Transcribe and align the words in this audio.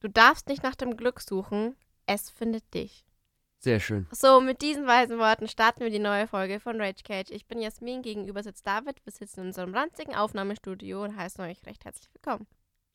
Du 0.00 0.08
darfst 0.08 0.48
nicht 0.48 0.62
nach 0.62 0.76
dem 0.76 0.96
Glück 0.96 1.20
suchen, 1.20 1.76
es 2.06 2.30
findet 2.30 2.72
dich. 2.72 3.04
Sehr 3.58 3.80
schön. 3.80 4.06
So, 4.10 4.40
mit 4.40 4.62
diesen 4.62 4.86
weisen 4.86 5.18
Worten 5.18 5.46
starten 5.46 5.80
wir 5.80 5.90
die 5.90 5.98
neue 5.98 6.26
Folge 6.26 6.58
von 6.58 6.80
Rage 6.80 7.02
Cage. 7.04 7.30
Ich 7.30 7.46
bin 7.46 7.60
Jasmin, 7.60 8.00
gegenüber 8.00 8.42
sitzt 8.42 8.66
David. 8.66 9.04
Wir 9.04 9.12
sitzen 9.12 9.40
in 9.40 9.46
unserem 9.48 9.74
ranzigen 9.74 10.14
Aufnahmestudio 10.14 11.04
und 11.04 11.14
heißen 11.14 11.44
euch 11.44 11.66
recht 11.66 11.84
herzlich 11.84 12.08
willkommen. 12.14 12.46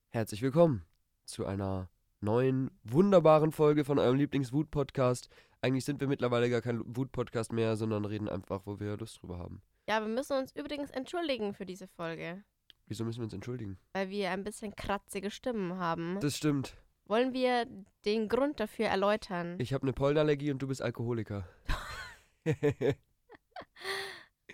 Herzlich 0.10 0.42
willkommen 0.42 0.84
zu 1.26 1.46
einer 1.46 1.92
neuen, 2.22 2.72
wunderbaren 2.84 3.52
Folge 3.52 3.86
von 3.86 4.00
eurem 4.00 4.16
Lieblings-Wut-Podcast. 4.16 5.30
Eigentlich 5.62 5.86
sind 5.86 6.02
wir 6.02 6.08
mittlerweile 6.08 6.50
gar 6.50 6.62
kein 6.62 6.82
Wut-Podcast 6.88 7.54
mehr, 7.54 7.76
sondern 7.76 8.04
reden 8.06 8.28
einfach, 8.30 8.66
wo 8.66 8.80
wir 8.80 8.98
Lust 8.98 9.22
drüber 9.22 9.38
haben. 9.38 9.62
Ja, 9.88 10.02
wir 10.02 10.08
müssen 10.08 10.36
uns 10.40 10.56
übrigens 10.56 10.90
entschuldigen 10.90 11.54
für 11.54 11.68
diese 11.68 11.88
Folge, 11.88 12.44
Wieso 12.88 13.04
müssen 13.06 13.20
wir 13.20 13.26
uns 13.26 13.34
entschuldigen? 13.34 13.78
weil 13.94 14.10
wir 14.10 14.32
ein 14.32 14.44
bisschen 14.44 14.76
kratzige 14.76 15.30
Stimmen 15.30 15.78
haben. 15.78 16.20
Das 16.20 16.36
stimmt. 16.38 16.76
Wollen 17.08 17.34
wir 17.34 17.68
den 18.04 18.28
Grund 18.28 18.60
dafür 18.60 18.88
erläutern? 18.88 19.58
Ich 19.60 19.74
habe 19.74 19.84
eine 19.84 19.94
Pollenallergie 19.94 20.52
und 20.52 20.60
du 20.60 20.68
bist 20.68 20.82
Alkoholiker. 20.82 21.48
Äh, 22.44 22.96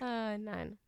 nein. 0.00 0.78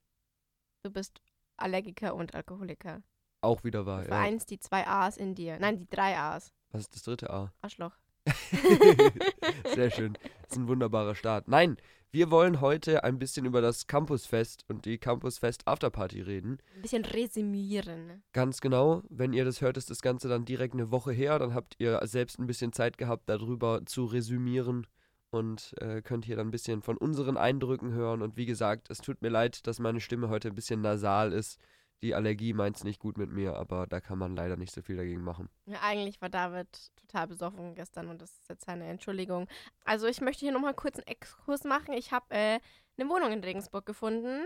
Du 0.82 0.90
bist 0.90 1.20
Allergiker 1.56 2.14
und 2.14 2.34
Alkoholiker. 2.34 3.02
Auch 3.40 3.64
wieder 3.64 3.86
wahr, 3.86 4.02
Du 4.02 4.08
ja. 4.08 4.14
vereinst 4.16 4.50
die 4.50 4.58
zwei 4.58 4.86
A's 4.86 5.16
in 5.16 5.34
dir. 5.34 5.58
Nein, 5.58 5.78
die 5.78 5.88
drei 5.88 6.18
A's. 6.18 6.52
Was 6.70 6.82
ist 6.82 6.94
das 6.94 7.02
dritte 7.02 7.30
A? 7.30 7.52
Arschloch. 7.60 7.96
Sehr 9.74 9.90
schön. 9.90 10.18
Das 10.44 10.56
ist 10.56 10.62
ein 10.62 10.68
wunderbarer 10.68 11.14
Start. 11.14 11.48
Nein, 11.48 11.76
wir 12.12 12.30
wollen 12.30 12.60
heute 12.60 13.02
ein 13.02 13.18
bisschen 13.18 13.44
über 13.44 13.60
das 13.60 13.86
Campusfest 13.86 14.64
und 14.68 14.84
die 14.84 14.98
Campusfest 14.98 15.66
Afterparty 15.66 16.20
reden. 16.20 16.58
Ein 16.76 16.82
bisschen 16.82 17.04
resümieren. 17.04 18.22
Ganz 18.32 18.60
genau. 18.60 19.02
Wenn 19.08 19.32
ihr 19.32 19.44
das 19.44 19.60
hört, 19.60 19.76
ist 19.76 19.90
das 19.90 20.00
Ganze 20.00 20.28
dann 20.28 20.44
direkt 20.44 20.74
eine 20.74 20.90
Woche 20.90 21.12
her. 21.12 21.38
Dann 21.38 21.54
habt 21.54 21.74
ihr 21.78 21.98
selbst 22.04 22.38
ein 22.38 22.46
bisschen 22.46 22.72
Zeit 22.72 22.98
gehabt, 22.98 23.28
darüber 23.28 23.84
zu 23.86 24.04
resümieren 24.04 24.86
und 25.30 25.74
äh, 25.80 26.02
könnt 26.02 26.24
hier 26.24 26.36
dann 26.36 26.48
ein 26.48 26.52
bisschen 26.52 26.82
von 26.82 26.96
unseren 26.96 27.36
Eindrücken 27.36 27.92
hören. 27.92 28.22
Und 28.22 28.36
wie 28.36 28.46
gesagt, 28.46 28.90
es 28.90 28.98
tut 28.98 29.20
mir 29.20 29.30
leid, 29.30 29.66
dass 29.66 29.80
meine 29.80 30.00
Stimme 30.00 30.28
heute 30.28 30.48
ein 30.48 30.54
bisschen 30.54 30.82
nasal 30.82 31.32
ist. 31.32 31.58
Die 32.04 32.14
Allergie 32.14 32.52
meint 32.52 32.76
es 32.76 32.84
nicht 32.84 33.00
gut 33.00 33.16
mit 33.16 33.30
mir, 33.30 33.56
aber 33.56 33.86
da 33.86 33.98
kann 33.98 34.18
man 34.18 34.36
leider 34.36 34.56
nicht 34.58 34.74
so 34.74 34.82
viel 34.82 34.96
dagegen 34.96 35.22
machen. 35.22 35.48
Ja, 35.64 35.78
eigentlich 35.80 36.20
war 36.20 36.28
David 36.28 36.68
total 36.96 37.28
besoffen 37.28 37.74
gestern 37.74 38.08
und 38.08 38.20
das 38.20 38.30
ist 38.30 38.48
jetzt 38.50 38.66
seine 38.66 38.84
Entschuldigung. 38.84 39.48
Also 39.86 40.06
ich 40.06 40.20
möchte 40.20 40.40
hier 40.40 40.52
nochmal 40.52 40.74
kurz 40.74 40.98
einen 40.98 41.06
Exkurs 41.06 41.64
machen. 41.64 41.94
Ich 41.94 42.12
habe 42.12 42.26
äh, 42.28 42.60
eine 42.98 43.08
Wohnung 43.08 43.32
in 43.32 43.42
Regensburg 43.42 43.86
gefunden. 43.86 44.44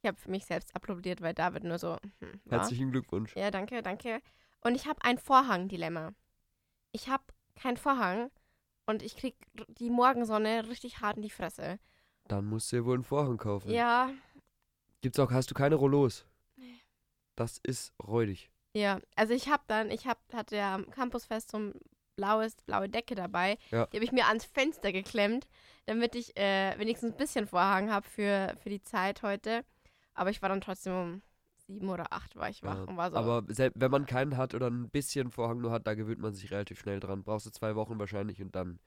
Ich 0.00 0.08
habe 0.08 0.16
für 0.18 0.30
mich 0.30 0.46
selbst 0.46 0.74
applaudiert, 0.74 1.20
weil 1.20 1.34
David 1.34 1.64
nur 1.64 1.78
so. 1.78 1.98
Hm. 2.20 2.40
Herzlichen 2.48 2.92
Glückwunsch. 2.92 3.36
Ja, 3.36 3.50
danke, 3.50 3.82
danke. 3.82 4.22
Und 4.62 4.74
ich 4.74 4.86
habe 4.86 5.02
ein 5.04 5.18
Vorhang-Dilemma. 5.18 6.14
Ich 6.92 7.10
habe 7.10 7.24
keinen 7.56 7.76
Vorhang 7.76 8.30
und 8.86 9.02
ich 9.02 9.16
krieg 9.16 9.36
r- 9.58 9.66
die 9.68 9.90
Morgensonne 9.90 10.66
richtig 10.68 11.02
hart 11.02 11.16
in 11.16 11.22
die 11.24 11.30
Fresse. 11.30 11.78
Dann 12.26 12.46
musst 12.46 12.72
du 12.72 12.76
dir 12.76 12.84
wohl 12.86 12.94
einen 12.94 13.04
Vorhang 13.04 13.36
kaufen. 13.36 13.70
Ja, 13.70 14.10
Gibt's 15.06 15.20
auch, 15.20 15.30
hast 15.30 15.48
du 15.52 15.54
keine 15.54 15.76
Rollos? 15.76 16.26
Nee. 16.56 16.80
Das 17.36 17.58
ist 17.62 17.92
räudig. 18.04 18.50
ja. 18.74 18.98
Also 19.14 19.34
ich 19.34 19.48
habe 19.48 19.62
dann, 19.68 19.88
ich 19.92 20.08
hab, 20.08 20.18
hatte 20.32 20.56
ja 20.56 20.74
am 20.74 20.90
Campusfest 20.90 21.52
so 21.52 21.58
ein 21.60 21.74
blaues, 22.16 22.56
blaue 22.66 22.88
Decke 22.88 23.14
dabei. 23.14 23.56
Ja. 23.70 23.86
Die 23.86 23.98
habe 23.98 24.04
ich 24.04 24.10
mir 24.10 24.26
ans 24.26 24.44
Fenster 24.46 24.90
geklemmt, 24.90 25.46
damit 25.84 26.16
ich 26.16 26.36
äh, 26.36 26.76
wenigstens 26.76 27.12
ein 27.12 27.16
bisschen 27.18 27.46
Vorhang 27.46 27.88
habe 27.88 28.04
für, 28.08 28.56
für 28.60 28.68
die 28.68 28.82
Zeit 28.82 29.22
heute. 29.22 29.64
Aber 30.14 30.30
ich 30.30 30.42
war 30.42 30.48
dann 30.48 30.60
trotzdem 30.60 30.92
um 30.92 31.22
sieben 31.68 31.88
oder 31.88 32.12
acht 32.12 32.34
war 32.34 32.48
ich 32.48 32.64
wach 32.64 32.74
Ja, 32.78 32.82
und 32.82 32.96
war 32.96 33.12
so. 33.12 33.16
Aber 33.16 33.44
selbst 33.46 33.80
wenn 33.80 33.92
man 33.92 34.06
keinen 34.06 34.36
hat 34.36 34.54
oder 34.54 34.68
ein 34.68 34.90
bisschen 34.90 35.30
Vorhang 35.30 35.60
nur 35.60 35.70
hat, 35.70 35.86
da 35.86 35.94
gewöhnt 35.94 36.18
man 36.18 36.34
sich 36.34 36.50
relativ 36.50 36.80
schnell 36.80 36.98
dran. 36.98 37.22
Brauchst 37.22 37.46
du 37.46 37.50
zwei 37.50 37.76
Wochen 37.76 37.96
wahrscheinlich 38.00 38.42
und 38.42 38.56
dann 38.56 38.80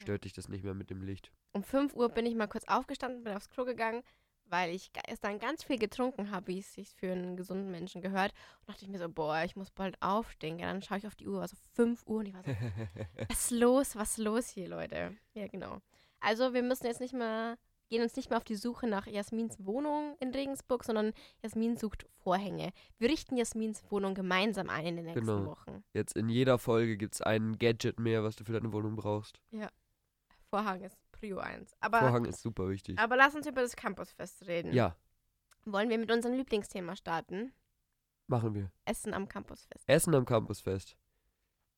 stört 0.00 0.22
dich 0.22 0.34
das 0.34 0.48
nicht 0.48 0.62
mehr 0.62 0.74
mit 0.74 0.90
dem 0.90 1.02
Licht. 1.02 1.32
um 1.52 1.64
5 1.64 1.94
Uhr 1.94 2.10
bin 2.10 2.26
ich 2.26 2.36
mal 2.36 2.46
kurz 2.46 2.62
aufgestanden, 2.68 3.24
bin 3.24 3.34
aufs 3.34 3.48
Klo 3.48 3.64
gegangen, 3.64 4.04
weil 4.46 4.74
ich 4.74 4.92
gestern 4.92 5.38
ganz 5.38 5.64
viel 5.64 5.78
getrunken 5.78 6.30
habe, 6.30 6.48
wie 6.48 6.58
es 6.58 6.72
sich 6.74 6.94
für 6.94 7.10
einen 7.12 7.36
gesunden 7.36 7.70
Menschen 7.70 8.02
gehört. 8.02 8.32
Und 8.60 8.68
dachte 8.70 8.84
ich 8.84 8.90
mir 8.90 8.98
so, 8.98 9.08
boah, 9.08 9.42
ich 9.44 9.56
muss 9.56 9.70
bald 9.70 10.00
aufstehen. 10.00 10.58
Ja, 10.58 10.66
dann 10.66 10.82
schaue 10.82 10.98
ich 10.98 11.06
auf 11.06 11.14
die 11.16 11.26
Uhr, 11.26 11.40
war 11.40 11.48
so 11.48 11.56
5 11.74 12.02
Uhr 12.06 12.18
und 12.20 12.26
ich 12.26 12.34
war 12.34 12.42
so, 12.44 12.50
was 13.28 13.38
ist 13.40 13.50
los, 13.50 13.96
was 13.96 14.10
ist 14.10 14.18
los 14.18 14.48
hier, 14.48 14.68
Leute? 14.68 15.16
Ja, 15.34 15.46
genau. 15.48 15.78
Also 16.20 16.54
wir 16.54 16.62
müssen 16.62 16.86
jetzt 16.86 17.00
nicht 17.00 17.12
mehr, 17.14 17.58
gehen 17.90 18.02
uns 18.02 18.16
nicht 18.16 18.30
mehr 18.30 18.38
auf 18.38 18.44
die 18.44 18.54
Suche 18.54 18.86
nach 18.86 19.06
Jasmins 19.06 19.56
Wohnung 19.64 20.16
in 20.20 20.30
Regensburg, 20.30 20.84
sondern 20.84 21.12
Jasmin 21.42 21.76
sucht 21.76 22.06
Vorhänge. 22.22 22.72
Wir 22.98 23.10
richten 23.10 23.36
Jasmins 23.36 23.82
Wohnung 23.90 24.14
gemeinsam 24.14 24.70
ein 24.70 24.86
in 24.86 24.96
den 24.96 25.04
nächsten 25.06 25.26
Genau. 25.26 25.46
Wochen. 25.46 25.84
Jetzt 25.92 26.16
in 26.16 26.28
jeder 26.30 26.58
Folge 26.58 26.96
gibt's 26.96 27.20
ein 27.20 27.58
Gadget 27.58 27.98
mehr, 28.00 28.24
was 28.24 28.36
du 28.36 28.44
für 28.44 28.52
deine 28.52 28.72
Wohnung 28.72 28.96
brauchst. 28.96 29.38
Vorhang 30.48 30.82
ist 30.82 30.96
Prio 31.24 31.38
1. 31.38 31.74
Aber, 31.80 32.00
Vorhang 32.00 32.26
ist 32.26 32.42
super 32.42 32.68
wichtig. 32.68 32.98
aber 32.98 33.16
lass 33.16 33.34
uns 33.34 33.46
über 33.46 33.62
das 33.62 33.76
Campusfest 33.76 34.46
reden. 34.46 34.72
Ja, 34.74 34.94
Wollen 35.64 35.88
wir 35.88 35.96
mit 35.96 36.12
unserem 36.12 36.36
Lieblingsthema 36.36 36.94
starten? 36.96 37.52
machen 38.26 38.54
wir. 38.54 38.70
Essen 38.84 39.14
am 39.14 39.26
Campusfest. 39.28 39.88
Essen 39.88 40.14
am 40.14 40.24
Campusfest. 40.26 40.96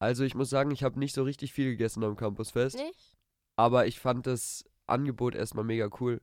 Also 0.01 0.25
ich 0.25 0.34
muss 0.34 0.51
sagen, 0.51 0.71
ich 0.73 0.83
habe 0.83 0.99
nicht 0.99 1.15
so 1.15 1.23
richtig 1.23 1.53
viel 1.53 1.71
gegessen 1.71 2.03
am 2.05 2.17
Campusfest, 2.17 2.77
Nicht? 2.77 3.17
aber 3.57 3.87
ich 3.87 3.99
fand 4.01 4.27
das 4.27 4.65
Angebot 4.89 5.34
erstmal 5.37 5.65
mega 5.65 5.89
cool. 6.01 6.21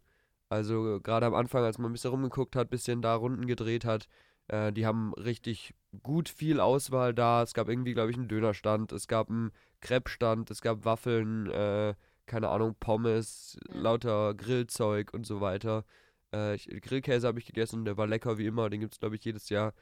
Also 0.49 0.99
gerade 1.01 1.25
am 1.25 1.33
Anfang, 1.33 1.63
als 1.63 1.77
man 1.77 1.89
ein 1.89 1.93
bisschen 1.93 2.11
rumgeguckt 2.11 2.55
hat, 2.57 2.69
bisschen 2.69 3.01
da 3.01 3.15
Runden 3.15 3.47
gedreht 3.47 3.85
hat, 3.85 4.07
äh, 4.49 4.71
die 4.73 4.85
haben 4.85 5.13
richtig 5.15 5.73
gut 6.03 6.27
viel 6.29 6.59
Auswahl 6.59 7.13
da. 7.13 7.41
Es 7.41 7.53
gab 7.53 7.67
irgendwie, 7.69 7.93
glaube 7.93 8.11
ich, 8.11 8.17
einen 8.17 8.27
Dönerstand, 8.27 8.91
es 8.91 9.07
gab 9.07 9.29
einen 9.29 9.51
Crepe-Stand, 9.81 10.51
es 10.51 10.61
gab 10.61 10.83
Waffeln, 10.85 11.49
äh, 11.49 11.95
keine 12.25 12.49
Ahnung, 12.49 12.75
Pommes, 12.79 13.57
Ja. 13.69 13.75
lauter 13.81 14.33
Grillzeug 14.33 15.13
und 15.13 15.25
so 15.25 15.41
weiter. 15.41 15.85
Äh, 16.33 16.55
ich, 16.55 16.67
Grillkäse 16.81 17.27
habe 17.27 17.39
ich 17.39 17.45
gegessen, 17.45 17.85
der 17.85 17.97
war 17.97 18.07
lecker 18.07 18.37
wie 18.37 18.45
immer, 18.47 18.69
den 18.69 18.79
gibt 18.79 18.93
es, 18.93 18.99
glaube 18.99 19.15
ich, 19.15 19.23
jedes 19.25 19.49
Jahr. 19.49 19.73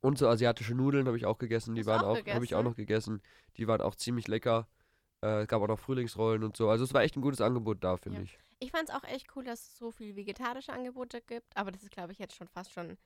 Und 0.00 0.18
so 0.18 0.28
asiatische 0.28 0.74
Nudeln 0.74 1.06
habe 1.06 1.16
ich 1.16 1.26
auch 1.26 1.38
gegessen, 1.38 1.74
die 1.74 1.80
Hast 1.80 1.86
waren 1.88 2.02
auch 2.04 2.18
auch, 2.18 2.26
habe 2.34 2.44
ich 2.44 2.54
auch 2.54 2.62
noch 2.62 2.76
gegessen. 2.76 3.22
Die 3.56 3.66
waren 3.66 3.80
auch 3.80 3.94
ziemlich 3.94 4.28
lecker. 4.28 4.68
Äh, 5.22 5.42
es 5.42 5.48
gab 5.48 5.62
auch 5.62 5.68
noch 5.68 5.78
Frühlingsrollen 5.78 6.44
und 6.44 6.56
so. 6.56 6.68
Also 6.68 6.84
es 6.84 6.94
war 6.94 7.02
echt 7.02 7.16
ein 7.16 7.22
gutes 7.22 7.40
Angebot 7.40 7.82
da, 7.82 7.96
finde 7.96 8.18
Ja. 8.18 8.24
ich. 8.24 8.38
Ich 8.58 8.70
fand 8.70 8.88
es 8.88 8.94
auch 8.94 9.04
echt 9.04 9.26
cool, 9.36 9.44
dass 9.44 9.60
es 9.60 9.76
so 9.76 9.90
viel 9.90 10.16
vegetarische 10.16 10.72
Angebote 10.72 11.20
gibt, 11.20 11.54
aber 11.56 11.72
das 11.72 11.82
ist, 11.82 11.90
glaube 11.90 12.12
ich, 12.12 12.18
jetzt 12.18 12.34
schon 12.36 12.48
fast 12.48 12.72
schon 12.72 12.96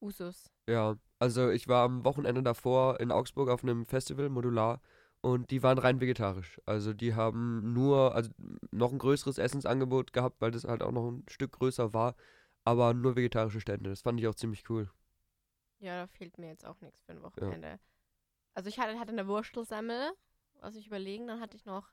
Usus. 0.00 0.50
Ja, 0.68 0.96
also 1.18 1.50
ich 1.50 1.68
war 1.68 1.84
am 1.84 2.04
Wochenende 2.04 2.42
davor 2.42 2.98
in 3.00 3.10
Augsburg 3.10 3.48
auf 3.50 3.62
einem 3.62 3.84
Festival, 3.86 4.28
Modular, 4.30 4.80
und 5.20 5.50
die 5.50 5.62
waren 5.62 5.78
rein 5.78 6.00
vegetarisch. 6.00 6.60
Also 6.66 6.92
die 6.92 7.14
haben 7.14 7.72
nur, 7.72 8.14
also 8.14 8.30
noch 8.70 8.92
ein 8.92 8.98
größeres 8.98 9.38
Essensangebot 9.38 10.12
gehabt, 10.12 10.40
weil 10.40 10.50
das 10.50 10.64
halt 10.64 10.82
auch 10.82 10.92
noch 10.92 11.10
ein 11.10 11.24
Stück 11.28 11.52
größer 11.52 11.92
war, 11.92 12.14
aber 12.64 12.94
nur 12.94 13.16
vegetarische 13.16 13.60
Stände. 13.60 13.90
Das 13.90 14.02
fand 14.02 14.20
ich 14.20 14.28
auch 14.28 14.34
ziemlich 14.34 14.68
cool. 14.70 14.90
Ja, 15.78 16.02
da 16.02 16.06
fehlt 16.06 16.38
mir 16.38 16.48
jetzt 16.48 16.64
auch 16.64 16.80
nichts 16.80 17.02
für 17.02 17.12
ein 17.12 17.22
Wochenende. 17.22 17.78
Also 18.54 18.68
ich 18.68 18.78
hatte, 18.78 18.98
hatte 18.98 19.12
eine 19.12 19.26
Wurschtelsemmel, 19.26 20.12
was 20.60 20.76
ich 20.76 20.86
überlegen, 20.86 21.26
dann 21.26 21.40
hatte 21.40 21.56
ich 21.56 21.66
noch 21.66 21.92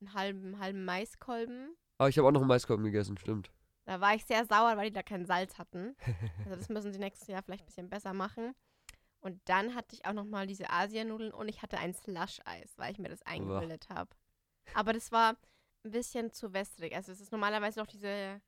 einen 0.00 0.14
halben, 0.14 0.58
halben 0.60 0.84
Maiskolben. 0.84 1.74
Aber 1.98 2.08
ich 2.08 2.18
habe 2.18 2.28
auch 2.28 2.32
noch 2.32 2.42
einen 2.42 2.48
Maiskolben 2.48 2.84
gegessen, 2.84 3.18
stimmt. 3.18 3.50
Da 3.86 4.00
war 4.00 4.14
ich 4.14 4.24
sehr 4.26 4.44
sauer, 4.44 4.76
weil 4.76 4.88
die 4.88 4.94
da 4.94 5.02
kein 5.02 5.26
Salz 5.26 5.58
hatten. 5.58 5.96
Also 6.44 6.56
das 6.56 6.68
müssen 6.68 6.92
sie 6.92 6.98
nächstes 6.98 7.28
Jahr 7.28 7.42
vielleicht 7.42 7.62
ein 7.62 7.66
bisschen 7.66 7.88
besser 7.88 8.12
machen. 8.12 8.54
Und 9.20 9.40
dann 9.48 9.74
hatte 9.74 9.94
ich 9.94 10.04
auch 10.06 10.12
noch 10.12 10.24
mal 10.24 10.46
diese 10.46 10.70
Asianudeln 10.70 11.32
und 11.32 11.48
ich 11.48 11.62
hatte 11.62 11.78
ein 11.78 11.94
Slush-Eis, 11.94 12.78
weil 12.78 12.92
ich 12.92 12.98
mir 12.98 13.08
das 13.08 13.22
eingebildet 13.22 13.88
habe. 13.88 14.10
Aber 14.74 14.92
das 14.92 15.10
war 15.10 15.36
ein 15.84 15.90
bisschen 15.90 16.32
zu 16.32 16.52
wässrig. 16.52 16.94
Also 16.94 17.12
es 17.12 17.20
ist 17.20 17.32
normalerweise 17.32 17.80
noch 17.80 17.86
diese 17.86 18.40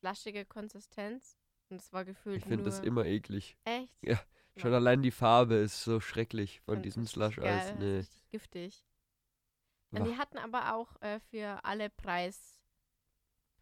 flaschige 0.00 0.44
Konsistenz. 0.44 1.36
Und 1.70 1.80
es 1.80 1.92
war 1.92 2.04
gefühlt 2.04 2.38
Ich 2.38 2.44
finde 2.44 2.64
das 2.64 2.80
immer 2.80 3.04
eklig. 3.06 3.56
Echt? 3.64 3.92
Ja, 4.02 4.20
Schon 4.56 4.70
Ja. 4.70 4.76
allein 4.76 5.02
die 5.02 5.10
Farbe 5.10 5.56
ist 5.56 5.82
so 5.82 5.98
schrecklich 6.00 6.60
von 6.60 6.76
Und 6.76 6.82
diesem 6.82 7.06
Slush-Eis. 7.06 7.74
Nee. 7.78 7.96
Richtig 7.98 8.28
giftig. 8.30 8.86
Und 9.90 10.00
Wah. 10.00 10.04
die 10.04 10.16
hatten 10.16 10.38
aber 10.38 10.74
auch 10.74 11.00
äh, 11.02 11.18
für 11.20 11.64
alle 11.64 11.90
Preis, 11.90 12.60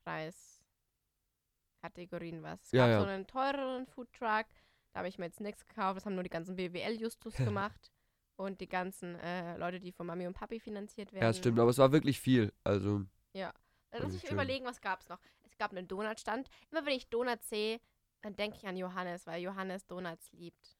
Preiskategorien 0.04 2.42
was. 2.42 2.60
Es 2.64 2.72
Ja, 2.72 2.86
gab 2.86 2.90
ja. 2.90 3.00
so 3.00 3.06
einen 3.06 3.26
teureren 3.26 3.86
Foodtruck, 3.86 4.46
da 4.92 4.98
habe 5.00 5.08
ich 5.08 5.18
mir 5.18 5.26
jetzt 5.26 5.40
nichts 5.40 5.66
gekauft. 5.66 5.96
Das 5.96 6.06
haben 6.06 6.14
nur 6.14 6.24
die 6.24 6.30
ganzen 6.30 6.56
BWL-Justus 6.56 7.34
gemacht. 7.70 7.92
Und 8.36 8.60
die 8.60 8.68
ganzen 8.68 9.14
äh, 9.16 9.56
Leute, 9.58 9.78
die 9.78 9.92
von 9.92 10.06
Mami 10.06 10.26
und 10.26 10.32
Papi 10.32 10.58
finanziert 10.58 11.12
werden. 11.12 11.22
Ja, 11.24 11.32
stimmt, 11.34 11.58
aber 11.58 11.70
es 11.70 11.78
war 11.78 11.92
wirklich 11.92 12.18
viel. 12.20 12.52
Also, 12.64 13.04
Äh, 13.34 13.50
Lass 13.92 14.12
mich 14.12 14.22
schön. 14.22 14.32
überlegen, 14.32 14.64
was 14.64 14.80
gab 14.80 15.00
es 15.02 15.08
noch. 15.10 15.18
Es 15.42 15.56
gab 15.58 15.70
einen 15.72 15.86
Donutstand. 15.86 16.48
Immer 16.70 16.86
wenn 16.86 16.94
ich 16.94 17.08
Donuts 17.10 17.48
sehe, 17.50 17.78
dann 18.22 18.34
denke 18.36 18.56
ich 18.56 18.66
an 18.66 18.76
Johannes, 18.78 19.26
weil 19.26 19.42
Johannes 19.42 19.86
Donuts 19.86 20.32
liebt. 20.32 20.78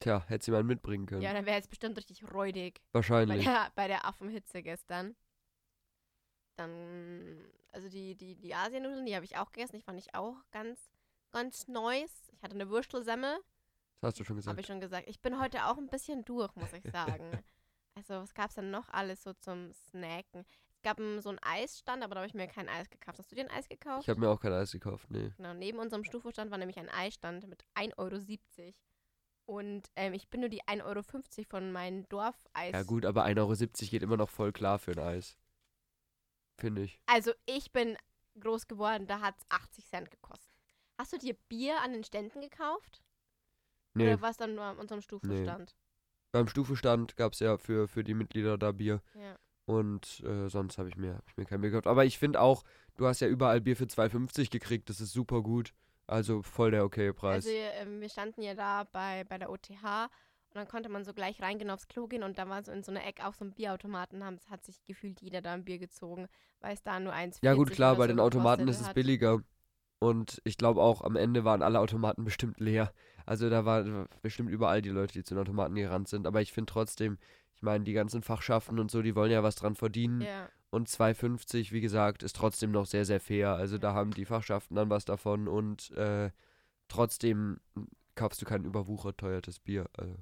tja, 0.00 0.24
hätte 0.28 0.46
sie 0.46 0.50
mal 0.50 0.64
mitbringen 0.64 1.04
können. 1.06 1.20
Ja, 1.20 1.34
dann 1.34 1.44
wäre 1.44 1.56
jetzt 1.56 1.68
bestimmt 1.68 1.96
richtig 1.98 2.24
räudig. 2.32 2.80
bei 2.92 2.98
Wahrscheinlich. 2.98 3.44
der, 3.44 3.70
bei 3.74 3.86
der 3.86 4.06
Affenhitze 4.06 4.62
gestern. 4.62 5.14
Dann, 6.56 7.44
also 7.72 7.88
die, 7.88 8.14
die, 8.16 8.36
die 8.36 8.54
Asiennudeln, 8.54 9.04
die 9.06 9.14
habe 9.14 9.24
ich 9.24 9.36
auch 9.36 9.50
gegessen. 9.52 9.76
Die 9.76 9.82
fand 9.82 9.98
ich 9.98 10.14
auch 10.14 10.36
ganz, 10.52 10.90
ganz 11.32 11.68
nice. 11.68 12.30
Ich 12.32 12.42
hatte 12.42 12.54
eine 12.54 12.68
Würstelsemmel. 12.70 13.38
Hast 14.04 14.20
du 14.20 14.24
schon 14.24 14.36
gesagt. 14.36 14.52
Habe 14.52 14.60
ich 14.60 14.66
schon 14.66 14.80
gesagt. 14.80 15.08
Ich 15.08 15.20
bin 15.20 15.40
heute 15.40 15.66
auch 15.66 15.78
ein 15.78 15.88
bisschen 15.88 16.24
durch, 16.24 16.54
muss 16.56 16.72
ich 16.72 16.90
sagen. 16.90 17.30
also, 17.94 18.14
was 18.14 18.34
gab 18.34 18.50
es 18.50 18.56
denn 18.56 18.70
noch 18.70 18.88
alles 18.90 19.22
so 19.22 19.32
zum 19.32 19.72
Snacken? 19.72 20.44
Es 20.76 20.82
gab 20.82 20.98
so 20.98 21.30
einen 21.30 21.38
Eisstand, 21.42 22.02
aber 22.02 22.14
da 22.14 22.20
habe 22.20 22.28
ich 22.28 22.34
mir 22.34 22.46
kein 22.46 22.68
Eis 22.68 22.90
gekauft. 22.90 23.18
Hast 23.18 23.32
du 23.32 23.36
dir 23.36 23.44
ein 23.44 23.50
Eis 23.50 23.68
gekauft? 23.68 24.02
Ich 24.02 24.08
habe 24.10 24.20
mir 24.20 24.28
auch 24.28 24.40
kein 24.40 24.52
Eis 24.52 24.72
gekauft, 24.72 25.10
nee. 25.10 25.30
Genau, 25.36 25.54
neben 25.54 25.78
unserem 25.78 26.04
Stufo-Stand 26.04 26.50
war 26.50 26.58
nämlich 26.58 26.78
ein 26.78 26.90
Eisstand 26.90 27.46
mit 27.48 27.64
1,70 27.74 27.96
Euro. 27.96 28.74
Und 29.46 29.90
ähm, 29.96 30.12
ich 30.12 30.28
bin 30.28 30.40
nur 30.40 30.48
die 30.48 30.62
1,50 30.62 30.84
Euro 30.84 31.02
von 31.48 31.72
meinem 31.72 32.08
Dorfeis. 32.08 32.72
Ja 32.72 32.82
gut, 32.82 33.04
aber 33.04 33.24
1,70 33.24 33.38
Euro 33.38 33.90
geht 33.90 34.02
immer 34.02 34.16
noch 34.16 34.30
voll 34.30 34.52
klar 34.52 34.78
für 34.78 34.92
ein 34.92 34.98
Eis. 34.98 35.38
Finde 36.58 36.82
ich. 36.82 37.00
Also 37.06 37.32
ich 37.46 37.72
bin 37.72 37.96
groß 38.38 38.68
geworden, 38.68 39.06
da 39.06 39.20
hat 39.20 39.36
es 39.38 39.44
80 39.50 39.86
Cent 39.86 40.10
gekostet. 40.10 40.50
Hast 40.98 41.12
du 41.12 41.18
dir 41.18 41.34
Bier 41.48 41.80
an 41.82 41.92
den 41.92 42.04
Ständen 42.04 42.40
gekauft? 42.40 43.03
Nee, 43.94 44.08
Oder 44.12 44.20
war 44.22 44.30
es 44.30 44.36
dann 44.36 44.54
nur 44.54 44.64
an 44.64 44.76
unserem 44.78 45.00
Stufenstand? 45.00 45.74
beim 46.32 46.48
Stufestand 46.48 47.16
gab 47.16 47.32
es 47.32 47.38
ja 47.38 47.56
für, 47.58 47.86
für 47.86 48.02
die 48.02 48.14
Mitglieder 48.14 48.58
da 48.58 48.72
Bier. 48.72 49.00
Ja. 49.14 49.36
Und 49.66 50.20
äh, 50.26 50.48
sonst 50.48 50.78
habe 50.78 50.88
ich, 50.88 50.96
mir- 50.96 51.14
hab 51.14 51.28
ich 51.28 51.36
mir 51.36 51.44
kein 51.46 51.60
Bier 51.60 51.70
gekauft. 51.70 51.86
Aber 51.86 52.04
ich 52.04 52.18
finde 52.18 52.40
auch, 52.40 52.64
du 52.96 53.06
hast 53.06 53.20
ja 53.20 53.28
überall 53.28 53.60
Bier 53.60 53.76
für 53.76 53.84
2,50 53.84 54.50
gekriegt. 54.50 54.90
Das 54.90 55.00
ist 55.00 55.12
super 55.12 55.42
gut. 55.42 55.72
Also 56.06 56.42
voll 56.42 56.72
der 56.72 56.84
okaye 56.84 57.14
Preis. 57.14 57.46
Also 57.46 57.50
ähm, 57.50 58.00
wir 58.00 58.08
standen 58.10 58.42
ja 58.42 58.54
da 58.54 58.84
bei, 58.84 59.24
bei 59.24 59.38
der 59.38 59.48
OTH 59.50 59.70
und 59.70 60.56
dann 60.56 60.68
konnte 60.68 60.88
man 60.88 61.04
so 61.04 61.14
gleich 61.14 61.40
reingehen 61.40 61.70
aufs 61.70 61.88
Klo 61.88 62.06
gehen 62.08 62.22
und 62.22 62.36
da 62.36 62.48
war 62.48 62.62
so 62.62 62.72
in 62.72 62.82
so 62.82 62.90
einer 62.90 63.06
Ecke 63.06 63.26
auch 63.26 63.34
so 63.34 63.44
ein 63.44 63.52
Bierautomaten, 63.54 64.22
haben, 64.22 64.38
hat 64.50 64.64
sich 64.64 64.84
gefühlt 64.84 65.20
jeder 65.22 65.40
da 65.40 65.54
ein 65.54 65.64
Bier 65.64 65.78
gezogen, 65.78 66.28
weil 66.60 66.74
es 66.74 66.82
da 66.82 67.00
nur 67.00 67.12
eins 67.12 67.38
ja 67.42 67.54
gut, 67.54 67.70
klar, 67.70 67.96
bei 67.96 68.06
den 68.06 68.20
Automaten 68.20 68.68
ist 68.68 68.80
es 68.80 68.92
billiger. 68.92 69.40
Und 70.04 70.40
ich 70.44 70.58
glaube 70.58 70.82
auch, 70.82 71.00
am 71.02 71.16
Ende 71.16 71.44
waren 71.44 71.62
alle 71.62 71.80
Automaten 71.80 72.24
bestimmt 72.24 72.60
leer. 72.60 72.92
Also 73.26 73.48
da 73.48 73.64
waren 73.64 74.06
bestimmt 74.22 74.50
überall 74.50 74.82
die 74.82 74.90
Leute, 74.90 75.14
die 75.14 75.24
zu 75.24 75.34
den 75.34 75.40
Automaten 75.42 75.74
gerannt 75.74 76.08
sind. 76.08 76.26
Aber 76.26 76.42
ich 76.42 76.52
finde 76.52 76.70
trotzdem, 76.72 77.18
ich 77.54 77.62
meine, 77.62 77.84
die 77.84 77.92
ganzen 77.94 78.22
Fachschaften 78.22 78.78
und 78.78 78.90
so, 78.90 79.00
die 79.02 79.14
wollen 79.16 79.30
ja 79.30 79.42
was 79.42 79.54
dran 79.56 79.74
verdienen. 79.76 80.20
Ja, 80.20 80.48
Und 80.70 80.88
2,50, 80.88 81.72
wie 81.72 81.80
gesagt, 81.80 82.22
ist 82.22 82.36
trotzdem 82.36 82.70
noch 82.72 82.84
sehr, 82.86 83.04
sehr 83.04 83.20
fair. 83.20 83.54
Also 83.54 83.78
da 83.78 83.88
Ja. 83.90 83.94
haben 83.94 84.10
die 84.10 84.24
Fachschaften 84.26 84.74
dann 84.74 84.90
was 84.90 85.04
davon 85.04 85.48
und 85.48 85.90
äh, 85.92 86.30
trotzdem 86.88 87.60
kaufst 88.14 88.42
du 88.42 88.44
kein 88.46 88.64
überwuchert 88.64 89.18
teuertes 89.18 89.58
Bier. 89.58 89.88
Also. 89.96 90.16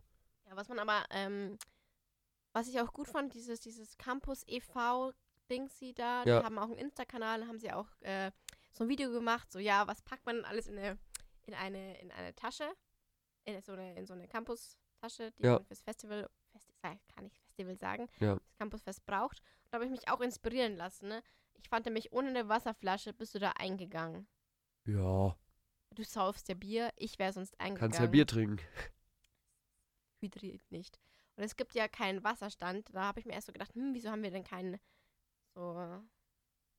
ja, 0.46 0.56
was 0.56 0.68
man 0.68 0.78
aber, 0.78 1.04
ähm, 1.10 1.58
was 2.52 2.68
ich 2.68 2.80
auch 2.80 2.92
gut 2.92 3.08
fand, 3.08 3.34
dieses, 3.34 3.60
dieses 3.60 3.96
Campus 3.98 4.44
e.V. 4.46 5.12
Dingsy 5.50 5.92
da, 5.94 6.22
Ja. 6.24 6.38
die 6.40 6.44
haben 6.46 6.58
auch 6.58 6.68
einen 6.68 6.78
Insta-Kanal, 6.78 7.46
haben 7.46 7.58
sie 7.58 7.72
auch 7.72 7.88
äh, 8.00 8.30
so 8.72 8.84
ein 8.84 8.88
Video 8.88 9.10
gemacht, 9.10 9.50
so 9.52 9.58
ja, 9.58 9.86
was 9.86 10.02
packt 10.02 10.24
man 10.26 10.44
alles 10.44 10.66
in 10.66 10.78
eine, 10.78 10.98
in 11.42 11.54
eine, 11.54 11.98
in 12.00 12.10
eine 12.10 12.34
Tasche, 12.34 12.70
in 13.44 13.60
so 13.62 13.72
eine, 13.72 13.94
in 13.96 14.06
so 14.06 14.14
eine 14.14 14.28
Campus-Tasche, 14.28 15.32
die 15.32 15.42
Ja. 15.44 15.54
man 15.54 15.64
fürs 15.64 15.82
Festival, 15.82 16.28
Festi 16.52 16.72
sei- 16.82 17.00
kann 17.14 17.26
ich 17.26 17.38
Festival 17.40 17.76
sagen, 17.76 18.08
Ja. 18.18 18.34
das 18.36 18.56
Campusfest 18.58 19.04
braucht. 19.06 19.40
Und 19.64 19.72
da 19.72 19.76
habe 19.76 19.84
ich 19.84 19.90
mich 19.90 20.08
auch 20.08 20.20
inspirieren 20.20 20.76
lassen, 20.76 21.08
ne? 21.08 21.22
Ich 21.54 21.68
fand 21.68 21.86
nämlich, 21.86 22.12
ohne 22.12 22.28
eine 22.30 22.48
Wasserflasche 22.48 23.12
bist 23.12 23.34
du 23.34 23.38
da 23.38 23.52
eingegangen. 23.52 24.26
Ja, 24.84 25.36
Du 25.94 26.02
saufst 26.04 26.48
ja 26.48 26.54
Bier, 26.54 26.90
ich 26.96 27.18
wäre 27.18 27.32
sonst 27.34 27.60
eingegangen. 27.60 27.90
kannst 27.90 28.00
ja 28.00 28.06
Bier 28.06 28.26
trinken. 28.26 28.58
hydriert 30.22 30.62
nicht. 30.70 30.98
Und 31.36 31.44
es 31.44 31.56
gibt 31.56 31.74
ja 31.74 31.88
keinen 31.88 32.22
Wasserstand. 32.24 32.88
Da 32.94 33.02
habe 33.04 33.20
ich 33.20 33.26
mir 33.26 33.32
erst 33.34 33.46
so 33.48 33.52
gedacht, 33.52 33.74
hm, 33.74 33.92
wieso 33.94 34.10
haben 34.10 34.22
wir 34.22 34.30
denn 34.30 34.44
keinen 34.44 34.78
so 35.54 36.02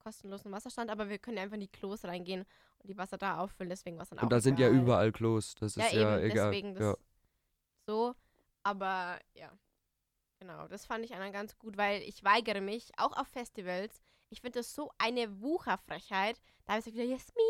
kostenlosen 0.03 0.51
Wasserstand? 0.51 0.91
Aber 0.91 1.09
wir 1.09 1.17
können 1.17 1.37
ja 1.37 1.43
einfach 1.43 1.55
in 1.55 1.61
die 1.61 1.67
Klos 1.67 2.03
reingehen 2.03 2.45
und 2.79 2.89
die 2.89 2.97
Wasser 2.97 3.17
da 3.17 3.39
auffüllen, 3.39 3.69
deswegen 3.69 3.97
was 3.97 4.09
dann 4.09 4.19
auch 4.19 4.23
Und 4.23 4.31
da 4.31 4.39
sind 4.39 4.59
ja 4.59 4.69
überall 4.69 5.11
Klos. 5.11 5.55
Das 5.55 5.77
ist 5.77 5.93
ja, 5.93 5.99
ja, 5.99 6.17
eben, 6.17 6.31
egal. 6.31 6.51
deswegen 6.51 6.73
das 6.75 6.83
ja. 6.83 6.95
so. 7.87 8.15
Aber 8.63 9.19
ja, 9.33 9.51
genau, 10.39 10.67
das 10.67 10.85
fand 10.85 11.03
ich 11.03 11.11
dann 11.11 11.31
ganz 11.31 11.57
gut, 11.57 11.77
weil 11.77 12.01
ich 12.01 12.23
weigere 12.23 12.61
mich, 12.61 12.91
auch 12.97 13.15
auf 13.17 13.27
Festivals, 13.27 14.01
ich 14.29 14.41
finde 14.41 14.59
das 14.59 14.73
so 14.73 14.91
eine 14.97 15.41
Wucherfrechheit. 15.41 16.41
Da 16.65 16.73
habe 16.73 16.79
ich 16.79 16.85
so 16.85 16.93
wieder, 16.93 17.03
Jasmin, 17.03 17.43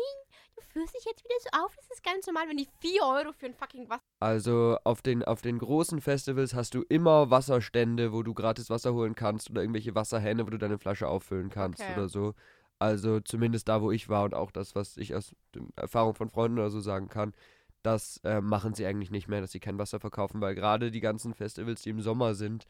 du 0.56 0.62
führst 0.62 0.94
dich 0.94 1.04
jetzt 1.04 1.24
wieder 1.24 1.34
so 1.40 1.64
auf, 1.64 1.74
das 1.76 1.90
ist 1.90 2.02
ganz 2.04 2.26
normal, 2.26 2.48
wenn 2.48 2.56
die 2.56 2.68
4 2.80 3.02
Euro 3.02 3.32
für 3.32 3.46
ein 3.46 3.54
fucking 3.54 3.88
Wasser 3.88 4.02
Also 4.20 4.78
auf 4.84 5.02
den, 5.02 5.22
auf 5.24 5.42
den 5.42 5.58
großen 5.58 6.00
Festivals 6.00 6.54
hast 6.54 6.74
du 6.74 6.82
immer 6.88 7.30
Wasserstände, 7.30 8.12
wo 8.12 8.22
du 8.22 8.34
gratis 8.34 8.70
Wasser 8.70 8.94
holen 8.94 9.14
kannst 9.14 9.50
oder 9.50 9.62
irgendwelche 9.62 9.94
Wasserhähne, 9.94 10.46
wo 10.46 10.50
du 10.50 10.58
deine 10.58 10.78
Flasche 10.78 11.08
auffüllen 11.08 11.50
kannst 11.50 11.80
Okay. 11.82 11.92
oder 11.92 12.08
so. 12.08 12.34
Also 12.78 13.20
zumindest 13.20 13.68
da, 13.68 13.82
wo 13.82 13.90
ich 13.92 14.08
war 14.08 14.24
und 14.24 14.34
auch 14.34 14.50
das, 14.50 14.74
was 14.74 14.96
ich 14.96 15.14
aus 15.14 15.34
den 15.54 15.68
Erfahrungen 15.76 16.14
von 16.16 16.28
Freunden 16.28 16.58
oder 16.58 16.70
so 16.70 16.80
sagen 16.80 17.08
kann, 17.08 17.32
das 17.82 18.18
äh, 18.24 18.40
machen 18.40 18.74
sie 18.74 18.86
eigentlich 18.86 19.10
nicht 19.10 19.28
mehr, 19.28 19.40
dass 19.40 19.52
sie 19.52 19.60
kein 19.60 19.78
Wasser 19.78 20.00
verkaufen, 20.00 20.40
weil 20.40 20.54
gerade 20.54 20.90
die 20.90 21.00
ganzen 21.00 21.34
Festivals, 21.34 21.82
die 21.82 21.90
im 21.90 22.00
Sommer 22.00 22.34
sind, 22.34 22.66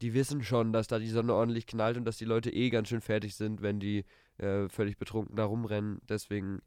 die 0.00 0.14
wissen 0.14 0.42
schon, 0.42 0.72
dass 0.72 0.86
da 0.88 0.98
die 0.98 1.08
Sonne 1.08 1.34
ordentlich 1.34 1.66
knallt 1.66 1.96
und 1.96 2.04
dass 2.04 2.18
die 2.18 2.24
Leute 2.24 2.50
eh 2.52 2.70
ganz 2.70 2.88
schön 2.88 3.00
fertig 3.00 3.34
sind, 3.36 3.62
wenn 3.62 3.80
die 3.80 4.04
äh, 4.38 4.68
völlig 4.68 4.98
betrunken 4.98 5.36
da 5.36 5.44
rumrennen. 5.44 6.00
Deswegen 6.08 6.60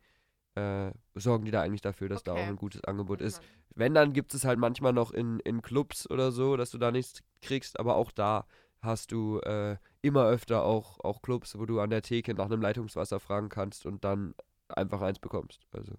äh, 0.56 0.92
sorgen 1.16 1.46
die 1.46 1.52
da 1.52 1.62
eigentlich 1.62 1.82
dafür, 1.82 2.10
dass 2.10 2.24
da 2.24 2.32
Okay. 2.32 2.42
auch 2.44 2.48
ein 2.48 2.56
gutes 2.58 2.84
Angebot 2.84 3.22
ist. 3.22 3.42
Mann. 3.42 3.50
Wenn, 3.76 3.94
dann 3.94 4.14
gibt 4.14 4.34
es 4.34 4.44
halt 4.46 4.60
manchmal 4.60 4.94
noch 4.94 5.12
in, 5.12 5.40
in 5.42 5.62
Clubs 5.62 6.10
oder 6.10 6.32
so, 6.32 6.58
dass 6.58 6.72
du 6.72 6.78
da 6.78 6.92
nichts 6.92 7.22
kriegst, 7.42 7.80
aber 7.80 7.96
auch 7.96 8.12
da 8.12 8.46
hast 8.82 9.12
du 9.12 9.40
äh, 9.42 9.78
immer 10.02 10.26
öfter 10.26 10.64
auch, 10.64 11.00
auch 11.00 11.22
Clubs, 11.22 11.58
wo 11.58 11.66
du 11.66 11.80
an 11.80 11.90
der 11.90 12.02
Theke 12.02 12.34
nach 12.34 12.46
einem 12.48 12.62
Leitungswasser 12.62 13.20
fragen 13.20 13.50
kannst 13.50 13.86
und 13.86 14.04
dann 14.04 14.34
einfach 14.68 15.02
eins 15.02 15.20
bekommst. 15.20 15.66
Also, 15.72 15.94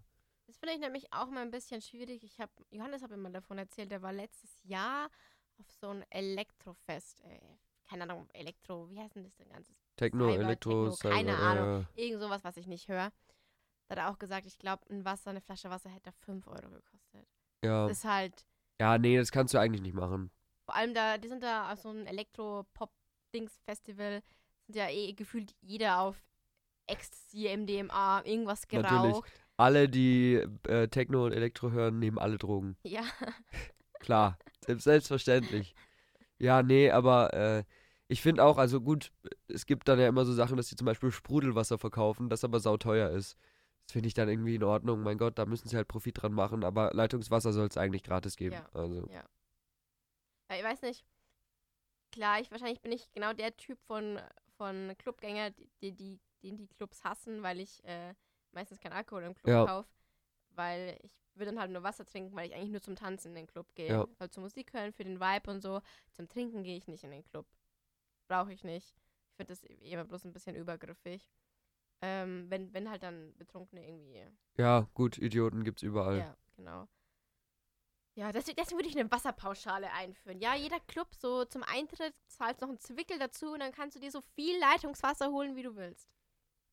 Das 0.46 0.58
finde 0.58 0.74
ich 0.74 0.80
nämlich 0.80 1.12
auch 1.12 1.28
mal 1.30 1.42
ein 1.42 1.50
bisschen 1.50 1.80
schwierig. 1.80 2.22
Ich 2.24 2.40
habe, 2.40 2.52
Johannes 2.70 3.02
hat 3.02 3.10
mir 3.10 3.16
mal 3.16 3.32
davon 3.32 3.58
erzählt, 3.58 3.90
der 3.90 4.02
war 4.02 4.12
letztes 4.12 4.50
Jahr 4.64 5.08
auf 5.58 5.70
so 5.70 5.88
ein 5.88 6.04
Elektrofest. 6.10 7.20
Äh, 7.22 7.40
keine 7.88 8.04
Ahnung, 8.04 8.28
Elektro, 8.32 8.88
wie 8.90 8.98
heißt 8.98 9.14
denn 9.16 9.24
das 9.24 9.36
denn 9.36 9.48
ganzes? 9.48 9.76
Techno, 9.96 10.32
Cyber, 10.32 10.40
Elektro, 10.44 10.90
Techno, 10.90 10.96
keine 11.10 11.32
Cyber, 11.32 11.42
Ahnung. 11.42 11.86
äh, 11.96 12.02
Irgend 12.06 12.20
sowas, 12.22 12.44
was 12.44 12.56
ich 12.56 12.66
nicht 12.66 12.88
höre. 12.88 13.12
Hat 13.92 13.98
er 13.98 14.10
auch 14.10 14.18
gesagt, 14.18 14.46
ich 14.46 14.58
glaube, 14.58 14.82
ein 14.90 15.04
Wasser, 15.04 15.30
eine 15.30 15.40
Flasche 15.40 15.70
Wasser 15.70 15.90
hätte 15.90 16.10
5 16.24 16.46
Euro 16.48 16.70
gekostet. 16.70 17.26
ja. 17.62 17.86
Das 17.86 17.98
ist 17.98 18.04
halt, 18.04 18.44
ja, 18.80 18.98
nee, 18.98 19.16
das 19.16 19.30
kannst 19.30 19.54
du 19.54 19.58
eigentlich 19.58 19.82
nicht 19.82 19.94
machen. 19.94 20.30
vor 20.64 20.74
allem 20.74 20.94
da, 20.94 21.18
die 21.18 21.28
sind 21.28 21.42
da 21.42 21.72
auf 21.72 21.80
so 21.80 21.90
einem 21.90 22.06
Elektro-Pop-Dings-Festival, 22.06 24.22
sind 24.66 24.76
ja 24.76 24.88
eh 24.88 25.12
gefühlt 25.12 25.54
jeder 25.60 26.00
auf 26.00 26.16
Ecstasy, 26.86 27.48
MDMA, 27.54 28.22
irgendwas 28.24 28.62
Natürlich. 28.70 29.12
geraucht. 29.12 29.32
Alle, 29.58 29.88
die 29.88 30.34
äh, 30.66 30.88
Techno 30.88 31.26
und 31.26 31.32
Elektro 31.32 31.70
hören, 31.70 31.98
nehmen 31.98 32.18
alle 32.18 32.38
Drogen. 32.38 32.76
Ja, 32.84 33.02
Klar, 34.00 34.38
selbst, 34.64 34.84
selbstverständlich. 34.84 35.74
Ja, 36.38 36.62
nee, 36.62 36.90
aber 36.90 37.32
äh, 37.34 37.64
ich 38.08 38.20
finde 38.20 38.44
auch, 38.44 38.58
also 38.58 38.80
gut, 38.80 39.12
es 39.46 39.64
gibt 39.64 39.86
dann 39.86 40.00
ja 40.00 40.08
immer 40.08 40.24
so 40.24 40.32
Sachen, 40.32 40.56
dass 40.56 40.66
die 40.68 40.74
zum 40.76 40.86
Beispiel 40.86 41.12
Sprudelwasser 41.12 41.78
verkaufen, 41.78 42.28
das 42.28 42.42
aber 42.42 42.58
sauteuer 42.58 43.10
ist. 43.10 43.36
Finde 43.92 44.06
ich 44.08 44.14
dann 44.14 44.28
irgendwie 44.28 44.54
in 44.54 44.64
Ordnung. 44.64 45.02
Mein 45.02 45.18
Gott, 45.18 45.38
da 45.38 45.44
müssen 45.44 45.68
sie 45.68 45.76
halt 45.76 45.86
Profit 45.86 46.22
dran 46.22 46.32
machen, 46.32 46.64
aber 46.64 46.90
Leitungswasser 46.94 47.52
soll 47.52 47.66
es 47.68 47.76
eigentlich 47.76 48.02
gratis 48.02 48.36
geben. 48.36 48.54
Ja. 48.54 48.68
Also, 48.72 49.06
Ja, 49.10 49.22
ich 50.56 50.64
weiß 50.64 50.80
nicht. 50.80 51.04
Klar, 52.10 52.40
ich 52.40 52.50
wahrscheinlich 52.50 52.80
bin 52.80 52.90
ich 52.92 53.12
genau 53.12 53.34
der 53.34 53.54
Typ 53.56 53.78
von, 53.82 54.18
von 54.56 54.94
Clubgänger, 54.96 55.50
die, 55.82 55.92
die, 55.92 56.18
den 56.42 56.56
die 56.56 56.68
Clubs 56.68 57.04
hassen, 57.04 57.42
weil 57.42 57.60
ich 57.60 57.84
äh, 57.84 58.14
meistens 58.52 58.80
keinen 58.80 58.92
Alkohol 58.94 59.24
im 59.24 59.34
Club 59.34 59.46
Ja. 59.48 59.66
kaufe. 59.66 59.88
Weil 60.54 60.98
ich 61.02 61.12
würde 61.34 61.50
dann 61.52 61.60
halt 61.60 61.70
nur 61.70 61.82
Wasser 61.82 62.06
trinken, 62.06 62.34
weil 62.34 62.48
ich 62.48 62.54
eigentlich 62.54 62.70
nur 62.70 62.82
zum 62.82 62.96
Tanzen 62.96 63.28
in 63.28 63.34
den 63.34 63.46
Club 63.46 63.74
gehe. 63.74 63.88
Ja. 63.88 64.06
Halt 64.18 64.32
zur 64.32 64.42
Musik 64.42 64.72
hören, 64.72 64.92
für 64.94 65.04
den 65.04 65.20
Vibe 65.20 65.50
und 65.50 65.60
so. 65.60 65.82
Zum 66.12 66.28
Trinken 66.28 66.62
gehe 66.62 66.76
ich 66.78 66.86
nicht 66.86 67.04
in 67.04 67.10
den 67.10 67.24
Club. 67.24 67.46
Brauche 68.26 68.52
ich 68.52 68.64
nicht. 68.64 68.94
Ich 69.30 69.36
finde 69.36 69.52
das 69.52 69.62
immer 69.64 70.04
bloß 70.04 70.24
ein 70.24 70.32
bisschen 70.32 70.56
übergriffig. 70.56 71.30
Ähm, 72.02 72.46
wenn, 72.48 72.74
wenn 72.74 72.90
halt 72.90 73.04
dann 73.04 73.32
Betrunkene 73.38 73.86
irgendwie 73.86 74.26
ja, 74.58 74.88
gut, 74.94 75.18
Idioten 75.18 75.64
gibt's 75.64 75.82
überall. 75.82 76.18
ja, 76.18 76.36
genau. 76.56 76.88
Ja, 78.14 78.30
deswegen, 78.30 78.56
deswegen 78.56 78.78
würde 78.78 78.88
ich 78.90 78.98
eine 78.98 79.10
Wasserpauschale 79.10 79.90
einführen. 79.90 80.38
Ja, 80.38 80.54
jeder 80.54 80.80
Club 80.80 81.08
so 81.14 81.46
zum 81.46 81.62
Eintritt 81.62 82.12
zahlst 82.26 82.60
noch 82.60 82.68
einen 82.68 82.78
Zwickel 82.78 83.18
dazu 83.18 83.52
und 83.52 83.60
dann 83.60 83.72
kannst 83.72 83.96
du 83.96 84.00
dir 84.00 84.10
so 84.10 84.20
viel 84.20 84.58
Leitungswasser 84.60 85.30
holen, 85.30 85.56
wie 85.56 85.62
du 85.62 85.76
willst. 85.76 86.10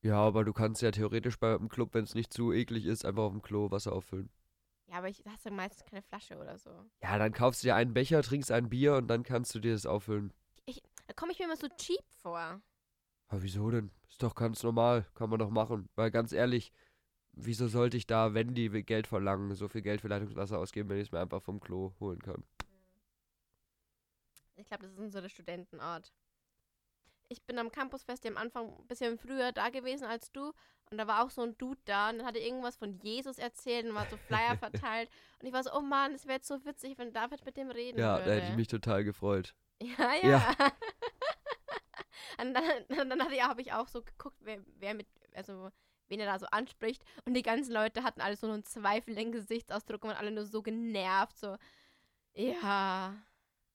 Ja, 0.01 0.17
aber 0.17 0.43
du 0.43 0.51
kannst 0.51 0.81
ja 0.81 0.91
theoretisch 0.91 1.39
beim 1.39 1.69
Club, 1.69 1.93
wenn 1.93 2.03
es 2.03 2.15
nicht 2.15 2.33
zu 2.33 2.51
eklig 2.51 2.85
ist, 2.85 3.05
einfach 3.05 3.23
auf 3.23 3.31
dem 3.31 3.41
Klo 3.41 3.71
Wasser 3.71 3.93
auffüllen. 3.93 4.29
Ja, 4.87 4.97
aber 4.97 5.07
ich 5.07 5.23
hast 5.29 5.45
du 5.45 5.51
meistens 5.51 5.85
keine 5.85 6.01
Flasche 6.01 6.37
oder 6.37 6.57
so. 6.57 6.71
Ja, 7.01 7.17
dann 7.17 7.31
kaufst 7.31 7.63
du 7.63 7.67
dir 7.67 7.75
einen 7.75 7.93
Becher, 7.93 8.21
trinkst 8.21 8.51
ein 8.51 8.69
Bier 8.69 8.95
und 8.95 9.07
dann 9.07 9.23
kannst 9.23 9.53
du 9.55 9.59
dir 9.59 9.73
das 9.73 9.85
auffüllen. 9.85 10.33
Da 10.65 11.13
komme 11.13 11.31
ich 11.31 11.39
mir 11.39 11.45
immer 11.45 11.57
so 11.57 11.67
cheap 11.69 12.03
vor. 12.21 12.61
Aber 13.29 13.43
wieso 13.43 13.69
denn? 13.71 13.91
Ist 14.09 14.21
doch 14.23 14.35
ganz 14.35 14.61
normal, 14.63 15.05
kann 15.15 15.29
man 15.29 15.39
doch 15.39 15.49
machen. 15.51 15.87
Weil 15.95 16.11
ganz 16.11 16.31
ehrlich, 16.31 16.71
wieso 17.33 17.67
sollte 17.67 17.95
ich 17.97 18.07
da, 18.07 18.33
wenn 18.33 18.53
die 18.55 18.69
Geld 18.83 19.07
verlangen, 19.07 19.55
so 19.55 19.67
viel 19.67 19.81
Geld 19.81 20.01
für 20.01 20.07
Leitungswasser 20.07 20.57
ausgeben, 20.59 20.89
wenn 20.89 20.97
ich 20.97 21.07
es 21.07 21.11
mir 21.11 21.19
einfach 21.21 21.41
vom 21.41 21.59
Klo 21.59 21.93
holen 21.99 22.19
kann? 22.21 22.43
Ich 24.55 24.67
glaube, 24.67 24.83
das 24.83 24.91
ist 24.93 24.99
unsere 24.99 25.29
Studentenart. 25.29 26.11
ich 27.31 27.43
bin 27.43 27.59
am 27.59 27.71
Campusfest 27.71 28.25
ja 28.25 28.31
am 28.31 28.37
Anfang 28.37 28.67
ein 28.75 28.87
bisschen 28.87 29.17
früher 29.17 29.51
da 29.51 29.69
gewesen 29.69 30.05
als 30.05 30.31
du. 30.31 30.51
Und 30.91 30.97
da 30.97 31.05
war 31.05 31.23
auch 31.23 31.29
so 31.29 31.43
ein 31.43 31.55
Dude 31.59 31.79
da 31.85 32.09
und 32.09 32.17
dann 32.17 32.25
hat 32.25 32.35
er 32.35 32.41
irgendwas 32.41 32.75
von 32.75 32.97
Jesus 33.03 33.37
erzählt 33.37 33.85
und 33.85 33.93
war 33.93 34.07
so 34.07 34.17
Flyer 34.17 34.57
verteilt. 34.57 35.09
Und 35.39 35.47
ich 35.47 35.53
war 35.53 35.63
so, 35.63 35.71
oh 35.73 35.81
Mann, 35.81 36.13
es 36.15 36.25
wäre 36.25 36.37
jetzt 36.37 36.47
so 36.47 36.65
witzig, 36.65 36.97
wenn 36.97 37.13
David 37.13 37.45
mit 37.45 37.55
dem 37.57 37.69
reden 37.69 37.99
Ja, 37.99 38.17
würde. 38.17 38.25
da 38.29 38.35
hätte 38.35 38.47
ich 38.49 38.55
mich 38.55 38.67
total 38.67 39.03
gefreut. 39.03 39.55
Ja, 39.81 40.13
ja. 40.21 40.29
Ja. 40.29 40.55
und 42.41 42.53
dann, 42.53 42.63
dann 43.09 43.33
ja, 43.33 43.47
habe 43.47 43.61
ich 43.61 43.73
auch 43.73 43.87
so 43.87 44.01
geguckt, 44.01 44.37
wer, 44.41 44.59
wer 44.79 44.93
mit, 44.93 45.07
also 45.33 45.71
wen 46.07 46.19
er 46.19 46.25
da 46.25 46.39
so 46.39 46.47
anspricht. 46.47 47.03
Und 47.25 47.33
die 47.33 47.41
ganzen 47.41 47.73
Leute 47.73 48.03
hatten 48.03 48.21
alle 48.21 48.35
so 48.35 48.47
einen 48.47 48.63
zweifelnden 48.63 49.31
Gesichtsausdruck 49.31 50.03
und 50.03 50.09
waren 50.09 50.17
alle 50.17 50.31
nur 50.31 50.45
so 50.45 50.61
genervt. 50.61 51.37
So, 51.37 51.57
ja. 52.33 53.15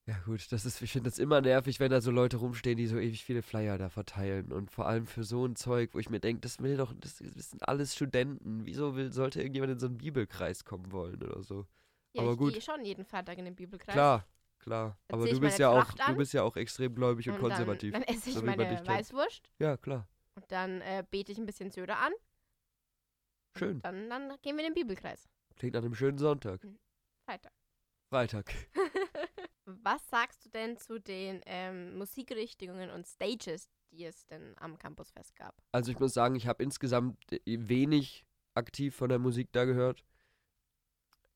Ja 0.06 0.18
gut, 0.26 0.52
das 0.52 0.66
ist, 0.66 0.82
ich 0.82 0.92
finde 0.92 1.08
das 1.08 1.18
immer 1.18 1.40
nervig, 1.40 1.80
wenn 1.80 1.90
da 1.90 2.02
so 2.02 2.10
Leute 2.10 2.36
rumstehen, 2.36 2.76
die 2.76 2.86
so 2.86 2.98
ewig 2.98 3.24
viele 3.24 3.40
Flyer 3.40 3.78
da 3.78 3.88
verteilen. 3.88 4.52
Und 4.52 4.70
vor 4.70 4.86
allem 4.86 5.06
für 5.06 5.24
so 5.24 5.46
ein 5.46 5.56
Zeug, 5.56 5.94
wo 5.94 5.98
ich 5.98 6.10
mir 6.10 6.20
denke, 6.20 6.42
das 6.42 6.60
will 6.60 6.76
doch, 6.76 6.92
das, 7.00 7.18
das 7.18 7.50
sind 7.50 7.66
alles 7.66 7.94
Studenten. 7.94 8.66
Wieso 8.66 8.96
will, 8.96 9.12
sollte 9.12 9.40
irgendjemand 9.40 9.72
in 9.72 9.78
so 9.78 9.86
einen 9.86 9.96
Bibelkreis 9.96 10.64
kommen 10.64 10.92
wollen 10.92 11.22
oder 11.22 11.42
so? 11.42 11.66
ja 12.12 12.22
Aber 12.22 12.32
ich 12.32 12.38
gut. 12.38 12.52
gehe 12.52 12.60
schon 12.60 12.84
jeden 12.84 13.04
Freitag 13.04 13.38
in 13.38 13.46
den 13.46 13.54
Bibelkreis. 13.54 13.94
Klar, 13.94 14.26
klar. 14.64 14.98
Aber 15.12 15.28
du 15.28 15.38
bist 15.38 15.58
ja 15.58 15.68
auch, 15.68 15.92
du 15.92 16.16
bist 16.16 16.32
ja 16.32 16.42
auch 16.42 16.56
extrem 16.56 16.94
gläubig 16.94 17.28
und, 17.28 17.36
Und 17.36 17.40
konservativ. 17.40 17.92
Dann, 17.92 18.02
dann 18.02 18.14
esse 18.14 18.30
ich 18.30 18.36
so 18.36 18.42
meine. 18.42 18.86
Weißwurst 18.86 19.50
ja, 19.58 19.76
klar. 19.76 20.08
und 20.34 20.50
dann 20.50 20.80
äh, 20.80 21.04
bete 21.08 21.30
ich 21.30 21.38
ein 21.38 21.46
bisschen 21.46 21.70
Söder 21.70 21.98
an. 21.98 22.12
Schön. 23.56 23.80
Dann, 23.82 24.10
dann 24.10 24.36
gehen 24.42 24.56
wir 24.56 24.66
in 24.66 24.72
den 24.72 24.74
Bibelkreis. 24.74 25.28
Klingt 25.56 25.74
nach 25.74 25.82
einem 25.82 25.94
schönen 25.94 26.18
Sonntag. 26.18 26.66
Freitag. 27.28 27.52
Freitag. 28.10 28.52
Was 29.66 30.08
sagst 30.08 30.44
du 30.44 30.50
denn 30.50 30.76
zu 30.76 30.98
den 30.98 31.40
ähm, 31.46 31.96
Musikrichtungen 31.96 32.90
und 32.90 33.06
Stages, 33.06 33.70
die 33.92 34.04
es 34.04 34.26
denn 34.26 34.54
am 34.58 34.78
Campusfest 34.78 35.36
gab? 35.36 35.54
Also 35.72 35.92
ich 35.92 36.00
muss 36.00 36.14
sagen, 36.14 36.34
ich 36.34 36.48
habe 36.48 36.62
insgesamt 36.62 37.16
äh, 37.32 37.40
wenig 37.44 38.26
aktiv 38.54 38.94
von 38.94 39.08
der 39.08 39.18
Musik 39.18 39.52
da 39.52 39.64
gehört. 39.64 40.04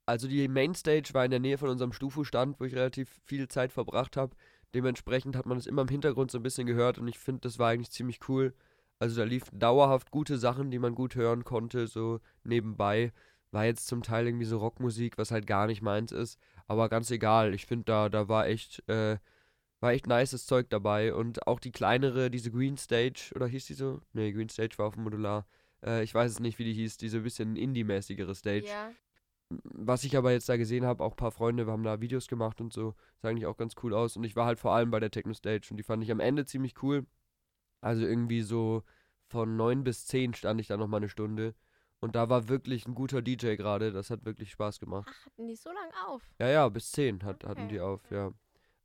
Also 0.08 0.26
die 0.26 0.48
Mainstage 0.48 1.10
war 1.12 1.26
in 1.26 1.30
der 1.30 1.38
Nähe 1.38 1.58
von 1.58 1.68
unserem 1.68 1.92
Stufu-Stand, 1.92 2.58
wo 2.58 2.64
ich 2.64 2.74
relativ 2.74 3.20
viel 3.26 3.46
Zeit 3.46 3.72
verbracht 3.72 4.16
habe. 4.16 4.34
Dementsprechend 4.72 5.36
hat 5.36 5.44
man 5.44 5.58
es 5.58 5.66
immer 5.66 5.82
im 5.82 5.88
Hintergrund 5.88 6.30
so 6.30 6.38
ein 6.38 6.42
bisschen 6.42 6.66
gehört 6.66 6.96
und 6.96 7.08
ich 7.08 7.18
finde, 7.18 7.42
das 7.42 7.58
war 7.58 7.68
eigentlich 7.68 7.90
ziemlich 7.90 8.26
cool. 8.26 8.54
Also 8.98 9.20
da 9.20 9.24
liefen 9.24 9.58
dauerhaft 9.58 10.10
gute 10.10 10.38
Sachen, 10.38 10.70
die 10.70 10.78
man 10.78 10.94
gut 10.94 11.14
hören 11.14 11.44
konnte, 11.44 11.86
so 11.86 12.20
nebenbei. 12.42 13.12
War 13.50 13.66
jetzt 13.66 13.86
zum 13.86 14.02
Teil 14.02 14.26
irgendwie 14.26 14.46
so 14.46 14.56
Rockmusik, 14.56 15.18
was 15.18 15.30
halt 15.30 15.46
gar 15.46 15.66
nicht 15.66 15.82
meins 15.82 16.10
ist. 16.10 16.38
Aber 16.66 16.88
ganz 16.88 17.10
egal. 17.10 17.52
Ich 17.52 17.66
finde, 17.66 17.84
da, 17.84 18.08
da 18.08 18.28
war 18.30 18.46
echt, 18.46 18.82
äh, 18.88 19.18
war 19.80 19.92
echt 19.92 20.06
nices 20.06 20.46
Zeug 20.46 20.70
dabei. 20.70 21.12
Und 21.12 21.46
auch 21.46 21.60
die 21.60 21.70
kleinere, 21.70 22.30
diese 22.30 22.50
Green 22.50 22.78
Stage, 22.78 23.30
oder 23.34 23.46
hieß 23.46 23.66
die 23.66 23.74
so? 23.74 24.00
Nee, 24.14 24.32
Green 24.32 24.48
Stage 24.48 24.78
war 24.78 24.86
auf 24.86 24.94
dem 24.94 25.04
Modular. 25.04 25.46
Äh, 25.84 26.02
ich 26.02 26.14
weiß 26.14 26.30
es 26.30 26.40
nicht, 26.40 26.58
wie 26.58 26.64
die 26.64 26.72
hieß, 26.72 26.96
diese 26.96 27.20
bisschen 27.20 27.56
Indie-mäßigere 27.56 28.34
Stage. 28.34 28.66
Ja. 28.66 28.90
Was 29.50 30.04
ich 30.04 30.16
aber 30.16 30.32
jetzt 30.32 30.48
da 30.48 30.56
gesehen 30.56 30.84
habe, 30.84 31.02
auch 31.02 31.12
ein 31.12 31.16
paar 31.16 31.30
Freunde, 31.30 31.66
wir 31.66 31.72
haben 31.72 31.82
da 31.82 32.00
Videos 32.00 32.28
gemacht 32.28 32.60
und 32.60 32.72
so, 32.72 32.94
sah 33.22 33.28
eigentlich 33.28 33.46
auch 33.46 33.56
ganz 33.56 33.74
cool 33.82 33.94
aus. 33.94 34.16
Und 34.16 34.24
ich 34.24 34.36
war 34.36 34.44
halt 34.44 34.58
vor 34.58 34.72
allem 34.72 34.90
bei 34.90 35.00
der 35.00 35.10
Techno 35.10 35.32
Stage 35.32 35.68
und 35.70 35.78
die 35.78 35.82
fand 35.82 36.02
ich 36.02 36.12
am 36.12 36.20
Ende 36.20 36.44
ziemlich 36.44 36.82
cool. 36.82 37.06
Also 37.80 38.04
irgendwie 38.04 38.42
so 38.42 38.82
von 39.28 39.56
9 39.56 39.84
bis 39.84 40.06
10 40.06 40.34
stand 40.34 40.60
ich 40.60 40.66
da 40.66 40.76
nochmal 40.76 40.98
eine 40.98 41.08
Stunde. 41.08 41.54
Und 42.00 42.14
da 42.14 42.28
war 42.28 42.48
wirklich 42.48 42.86
ein 42.86 42.94
guter 42.94 43.22
DJ 43.22 43.56
gerade. 43.56 43.92
Das 43.92 44.10
hat 44.10 44.24
wirklich 44.24 44.50
Spaß 44.52 44.78
gemacht. 44.80 45.08
Ach, 45.10 45.26
hatten 45.26 45.46
die 45.46 45.56
so 45.56 45.70
lange 45.70 45.92
auf? 46.06 46.22
Ja, 46.38 46.48
ja, 46.48 46.68
bis 46.68 46.92
10 46.92 47.24
hat, 47.24 47.44
hatten 47.44 47.62
Okay, 47.62 47.68
die 47.68 47.80
auf, 47.80 48.10
ja. 48.10 48.32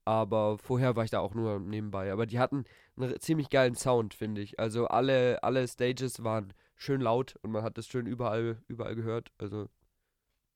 Aber 0.06 0.58
vorher 0.58 0.96
war 0.96 1.04
ich 1.04 1.12
da 1.12 1.20
auch 1.20 1.34
nur 1.34 1.60
nebenbei. 1.60 2.12
Aber 2.12 2.26
die 2.26 2.40
hatten 2.40 2.66
einen 2.98 3.20
ziemlich 3.20 3.50
geilen 3.50 3.76
Sound, 3.76 4.14
finde 4.14 4.42
ich. 4.42 4.60
Also 4.60 4.88
alle, 4.88 5.44
alle 5.44 5.68
Stages 5.68 6.24
waren 6.24 6.54
schön 6.76 7.02
laut 7.02 7.38
und 7.42 7.52
man 7.52 7.64
hat 7.64 7.78
das 7.78 7.88
schön 7.88 8.06
überall, 8.06 8.62
überall 8.68 8.96
gehört. 8.96 9.32
Also 9.38 9.70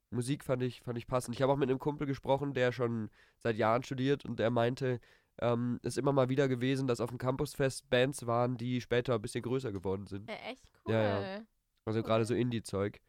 Musik 0.09 0.43
fand 0.43 0.63
ich, 0.63 0.81
fand 0.81 0.97
ich 0.97 1.07
passend. 1.07 1.35
Ich 1.35 1.41
habe 1.41 1.51
auch 1.51 1.57
mit 1.57 1.69
einem 1.69 1.79
Kumpel 1.79 2.07
gesprochen, 2.07 2.53
der 2.53 2.71
schon 2.71 3.09
seit 3.37 3.57
Jahren 3.57 3.83
studiert 3.83 4.25
und 4.25 4.39
der 4.39 4.49
meinte, 4.49 4.99
ähm, 5.39 5.79
ist 5.83 5.97
immer 5.97 6.13
mal 6.13 6.29
wieder 6.29 6.47
gewesen, 6.47 6.87
dass 6.87 7.01
auf 7.01 7.09
dem 7.09 7.17
Campusfest 7.17 7.89
Bands 7.89 8.25
waren, 8.25 8.57
die 8.57 8.81
später 8.81 9.15
ein 9.15 9.21
bisschen 9.21 9.43
größer 9.43 9.71
geworden 9.71 10.07
sind. 10.07 10.29
Äh, 10.29 10.51
echt 10.51 10.63
cool. 10.85 10.93
Ja, 10.93 11.21
ja. 11.21 11.41
Also 11.85 12.03
gerade 12.03 12.25
so. 12.25 12.33
Indie-Zeug. 12.33 12.99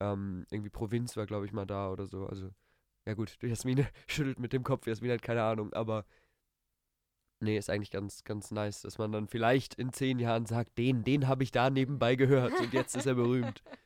Ähm, 0.00 0.46
irgendwie 0.50 0.70
Provinz 0.70 1.16
war, 1.16 1.26
glaube 1.26 1.46
ich, 1.46 1.52
mal 1.52 1.66
da 1.66 1.90
oder 1.90 2.06
so. 2.06 2.26
Also, 2.26 2.50
ja 3.06 3.14
gut, 3.14 3.36
Jasmine 3.42 3.88
schüttelt 4.06 4.38
mit 4.38 4.52
dem 4.52 4.62
Kopf, 4.62 4.86
Jasmine 4.86 5.14
hat 5.14 5.22
keine 5.22 5.42
Ahnung, 5.42 5.72
aber 5.72 6.04
nee, 7.40 7.58
ist 7.58 7.70
eigentlich 7.70 7.90
ganz, 7.90 8.24
ganz 8.24 8.50
nice, 8.50 8.82
dass 8.82 8.98
man 8.98 9.12
dann 9.12 9.26
vielleicht 9.26 9.74
in 9.74 9.92
zehn 9.92 10.18
Jahren 10.18 10.46
sagt, 10.46 10.78
den, 10.78 11.04
den 11.04 11.28
habe 11.28 11.42
ich 11.42 11.50
da 11.50 11.70
nebenbei 11.70 12.14
gehört 12.16 12.58
und 12.60 12.72
jetzt 12.72 12.96
ist 12.96 13.06
er 13.06 13.14
berühmt. 13.14 13.62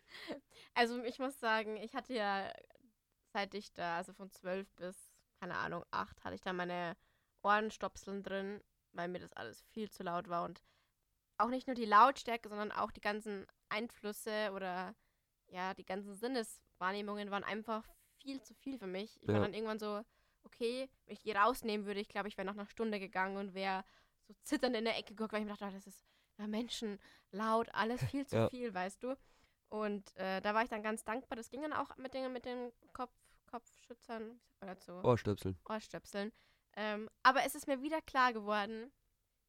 Also 0.77 1.03
ich 1.05 1.19
muss 1.19 1.41
sagen, 1.41 1.79
ich 1.79 1.95
hatte 1.95 2.13
ja, 2.13 2.53
seit 3.33 3.55
ich 3.55 3.73
da, 3.73 3.97
also 3.97 4.13
von 4.13 4.31
12 4.31 4.71
bis, 4.75 5.11
keine 5.41 5.57
Ahnung, 5.57 5.83
8, 5.91 6.23
hatte 6.23 6.35
ich 6.35 6.43
da 6.43 6.53
meine 6.53 6.97
Ohrenstopseln 7.43 8.23
drin, 8.23 8.61
weil 8.93 9.09
mir 9.09 9.21
das 9.21 9.33
alles 9.33 9.63
viel 9.71 9.91
zu 9.91 10.03
laut 10.03 10.29
war 10.29 10.45
und 10.45 10.63
auch 11.39 11.49
nicht 11.49 11.67
nur 11.67 11.77
die 11.77 11.87
Lautstärke, 11.87 12.51
sondern 12.51 12.73
auch 12.73 12.91
die 12.91 13.01
ganzen 13.01 13.47
Einflüsse 13.71 14.53
oder 14.55 14.95
ja, 15.49 15.73
die 15.73 15.87
ganzen 15.87 16.15
Sinneswahrnehmungen 16.15 17.31
waren 17.31 17.45
einfach 17.45 17.89
viel 18.21 18.43
zu 18.43 18.55
viel 18.55 18.79
für 18.79 18.87
mich. 18.87 19.17
Ich 19.23 19.29
war 19.29 19.37
Ja. 19.37 19.41
dann 19.41 19.55
irgendwann 19.55 19.79
so, 19.79 20.03
okay, 20.45 20.91
wenn 21.07 21.15
ich 21.15 21.21
die 21.23 21.33
rausnehmen 21.33 21.87
würde, 21.87 22.01
ich 22.01 22.09
glaube, 22.09 22.29
ich 22.29 22.37
wäre 22.37 22.45
nach 22.47 22.55
einer 22.55 22.67
Stunde 22.67 23.01
gegangen 23.01 23.39
und 23.39 23.55
wäre 23.55 23.83
so 24.27 24.35
zitternd 24.43 24.77
in 24.77 24.85
der 24.85 24.99
Ecke 24.99 25.15
geguckt, 25.15 25.33
weil 25.33 25.41
ich 25.41 25.47
mir 25.47 25.53
dachte, 25.53 25.67
oh, 25.69 25.75
das 25.75 25.87
ist 25.87 26.05
ja, 26.37 26.47
Menschen 26.47 26.99
laut, 27.31 27.71
alles 27.73 28.05
viel 28.05 28.27
zu 28.27 28.37
Ja. 28.37 28.49
viel, 28.51 28.75
weißt 28.75 29.03
du. 29.03 29.17
Und 29.69 30.15
äh, 30.17 30.41
da 30.41 30.55
war 30.55 30.63
ich 30.63 30.69
dann 30.69 30.83
ganz 30.83 31.05
dankbar. 31.05 31.37
Das 31.37 31.51
ging 31.51 31.63
dann 31.63 31.73
auch 31.73 31.97
mit 31.97 32.15
den, 32.15 32.33
mit 32.33 32.45
den 32.45 32.73
Kopf, 32.93 33.13
Kopfschützern, 33.51 34.23
wie 34.23 34.39
sagt 34.39 34.61
man 34.61 34.69
dazu? 34.69 34.93
Ohrstöpseln. 34.93 35.59
Ohrstöpseln. 35.69 36.33
Ähm, 36.75 37.09
aber 37.23 37.45
es 37.45 37.55
ist 37.55 37.67
mir 37.67 37.81
wieder 37.83 38.03
klar 38.03 38.33
geworden, 38.33 38.93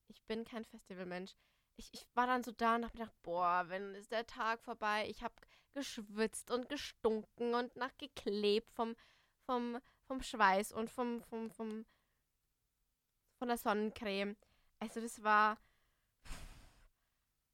ich 0.07 0.23
bin 0.23 0.45
kein 0.45 0.63
Festivalmensch. 0.65 1.33
Ich, 1.75 1.93
ich 1.93 2.07
war 2.15 2.25
dann 2.25 2.43
so 2.43 2.51
da 2.51 2.75
und 2.75 2.85
hab 2.85 2.93
mir 2.93 3.01
gedacht, 3.01 3.21
boah, 3.21 3.65
wenn 3.67 3.93
ist 3.95 4.11
der 4.11 4.25
Tag 4.25 4.61
vorbei. 4.63 5.07
Ich 5.09 5.21
habe 5.21 5.35
geschwitzt 5.73 6.49
und 6.49 6.69
gestunken 6.69 7.53
und 7.53 7.75
nachgeklebt 7.75 8.71
vom, 8.71 8.95
vom, 9.45 9.79
vom 10.05 10.21
Schweiß 10.21 10.71
und 10.71 10.89
vom, 10.89 11.21
vom, 11.21 11.51
vom, 11.51 11.85
von 13.37 13.47
der 13.47 13.57
Sonnencreme. 13.57 14.35
Also 14.79 15.01
das 15.01 15.21
war. 15.23 15.57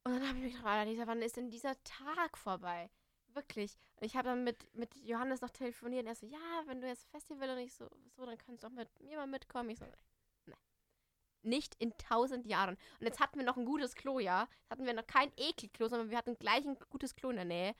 Und 0.04 0.12
dann 0.12 0.28
habe 0.28 0.38
ich 0.38 0.44
mir 0.44 0.58
gedacht, 0.58 0.86
Lisa, 0.86 1.06
wann 1.06 1.22
ist 1.22 1.36
denn 1.36 1.50
dieser 1.50 1.82
Tag 1.82 2.36
vorbei? 2.36 2.90
Wirklich. 3.28 3.76
Und 3.96 4.06
ich 4.06 4.16
habe 4.16 4.28
dann 4.28 4.44
mit, 4.44 4.72
mit 4.74 4.94
Johannes 4.96 5.40
noch 5.40 5.50
telefoniert 5.50 6.02
und 6.02 6.08
er 6.08 6.14
so, 6.14 6.26
ja, 6.26 6.62
wenn 6.66 6.80
du 6.80 6.86
jetzt 6.86 7.08
Festival 7.08 7.48
und 7.50 7.58
ich 7.58 7.74
so, 7.74 7.88
so, 8.14 8.26
dann 8.26 8.38
kannst 8.38 8.62
du 8.62 8.68
auch 8.68 8.72
mit 8.72 8.88
mir 9.00 9.16
mal 9.16 9.26
mitkommen. 9.26 9.70
Ich 9.70 9.78
so, 9.78 9.86
ne. 10.46 10.56
Nicht 11.42 11.74
in 11.76 11.96
tausend 11.96 12.46
Jahren. 12.46 12.76
Und 13.00 13.06
jetzt 13.06 13.18
hatten 13.18 13.38
wir 13.38 13.46
noch 13.46 13.56
ein 13.56 13.64
gutes 13.64 13.94
Klo, 13.94 14.18
ja. 14.18 14.46
Jetzt 14.60 14.70
hatten 14.70 14.86
wir 14.86 14.92
noch 14.92 15.06
kein 15.06 15.32
Ekelklo, 15.36 15.88
sondern 15.88 16.10
wir 16.10 16.18
hatten 16.18 16.38
gleich 16.38 16.64
ein 16.64 16.78
gutes 16.90 17.16
Klo 17.16 17.30
in 17.30 17.36
der 17.36 17.44
Nähe. 17.46 17.74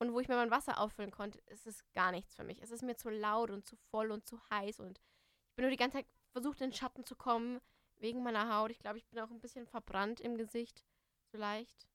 Und 0.00 0.12
wo 0.12 0.20
ich 0.20 0.28
mir 0.28 0.36
mein 0.36 0.50
Wasser 0.50 0.78
auffüllen 0.78 1.10
konnte, 1.10 1.38
ist 1.46 1.66
es 1.66 1.84
gar 1.92 2.10
nichts 2.10 2.34
für 2.34 2.44
mich. 2.44 2.60
Es 2.60 2.70
ist 2.70 2.82
mir 2.82 2.96
zu 2.96 3.08
laut 3.08 3.50
und 3.50 3.66
zu 3.66 3.76
voll 3.76 4.10
und 4.10 4.26
zu 4.26 4.40
heiß. 4.50 4.80
Und 4.80 5.00
ich 5.48 5.54
bin 5.54 5.64
nur 5.64 5.70
die 5.70 5.76
ganze 5.76 5.98
Zeit 5.98 6.06
versucht, 6.32 6.60
in 6.60 6.70
den 6.70 6.76
Schatten 6.76 7.04
zu 7.04 7.16
kommen, 7.16 7.60
wegen 7.96 8.22
meiner 8.22 8.54
Haut. 8.56 8.70
Ich 8.70 8.78
glaube, 8.78 8.98
ich 8.98 9.06
bin 9.06 9.20
auch 9.20 9.30
ein 9.30 9.40
bisschen 9.40 9.66
verbrannt 9.66 10.20
im 10.20 10.36
Gesicht. 10.36 10.84
So 11.32 11.38
leicht. 11.38 11.88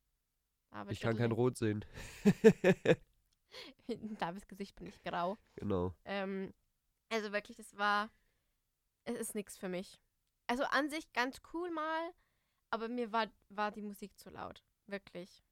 David 0.72 0.92
Ich 0.92 1.00
kann 1.00 1.18
kein 1.18 1.32
Rot 1.32 1.58
sehen. 1.58 1.86
In 3.88 4.18
Davids 4.18 4.48
Gesicht 4.48 4.76
bin 4.76 4.88
ich 4.88 5.02
grau. 5.02 5.38
genau. 5.56 5.94
Ähm, 6.06 6.54
also 7.10 7.32
wirklich, 7.32 7.58
das 7.58 7.78
war. 7.78 8.10
Es 9.06 9.18
ist 9.18 9.36
nichts 9.36 9.58
für 9.58 9.70
mich. 9.70 10.00
Also 10.48 10.64
an 10.64 10.90
sich 10.90 11.12
ganz 11.14 11.42
cool 11.54 11.72
mal, 11.72 12.12
aber 12.70 12.88
mir 12.88 13.12
war, 13.12 13.28
war 13.50 13.72
die 13.72 13.82
Musik 13.82 14.18
zu 14.18 14.30
laut. 14.30 14.64
Wirklich. 14.88 15.44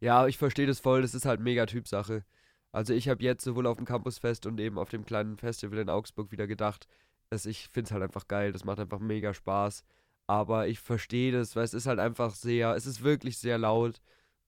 Ja, 0.00 0.26
ich 0.26 0.38
verstehe 0.38 0.66
das 0.66 0.80
voll, 0.80 1.02
das 1.02 1.14
ist 1.14 1.24
halt 1.26 1.40
mega 1.40 1.66
Typsache. 1.66 2.24
Also 2.70 2.92
ich 2.92 3.08
habe 3.08 3.22
jetzt 3.22 3.44
sowohl 3.44 3.66
auf 3.66 3.76
dem 3.78 3.86
Campusfest 3.86 4.46
und 4.46 4.60
eben 4.60 4.78
auf 4.78 4.90
dem 4.90 5.04
kleinen 5.04 5.38
Festival 5.38 5.78
in 5.78 5.88
Augsburg 5.90 6.30
wieder 6.30 6.46
gedacht, 6.46 6.86
dass 7.30 7.46
ich 7.46 7.68
finde 7.68 7.88
es 7.88 7.92
halt 7.92 8.02
einfach 8.02 8.28
geil, 8.28 8.52
das 8.52 8.64
macht 8.64 8.78
einfach 8.78 9.00
mega 9.00 9.34
Spaß. 9.34 9.84
Aber 10.28 10.68
ich 10.68 10.78
verstehe 10.78 11.32
das, 11.32 11.56
weil 11.56 11.64
es 11.64 11.72
ist 11.74 11.86
halt 11.86 11.98
einfach 11.98 12.34
sehr, 12.34 12.74
es 12.74 12.86
ist 12.86 13.02
wirklich 13.02 13.38
sehr 13.38 13.56
laut 13.56 14.00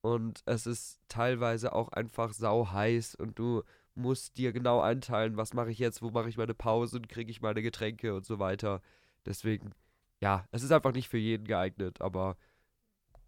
und 0.03 0.43
es 0.45 0.67
ist 0.67 1.01
teilweise 1.09 1.75
auch 1.75 1.89
einfach 1.89 2.35
sau 2.35 2.71
heiß 2.71 3.15
und 3.15 3.39
du 3.39 3.63
musst 3.95 4.37
dir 4.37 4.53
genau 4.53 4.81
einteilen, 4.81 5.39
was 5.39 5.55
mache 5.55 5.71
ich 5.71 5.79
jetzt, 5.79 6.03
wo 6.03 6.11
mache 6.11 6.29
ich 6.29 6.37
meine 6.37 6.55
Pause 6.55 6.99
und 6.99 7.09
kriege 7.09 7.31
ich 7.31 7.41
meine 7.41 7.63
Getränke 7.63 8.15
und 8.15 8.27
so 8.27 8.39
weiter. 8.39 8.83
Deswegen, 9.25 9.73
ja, 10.21 10.47
es 10.53 10.63
ist 10.63 10.71
einfach 10.71 10.93
nicht 10.93 11.09
für 11.09 11.19
jeden 11.19 11.47
geeignet, 11.47 12.03
aber 12.03 12.37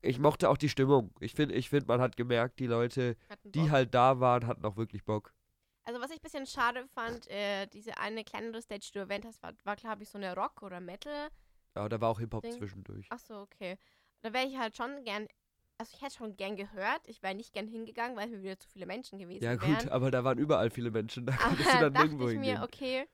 ich 0.02 0.18
mochte 0.18 0.50
auch 0.50 0.58
die 0.58 0.68
Stimmung. 0.68 1.14
Ich 1.20 1.32
finde, 1.32 1.54
ich 1.54 1.70
find, 1.70 1.88
man 1.88 2.02
hat 2.02 2.18
gemerkt, 2.18 2.58
die 2.58 2.66
Leute, 2.66 3.16
die 3.44 3.70
halt 3.70 3.94
da 3.94 4.20
waren, 4.20 4.46
hatten 4.46 4.64
auch 4.66 4.76
wirklich 4.76 5.04
Bock. 5.04 5.32
Also 5.84 6.00
was 6.00 6.10
ich 6.10 6.18
ein 6.18 6.22
bisschen 6.22 6.46
schade 6.46 6.86
fand, 6.86 7.28
äh, 7.28 7.66
diese 7.66 7.96
eine 7.96 8.24
kleinere 8.24 8.60
Stage, 8.60 8.88
die 8.88 8.92
du 8.92 8.98
erwähnt 9.00 9.24
hast, 9.24 9.42
war, 9.42 9.52
war 9.64 9.76
glaube 9.76 10.02
ich, 10.02 10.10
so 10.10 10.18
eine 10.18 10.34
Rock- 10.36 10.62
oder 10.62 10.80
Metal. 10.80 11.30
Aber 11.74 11.88
da 11.88 12.00
war 12.00 12.10
auch 12.10 12.18
Hip-Hop 12.18 12.44
zwischendurch. 12.52 13.06
Ach 13.10 13.18
so, 13.18 13.40
okay. 13.40 13.78
Da 14.20 14.32
wäre 14.32 14.46
ich 14.46 14.56
halt 14.58 14.76
schon 14.76 15.04
gern, 15.04 15.26
also 15.78 15.92
ich 15.94 16.02
hätte 16.02 16.16
schon 16.16 16.36
gern 16.36 16.56
gehört. 16.56 17.06
Ich 17.06 17.22
wäre 17.22 17.34
nicht 17.34 17.52
gern 17.52 17.66
hingegangen, 17.66 18.16
weil 18.16 18.26
es 18.26 18.32
mir 18.32 18.42
wieder 18.42 18.58
zu 18.58 18.68
viele 18.68 18.86
Menschen 18.86 19.18
gewesen 19.18 19.44
Ja, 19.44 19.60
wären. 19.60 19.78
gut, 19.78 19.88
aber 19.88 20.10
da 20.10 20.22
waren 20.24 20.38
überall 20.38 20.70
viele 20.70 20.90
Menschen. 20.90 21.26
Da 21.26 21.32
Aber 21.34 21.42
konntest 21.42 21.72
du 21.72 21.78
dann 21.78 21.94
dachte 21.94 22.06
nirgendwo 22.08 22.28
ich 22.28 22.38
mir, 22.38 22.62
okay, 22.62 23.08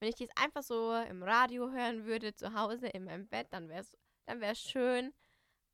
wenn 0.00 0.08
ich 0.08 0.16
dies 0.16 0.30
einfach 0.36 0.62
so 0.62 0.94
im 1.08 1.22
Radio 1.22 1.70
hören 1.70 2.04
würde, 2.04 2.34
zu 2.34 2.54
Hause 2.54 2.88
in 2.88 3.04
meinem 3.04 3.26
Bett, 3.26 3.48
dann 3.50 3.68
wäre 3.68 3.80
es 3.80 3.96
dann 4.26 4.40
wär's 4.40 4.60
schön. 4.60 5.12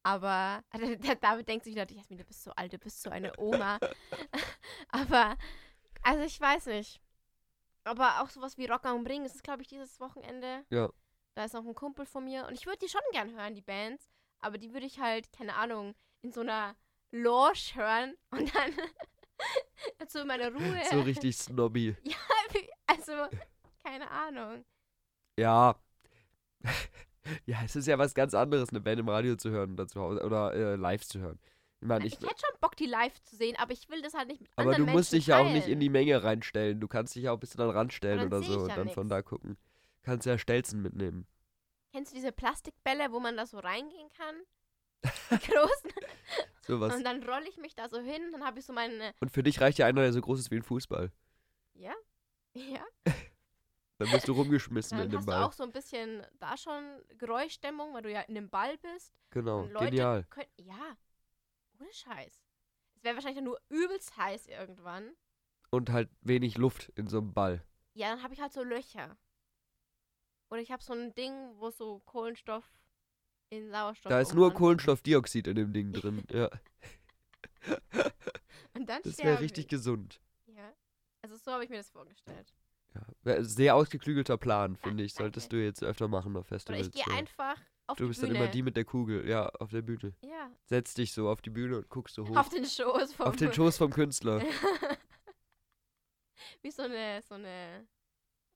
Aber 0.02 0.62
der 1.04 1.16
David 1.16 1.48
denkt 1.48 1.64
sich 1.64 1.74
wieder, 1.74 1.90
Jasmin, 1.90 2.18
du 2.18 2.24
bist 2.24 2.42
so 2.42 2.52
alt, 2.52 2.72
du 2.72 2.78
bist 2.78 3.02
so 3.02 3.10
eine 3.10 3.32
Oma. 3.38 3.78
aber, 4.88 5.36
also 6.02 6.24
ich 6.24 6.40
weiß 6.40 6.66
nicht. 6.66 7.00
Aber 7.84 8.20
auch 8.20 8.28
sowas 8.28 8.58
wie 8.58 8.66
Rock 8.66 8.84
am 8.86 9.06
Ring, 9.06 9.22
das 9.22 9.34
ist, 9.34 9.42
glaube 9.42 9.62
ich, 9.62 9.68
dieses 9.68 10.00
Wochenende. 10.00 10.64
Ja. 10.70 10.90
Da 11.34 11.44
ist 11.44 11.54
noch 11.54 11.64
ein 11.64 11.74
Kumpel 11.74 12.06
von 12.06 12.24
mir 12.24 12.46
und 12.46 12.54
ich 12.54 12.66
würde 12.66 12.78
die 12.78 12.88
schon 12.88 13.00
gern 13.12 13.34
hören, 13.34 13.54
die 13.54 13.60
Bands. 13.60 14.08
Aber 14.40 14.58
die 14.58 14.72
würde 14.72 14.86
ich 14.86 14.98
halt, 14.98 15.32
keine 15.32 15.54
Ahnung, 15.54 15.94
in 16.22 16.32
so 16.32 16.40
einer 16.40 16.74
Lounge 17.10 17.74
hören 17.74 18.14
und 18.30 18.54
dann 18.54 18.72
so 20.08 20.20
in 20.20 20.26
meiner 20.26 20.52
Ruhe. 20.52 20.82
So 20.90 21.00
richtig 21.02 21.36
snobby. 21.36 21.96
Also, 22.86 23.12
keine 23.84 24.10
Ahnung. 24.10 24.64
Ja. 25.38 25.76
ja, 27.46 27.58
es 27.64 27.76
ist 27.76 27.86
ja 27.86 27.98
was 27.98 28.14
ganz 28.14 28.34
anderes, 28.34 28.70
eine 28.70 28.80
Band 28.80 29.00
im 29.00 29.08
Radio 29.08 29.36
zu 29.36 29.50
hören 29.50 29.72
oder 29.72 29.86
zu 29.86 30.00
Hause 30.00 30.22
oder 30.24 30.52
äh, 30.52 30.76
live 30.76 31.04
zu 31.04 31.20
hören. 31.20 31.38
Ich 31.80 31.88
meine, 31.88 32.06
Ich, 32.06 32.14
ich, 32.14 32.20
hätte 32.20 32.40
schon 32.40 32.60
Bock, 32.60 32.76
die 32.76 32.86
live 32.86 33.18
zu 33.22 33.36
sehen, 33.36 33.56
aber 33.58 33.72
ich 33.72 33.88
will 33.88 34.02
das 34.02 34.12
halt 34.12 34.28
nicht 34.28 34.40
mit 34.42 34.50
aber 34.56 34.70
du 34.70 34.82
anderen 34.82 34.92
musst 34.92 35.12
Menschen 35.12 35.24
dich 35.24 35.26
ja 35.28 35.38
auch 35.38 35.50
nicht 35.50 35.68
in 35.68 35.80
die 35.80 35.88
Menge 35.88 36.22
reinstellen. 36.22 36.78
Du 36.78 36.88
kannst 36.88 37.14
dich 37.14 37.22
ja 37.22 37.32
auch 37.32 37.36
ein 37.36 37.40
bisschen 37.40 37.58
dann 37.58 37.70
ranstellen 37.70 38.20
Aber 38.20 38.28
dann 38.28 38.40
oder 38.40 38.52
so 38.52 38.60
und 38.60 38.68
ja 38.68 38.76
dann 38.76 38.90
von 38.90 39.08
da 39.08 39.22
gucken. 39.22 39.56
Kannst 40.02 40.26
ja 40.26 40.38
Stelzen 40.38 40.82
mitnehmen. 40.82 41.26
Kennst 41.92 42.12
du 42.12 42.16
diese 42.16 42.32
Plastikbälle, 42.32 43.12
wo 43.12 43.20
man 43.20 43.36
da 43.36 43.46
so 43.46 43.58
reingehen 43.58 44.08
kann? 44.16 44.34
Die 45.30 45.50
großen. 45.50 45.90
Sowas. 46.62 46.94
Und 46.94 47.04
dann 47.04 47.22
rolle 47.22 47.48
ich 47.48 47.56
mich 47.56 47.74
da 47.74 47.88
so 47.88 48.00
hin, 48.00 48.32
dann 48.32 48.44
habe 48.44 48.58
ich 48.60 48.64
so 48.66 48.72
meine. 48.72 49.12
Und 49.20 49.30
für 49.30 49.42
dich 49.42 49.60
reicht 49.60 49.78
ja 49.78 49.86
einer, 49.86 50.02
der 50.02 50.12
so 50.12 50.20
groß 50.20 50.38
ist 50.38 50.50
wie 50.50 50.56
ein 50.56 50.62
Fußball. 50.62 51.12
Ja? 51.74 51.94
Ja. 52.54 52.84
Dann 53.98 54.10
wirst 54.10 54.26
du 54.26 54.32
rumgeschmissen 54.32 54.98
Dann 54.98 55.04
in 55.06 55.10
dem 55.12 55.18
hast 55.18 55.26
du 55.28 55.30
Ball. 55.30 55.44
auch 55.44 55.52
so 55.52 55.62
ein 55.62 55.70
bisschen 55.70 56.26
da 56.40 56.56
schon 56.56 56.82
Geräuschdämmung, 57.18 57.94
weil 57.94 58.02
du 58.02 58.10
ja 58.10 58.22
in 58.22 58.34
dem 58.34 58.50
Ball 58.50 58.76
bist. 58.78 59.14
Genau, 59.30 59.60
Und 59.60 59.72
Leute 59.72 59.84
genial. 59.86 60.24
Können, 60.30 60.48
ja. 60.56 60.96
Ohne 61.78 61.92
Scheiß. 61.92 62.42
Es 62.96 63.04
wäre 63.04 63.14
wahrscheinlich 63.14 63.36
dann 63.36 63.44
nur 63.44 63.60
übelst 63.68 64.16
heiß 64.16 64.48
irgendwann. 64.48 65.12
Und 65.70 65.90
halt 65.90 66.08
wenig 66.22 66.58
Luft 66.58 66.88
in 66.96 67.06
so 67.06 67.18
einem 67.18 67.32
Ball. 67.34 67.62
Ja, 67.94 68.08
dann 68.10 68.22
habe 68.24 68.34
ich 68.34 68.40
halt 68.40 68.52
so 68.52 68.64
Löcher. 68.64 69.16
Oder 70.50 70.60
ich 70.60 70.70
habe 70.72 70.82
so 70.82 70.92
ein 70.92 71.14
Ding, 71.14 71.32
wo 71.58 71.70
so 71.70 72.00
Kohlenstoff 72.00 72.64
in 73.50 73.70
Sauerstoff. 73.70 74.10
Da 74.10 74.20
ist 74.20 74.34
nur. 74.34 74.52
Kohlenstoffdioxid 74.52 75.46
in 75.46 75.56
dem 75.56 75.72
Ding 75.72 75.92
drin. 75.92 76.24
Ja, 76.30 76.50
Und 78.74 78.88
dann 78.88 79.02
das 79.02 79.18
wäre 79.18 79.40
richtig 79.40 79.64
ich. 79.64 79.68
gesund. 79.68 80.20
Ja. 80.46 80.72
Also 81.22 81.36
so 81.36 81.52
habe 81.52 81.64
ich 81.64 81.70
mir 81.70 81.76
das 81.78 81.90
vorgestellt. 81.90 82.54
Ja. 83.24 83.44
Sehr 83.44 83.76
ausgeklügelter 83.76 84.36
Plan, 84.38 84.76
finde 84.76 85.04
ich. 85.04 85.14
Solltest 85.14 85.52
du 85.52 85.62
jetzt 85.62 85.84
öfter 85.84 86.08
machen 86.08 86.36
auf 86.36 86.46
Oder 86.46 86.58
Festivals. 86.58 86.88
ich 86.88 86.92
gehe 87.04 87.14
einfach 87.14 87.56
auf 87.86 87.98
Du 87.98 88.04
die 88.04 88.08
bist 88.08 88.20
Bühne. 88.20 88.34
dann 88.34 88.42
immer 88.42 88.50
die 88.50 88.62
mit 88.62 88.76
der 88.76 88.84
Kugel, 88.84 89.28
ja, 89.28 89.48
auf 89.48 89.70
der 89.70 89.82
Bühne. 89.82 90.14
Ja, 90.22 90.50
Setz 90.64 90.94
dich 90.94 91.12
so 91.12 91.28
auf 91.28 91.42
die 91.42 91.50
Bühne 91.50 91.78
und 91.78 91.88
guckst 91.88 92.14
so 92.14 92.26
hoch. 92.26 92.36
auf 92.36 92.48
den 92.48 92.64
Schoß 92.64 93.14
vom 93.14 93.26
Auf 93.26 93.36
den 93.36 93.52
Schoß 93.52 93.78
vom 93.78 93.90
Künstler. 93.92 94.40
Wie 96.62 96.70
so 96.70 96.82
eine, 96.82 97.20
so 97.22 97.34
eine 97.34 97.86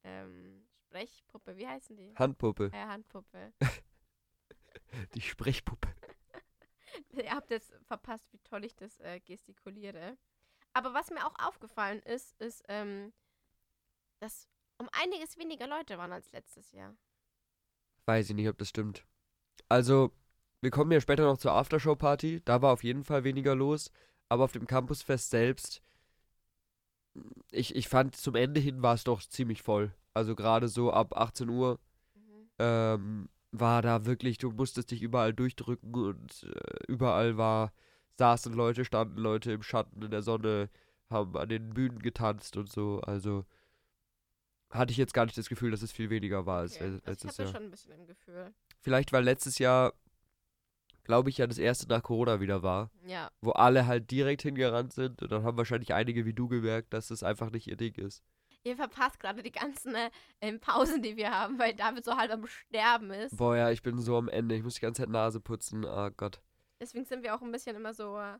ähm, 0.04 0.66
Sprechpuppe. 0.94 1.56
Wie 1.56 1.66
heißen 1.66 1.96
die? 1.96 2.14
Handpuppe. 2.16 2.70
Äh, 2.72 2.86
Handpuppe. 2.86 3.52
Die 5.14 5.20
Sprechpuppe. 5.20 5.88
Ihr 7.24 7.30
habt 7.30 7.50
jetzt 7.50 7.72
verpasst, 7.86 8.32
wie 8.32 8.38
toll 8.38 8.64
ich 8.64 8.76
das 8.76 9.00
äh, 9.00 9.20
gestikuliere. 9.20 10.16
Aber 10.72 10.94
was 10.94 11.10
mir 11.10 11.26
auch 11.26 11.34
aufgefallen 11.38 12.00
ist, 12.00 12.40
ist, 12.40 12.62
ähm, 12.68 13.12
dass 14.20 14.48
um 14.78 14.88
einiges 14.92 15.36
weniger 15.36 15.66
Leute 15.66 15.98
waren 15.98 16.12
als 16.12 16.30
letztes 16.32 16.72
Jahr. 16.72 16.96
Weiß 18.06 18.30
ich 18.30 18.36
nicht, 18.36 18.48
ob 18.48 18.58
das 18.58 18.68
stimmt. 18.68 19.04
Also, 19.68 20.12
wir 20.60 20.70
kommen 20.70 20.92
ja 20.92 21.00
später 21.00 21.24
noch 21.24 21.38
zur 21.38 21.52
Aftershow-Party. 21.52 22.42
Da 22.44 22.62
war 22.62 22.72
auf 22.72 22.84
jeden 22.84 23.04
Fall 23.04 23.24
weniger 23.24 23.54
los. 23.54 23.90
Aber 24.28 24.44
auf 24.44 24.52
dem 24.52 24.66
Campusfest 24.66 25.30
selbst, 25.30 25.82
ich, 27.50 27.74
ich 27.76 27.88
fand, 27.88 28.16
zum 28.16 28.34
Ende 28.34 28.60
hin 28.60 28.82
war 28.82 28.94
es 28.94 29.04
doch 29.04 29.22
ziemlich 29.22 29.62
voll. 29.62 29.92
Also 30.14 30.34
gerade 30.34 30.68
so 30.68 30.92
ab 30.92 31.16
18 31.16 31.48
Uhr 31.48 31.78
Mhm. 32.14 32.48
ähm, 32.58 33.28
war 33.52 33.82
da 33.82 34.04
wirklich, 34.06 34.38
du 34.38 34.50
musstest 34.50 34.90
dich 34.90 35.02
überall 35.02 35.32
durchdrücken 35.32 35.94
und 35.94 36.42
äh, 36.44 36.92
überall 36.92 37.36
war, 37.36 37.72
saßen 38.18 38.52
Leute, 38.52 38.84
standen 38.84 39.18
Leute 39.18 39.52
im 39.52 39.62
Schatten, 39.62 40.02
in 40.02 40.10
der 40.10 40.22
Sonne, 40.22 40.70
haben 41.10 41.36
an 41.36 41.48
den 41.48 41.70
Bühnen 41.74 41.98
getanzt 42.00 42.56
und 42.56 42.70
so. 42.70 43.00
Also 43.02 43.44
hatte 44.70 44.90
ich 44.92 44.96
jetzt 44.96 45.14
gar 45.14 45.24
nicht 45.24 45.38
das 45.38 45.48
Gefühl, 45.48 45.70
dass 45.70 45.82
es 45.82 45.92
viel 45.92 46.10
weniger 46.10 46.46
war 46.46 46.60
als 46.60 46.76
Okay. 46.76 46.84
le- 46.88 46.92
Also 46.94 46.98
ich 46.98 47.06
letztes 47.06 47.36
Jahr. 47.38 47.52
schon 47.52 47.62
ein 47.64 47.70
bisschen 47.70 47.92
im 47.92 48.06
Gefühl. 48.06 48.52
Vielleicht, 48.80 49.12
weil 49.12 49.24
letztes 49.24 49.58
Jahr, 49.58 49.94
glaube 51.04 51.30
ich, 51.30 51.38
ja 51.38 51.46
das 51.46 51.58
erste 51.58 51.86
nach 51.88 52.02
Corona 52.02 52.40
wieder 52.40 52.62
war, 52.62 52.90
Ja, 53.06 53.30
wo 53.40 53.50
alle 53.52 53.86
halt 53.86 54.10
direkt 54.10 54.42
hingerannt 54.42 54.92
sind 54.92 55.22
und 55.22 55.30
dann 55.30 55.44
haben 55.44 55.56
wahrscheinlich 55.56 55.94
einige 55.94 56.24
wie 56.24 56.34
du 56.34 56.48
gemerkt, 56.48 56.92
dass 56.92 57.08
das 57.08 57.22
einfach 57.22 57.50
nicht 57.50 57.66
ihr 57.68 57.76
Ding 57.76 57.94
ist. 57.94 58.22
ihr 58.64 58.76
verpasst 58.76 59.20
gerade 59.20 59.42
die 59.42 59.52
ganzen 59.52 59.94
äh, 59.94 60.10
ähm, 60.40 60.58
Pausen, 60.60 61.02
die 61.02 61.16
wir 61.16 61.30
haben, 61.30 61.58
weil 61.58 61.74
David 61.74 62.04
so 62.04 62.16
halb 62.16 62.30
am 62.32 62.46
Sterben 62.46 63.10
ist. 63.10 63.36
Boah, 63.36 63.56
ja, 63.56 63.70
ich 63.70 63.82
bin 63.82 63.98
so 64.00 64.16
am 64.16 64.28
Ende. 64.28 64.54
Ich 64.54 64.62
muss 64.62 64.74
die 64.76 64.80
ganze 64.80 65.02
Zeit 65.02 65.10
Nase 65.10 65.38
putzen. 65.40 65.84
Ah 65.84 66.08
Gott. 66.08 66.40
Deswegen 66.80 67.04
sind 67.04 67.22
wir 67.22 67.34
auch 67.34 67.42
ein 67.42 67.52
bisschen 67.52 67.76
immer 67.76 67.92
so, 67.94 68.18
äh, 68.18 68.38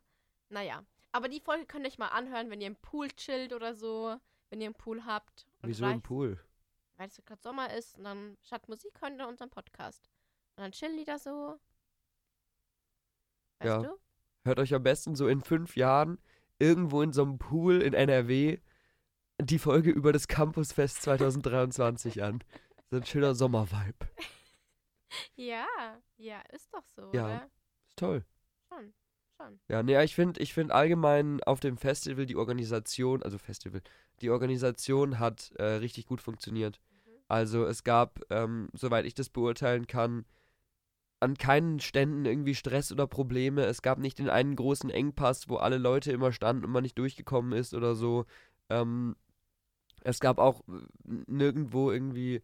naja. 0.48 0.82
Aber 1.12 1.28
die 1.28 1.40
Folge 1.40 1.66
könnt 1.66 1.84
ihr 1.84 1.88
euch 1.90 1.98
mal 1.98 2.08
anhören, 2.08 2.50
wenn 2.50 2.60
ihr 2.60 2.66
im 2.66 2.76
Pool 2.76 3.08
chillt 3.08 3.52
oder 3.52 3.74
so, 3.74 4.16
wenn 4.50 4.60
ihr 4.60 4.66
einen 4.66 4.74
Pool 4.74 5.04
habt. 5.04 5.46
Und 5.62 5.68
Wieso 5.68 5.86
im 5.86 6.02
Pool? 6.02 6.40
Weil 6.96 7.08
es 7.08 7.22
gerade 7.24 7.42
Sommer 7.42 7.72
ist 7.74 7.98
und 7.98 8.04
dann 8.04 8.36
statt 8.42 8.68
Musik 8.68 9.00
hören 9.02 9.18
wir 9.18 9.28
unseren 9.28 9.50
Podcast. 9.50 10.08
Und 10.56 10.62
dann 10.62 10.72
chillen 10.72 10.96
die 10.96 11.04
da 11.04 11.18
so. 11.18 11.58
Weißt 13.64 13.82
Ja. 13.82 13.88
du? 13.88 13.98
Hört 14.44 14.58
euch 14.58 14.74
am 14.74 14.82
besten 14.82 15.14
so 15.14 15.26
in 15.26 15.40
fünf 15.40 15.76
Jahren 15.76 16.18
irgendwo 16.58 17.02
in 17.02 17.12
so 17.12 17.22
einem 17.22 17.38
Pool 17.38 17.80
in 17.82 17.94
NRW 17.94 18.58
die 19.40 19.58
Folge 19.58 19.90
über 19.90 20.12
das 20.12 20.28
Campusfest 20.28 21.02
2023 21.02 22.22
an. 22.22 22.44
So 22.90 22.96
ein 22.98 23.04
schöner 23.06 23.34
Sommervibe. 23.34 23.94
Ja, 25.36 25.66
ja, 26.16 26.40
ist 26.52 26.72
doch 26.74 26.84
so, 26.88 27.10
Ja. 27.12 27.26
oder? 27.26 27.44
Ist 27.88 27.96
toll. 27.96 28.24
Schon, 28.68 28.92
schon. 29.36 29.60
Ja, 29.68 29.82
nee, 29.84 30.02
ich 30.02 30.14
finde 30.14 30.40
ich 30.40 30.52
find 30.52 30.72
allgemein 30.72 31.40
auf 31.44 31.60
dem 31.60 31.76
Festival 31.76 32.26
die 32.26 32.34
Organisation, 32.36 33.22
also 33.22 33.38
Festival, 33.38 33.80
die 34.20 34.30
Organisation 34.30 35.20
hat 35.20 35.52
äh, 35.56 35.64
richtig 35.64 36.06
gut 36.06 36.20
funktioniert. 36.20 36.80
Mhm. 36.90 37.12
Also 37.28 37.64
es 37.64 37.84
gab, 37.84 38.20
ähm, 38.30 38.68
soweit 38.72 39.04
ich 39.04 39.14
das 39.14 39.28
beurteilen 39.28 39.86
kann, 39.86 40.24
an 41.24 41.36
keinen 41.36 41.80
Ständen 41.80 42.24
irgendwie 42.24 42.54
Stress 42.54 42.92
oder 42.92 43.06
Probleme. 43.06 43.64
Es 43.64 43.82
gab 43.82 43.98
nicht 43.98 44.18
den 44.18 44.30
einen 44.30 44.54
großen 44.54 44.90
Engpass, 44.90 45.48
wo 45.48 45.56
alle 45.56 45.78
Leute 45.78 46.12
immer 46.12 46.32
standen 46.32 46.64
und 46.64 46.70
man 46.70 46.82
nicht 46.82 46.98
durchgekommen 46.98 47.52
ist 47.52 47.74
oder 47.74 47.94
so. 47.94 48.26
Ähm, 48.70 49.16
es 50.02 50.20
gab 50.20 50.38
auch 50.38 50.60
äh, 50.68 50.72
nirgendwo 51.26 51.90
irgendwie 51.90 52.42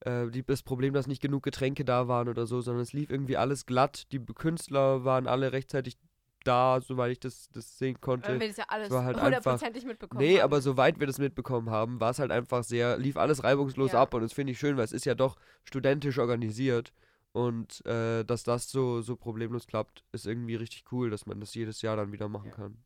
äh, 0.00 0.28
die, 0.28 0.44
das 0.44 0.62
Problem, 0.62 0.92
dass 0.92 1.06
nicht 1.06 1.22
genug 1.22 1.42
Getränke 1.44 1.84
da 1.84 2.08
waren 2.08 2.28
oder 2.28 2.46
so, 2.46 2.60
sondern 2.60 2.82
es 2.82 2.92
lief 2.92 3.10
irgendwie 3.10 3.36
alles 3.36 3.66
glatt. 3.66 4.12
Die 4.12 4.18
Künstler 4.18 5.04
waren 5.04 5.26
alle 5.26 5.52
rechtzeitig 5.52 5.96
da, 6.44 6.80
soweit 6.80 7.12
ich 7.12 7.20
das, 7.20 7.50
das 7.50 7.78
sehen 7.78 8.00
konnte. 8.00 8.28
Weil 8.32 8.40
wir 8.40 8.48
das 8.48 8.56
ja 8.56 8.64
alles 8.68 8.90
war 8.90 9.04
halt 9.04 9.20
hundertprozentig 9.20 9.84
mitbekommen 9.84 10.20
Nee, 10.24 10.36
haben. 10.36 10.44
aber 10.44 10.60
soweit 10.60 10.98
wir 11.00 11.06
das 11.06 11.18
mitbekommen 11.18 11.70
haben, 11.70 12.00
war 12.00 12.10
es 12.10 12.18
halt 12.18 12.30
einfach 12.30 12.62
sehr, 12.64 12.96
lief 12.98 13.16
alles 13.16 13.42
reibungslos 13.44 13.92
Ja. 13.92 14.02
ab 14.02 14.14
und 14.14 14.22
das 14.22 14.32
finde 14.32 14.52
ich 14.52 14.58
schön, 14.58 14.76
weil 14.76 14.84
es 14.84 14.92
ist 14.92 15.04
ja 15.04 15.14
doch 15.14 15.36
studentisch 15.64 16.18
organisiert 16.18 16.92
und 17.32 17.84
äh, 17.86 18.24
dass 18.24 18.42
das 18.42 18.70
so, 18.70 19.00
so 19.02 19.16
problemlos 19.16 19.66
klappt, 19.66 20.04
ist 20.12 20.26
irgendwie 20.26 20.54
richtig 20.56 20.90
cool, 20.92 21.10
dass 21.10 21.26
man 21.26 21.40
das 21.40 21.54
jedes 21.54 21.82
Jahr 21.82 21.96
dann 21.96 22.12
wieder 22.12 22.28
machen 22.28 22.50
Ja. 22.50 22.54
kann. 22.56 22.84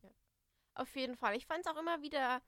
Auf 0.75 0.95
jeden 0.95 1.15
Fall. 1.15 1.35
Ich 1.37 1.45
fand 1.45 1.65
es 1.65 1.71
auch 1.71 1.79
immer 1.79 2.01
wieder 2.01 2.41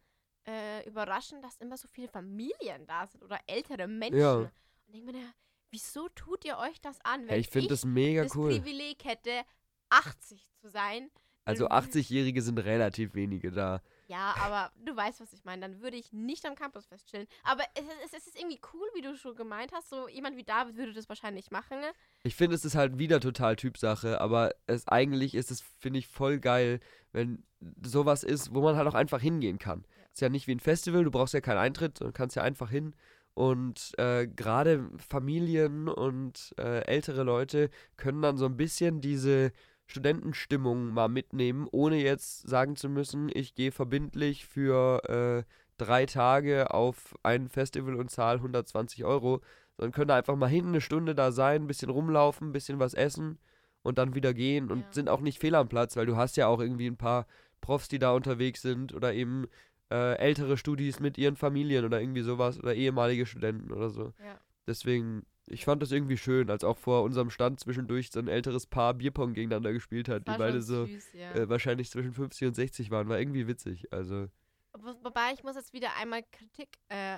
äh, 0.48 0.88
überraschend, 0.88 1.44
dass 1.44 1.58
immer 1.58 1.78
so 1.78 1.88
viele 1.88 2.08
Familien 2.08 2.86
da 2.88 3.06
sind 3.08 3.24
oder 3.24 3.40
ältere 3.48 3.88
Menschen. 3.88 4.20
Ja. 4.20 4.34
Und 4.36 4.52
ich 4.88 4.92
denke 4.94 5.12
mir, 5.14 5.34
wieso 5.72 6.10
tut 6.10 6.44
ihr 6.46 6.58
euch 6.58 6.80
das 6.82 7.00
an, 7.04 7.22
wenn 7.22 7.30
Hey, 7.30 7.40
ich 7.40 7.50
finde 7.50 7.70
das 7.70 7.86
mega 7.86 8.24
das 8.24 8.36
cool. 8.36 8.50
Privileg 8.52 9.04
hätte, 9.06 9.44
80 9.90 10.48
zu 10.62 10.70
sein? 10.70 11.10
Also 11.46 11.68
dann- 11.68 11.84
80-Jährige 11.84 12.42
sind 12.42 12.58
relativ 12.60 13.14
wenige 13.14 13.52
da. 13.52 13.82
Ja, 14.08 14.36
aber 14.40 14.72
du 14.86 14.96
weißt, 14.96 15.20
was 15.20 15.34
ich 15.34 15.44
meine. 15.46 15.62
Dann 15.62 15.82
würde 15.82 15.98
ich 15.98 16.14
nicht 16.14 16.46
am 16.46 16.56
Campusfest 16.56 17.08
chillen. 17.10 17.28
Aber 17.44 17.64
es, 17.74 17.84
es, 18.06 18.14
es 18.14 18.28
ist 18.28 18.38
irgendwie 18.40 18.60
cool, 18.74 18.88
wie 18.94 19.02
du 19.02 19.16
schon 19.18 19.36
gemeint 19.36 19.72
hast. 19.74 19.90
So 19.90 20.08
jemand 20.08 20.38
wie 20.38 20.44
David 20.44 20.78
würde 20.78 20.94
das 20.94 21.10
wahrscheinlich 21.10 21.50
machen. 21.52 21.80
ne? 21.80 21.88
Ich 22.24 22.36
finde, 22.36 22.56
es 22.56 22.66
ist 22.66 22.76
halt 22.76 23.00
wieder 23.00 23.20
total 23.20 23.56
Typsache, 23.56 24.22
aber 24.22 24.54
es 24.68 24.88
eigentlich 24.88 25.34
ist 25.34 25.50
es, 25.52 25.62
finde 25.80 26.00
ich, 26.00 26.08
voll 26.08 26.40
geil, 26.40 26.80
wenn 27.14 27.44
sowas 27.84 28.24
ist, 28.24 28.54
wo 28.54 28.62
man 28.62 28.76
halt 28.76 28.88
auch 28.88 28.94
einfach 28.94 29.22
hingehen 29.22 29.58
kann. 29.58 29.86
Ja. 29.88 30.06
Ist 30.14 30.22
ja 30.22 30.30
nicht 30.30 30.48
wie 30.48 30.54
ein 30.56 30.60
Festival, 30.60 31.04
du 31.04 31.12
brauchst 31.12 31.34
ja 31.34 31.42
keinen 31.42 31.58
Eintritt 31.58 32.02
und 32.02 32.14
kannst 32.14 32.36
ja 32.36 32.44
einfach 32.44 32.70
hin 32.70 32.96
Und 33.34 33.92
äh, 33.98 34.28
gerade 34.28 34.90
Familien 34.98 35.90
und 35.90 36.54
äh, 36.58 36.86
ältere 36.86 37.24
Leute 37.24 37.70
können 37.98 38.22
dann 38.22 38.38
so 38.38 38.46
ein 38.46 38.56
bisschen 38.56 39.02
diese 39.02 39.52
Studentenstimmung 39.88 40.94
mal 40.94 41.08
mitnehmen, 41.08 41.68
ohne 41.72 42.02
jetzt 42.02 42.48
sagen 42.48 42.76
zu 42.76 42.90
müssen, 42.90 43.30
ich 43.34 43.56
gehe 43.56 43.72
verbindlich 43.72 44.46
für 44.46 45.04
äh, 45.10 45.52
drei 45.78 46.06
Tage 46.06 46.74
auf 46.74 47.16
ein 47.24 47.50
Festival 47.50 47.96
und 47.96 48.10
zahle 48.10 48.40
120 48.40 49.06
Euro, 49.06 49.42
sondern 49.78 49.92
können 49.92 50.12
einfach 50.12 50.36
mal 50.36 50.48
hinten 50.48 50.70
eine 50.70 50.82
Stunde 50.82 51.16
da 51.16 51.32
sein, 51.32 51.64
ein 51.64 51.68
bisschen 51.68 51.90
rumlaufen, 51.90 52.50
ein 52.50 52.54
bisschen 52.54 52.80
was 52.80 52.94
essen 52.94 53.40
und 53.84 53.98
dann 53.98 54.16
wieder 54.16 54.34
gehen 54.34 54.72
und 54.72 54.80
Ja. 54.80 54.86
sind 54.92 55.10
auch 55.10 55.22
nicht 55.22 55.40
fehl 55.40 55.56
am 55.56 55.70
Platz, 55.70 55.96
weil 55.96 56.06
du 56.06 56.16
hast 56.16 56.38
ja 56.38 56.48
auch 56.48 56.60
irgendwie 56.60 56.88
ein 56.88 56.98
paar 56.98 57.28
Profs, 57.62 57.88
die 57.88 58.00
da 58.00 58.12
unterwegs 58.12 58.62
sind 58.62 58.94
oder 58.94 59.14
eben 59.14 59.48
äh, 59.92 60.16
ältere 60.18 60.58
Studis 60.58 61.00
mit 61.00 61.18
ihren 61.18 61.36
Familien 61.36 61.86
oder 61.86 62.02
irgendwie 62.02 62.22
sowas 62.22 62.58
oder 62.60 62.74
ehemalige 62.74 63.26
Studenten 63.26 63.72
oder 63.72 63.90
so. 63.90 64.14
Ja. 64.20 64.40
Deswegen, 64.68 65.26
ich 65.48 65.66
fand 65.66 65.82
das 65.82 65.92
irgendwie 65.92 66.18
schön, 66.18 66.50
als 66.50 66.64
auch 66.64 66.78
vor 66.78 67.04
unserem 67.04 67.30
Stand 67.30 67.60
zwischendurch 67.60 68.10
so 68.12 68.20
ein 68.20 68.28
älteres 68.28 68.66
Paar 68.66 68.94
Bierpong 68.96 69.34
gegeneinander 69.34 69.74
gespielt 69.74 70.10
hat, 70.10 70.28
die 70.28 70.38
beide 70.38 70.62
so 70.62 70.86
süß, 70.86 71.14
ja. 71.14 71.32
äh, 71.34 71.50
wahrscheinlich 71.50 71.90
zwischen 71.92 72.14
50 72.14 72.48
und 72.48 72.54
60 72.56 72.90
waren. 72.92 73.08
War 73.10 73.20
irgendwie 73.20 73.48
witzig. 73.48 73.92
Also, 73.94 74.28
Wo- 74.74 74.96
Wobei 75.04 75.34
ich 75.34 75.44
muss 75.44 75.56
jetzt 75.56 75.74
wieder 75.74 75.96
einmal 75.98 76.24
Kritik 76.32 76.70
äh, 76.90 77.18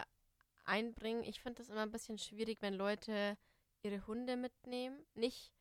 einbringen. 0.65 1.23
Ich 1.23 1.39
finde 1.41 1.59
das 1.61 1.69
immer 1.69 1.81
ein 1.81 1.91
bisschen 1.91 2.17
schwierig, 2.17 2.61
wenn 2.61 2.73
Leute 2.73 3.37
ihre 3.83 4.05
Hunde 4.07 4.35
mitnehmen. 4.37 4.97
Nicht, 5.15 5.53